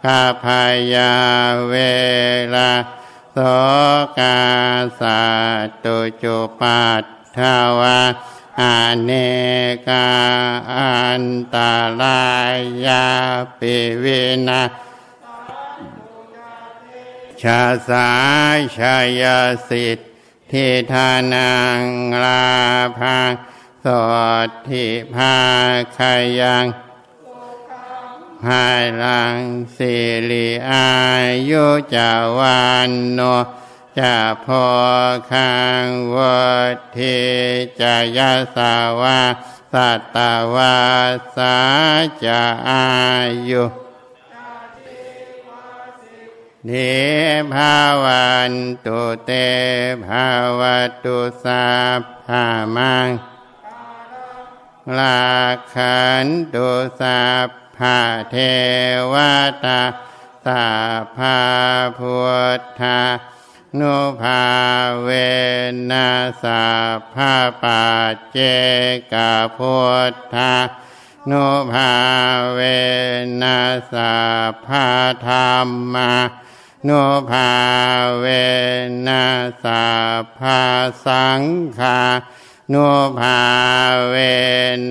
[0.05, 0.63] คาพา
[0.95, 1.13] ยา
[1.69, 1.75] เว
[2.55, 2.71] ลา
[3.37, 3.41] โส
[4.19, 4.41] กา
[5.01, 5.23] สั
[5.85, 7.05] ตุจุปัฏ
[7.37, 8.01] ฐาวา
[8.61, 8.63] อ
[9.03, 9.11] เน
[9.89, 10.09] กา
[10.75, 11.25] อัน
[11.55, 12.25] ตารา
[12.87, 13.07] ยา
[13.59, 14.05] ปิว
[14.49, 14.63] นา
[17.43, 18.11] ชาสา
[18.79, 19.23] ชาย
[19.69, 19.99] สิท
[20.53, 21.81] ธิทานัง
[22.23, 22.47] ลา
[22.99, 23.31] พัง
[23.85, 23.87] ส
[24.47, 25.37] ดทิภา
[25.97, 26.65] คายัง
[28.45, 29.39] ภายลัง
[29.77, 29.95] สิ
[30.31, 30.91] ริอา
[31.51, 33.21] ยุจาวันโน
[33.99, 34.67] จะพอ
[35.33, 35.55] คั
[35.85, 36.39] งวั
[36.97, 37.19] ทิ
[37.81, 39.21] จายาสาวา
[39.73, 40.17] สัตต
[40.55, 40.79] วา
[41.37, 41.57] สา
[42.25, 42.87] จะอา
[43.51, 43.65] ยุ
[46.67, 46.71] เน
[47.53, 48.53] ภาวัน
[48.87, 49.31] ตุเต
[50.07, 50.63] ภาว
[51.05, 51.67] ตุสา
[52.27, 52.45] ภา
[52.77, 53.09] มัง
[54.99, 55.23] ลา
[55.75, 56.69] ขันตุ
[57.01, 57.99] สาภ พา
[58.31, 58.37] เท
[59.13, 59.15] ว
[59.65, 59.83] ตา
[60.47, 60.67] สา
[61.17, 61.39] ภา
[61.99, 62.19] พุ
[62.59, 63.01] ทธา
[63.79, 64.45] นุภา
[65.03, 65.09] เว
[65.91, 66.09] นั
[66.43, 66.65] สา
[67.15, 68.39] ภาปัจเจ
[69.13, 69.15] ก
[69.57, 69.77] พุ
[70.13, 70.55] ทธา
[71.31, 71.93] นุภา
[72.55, 72.61] เว
[73.43, 73.59] นั
[73.93, 74.15] สา
[74.67, 74.87] ภา
[75.27, 75.35] ธร
[75.67, 76.13] รมา
[76.85, 76.91] โน
[77.31, 77.53] ภา
[78.21, 78.27] เว
[79.07, 79.25] นั
[79.65, 79.85] สา
[80.39, 80.61] ภา
[81.07, 81.43] สัง
[81.79, 82.01] ฆา
[82.73, 82.87] นุ
[83.19, 83.41] ภา
[84.09, 84.15] เว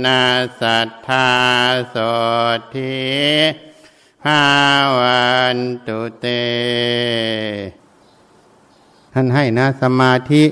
[0.06, 0.24] นั
[0.60, 1.30] สัทธา
[1.90, 1.96] โส
[2.74, 2.96] ทิ
[4.24, 4.44] ภา
[4.98, 6.26] วันตุเต
[9.14, 10.44] ท่านให้นะสมาธิ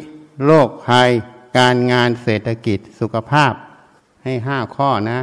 [0.46, 1.10] โรคภัย
[1.58, 3.54] การงานเศรษฐกิจสุขภาพ
[4.24, 5.20] ให้ห้าข้อนะ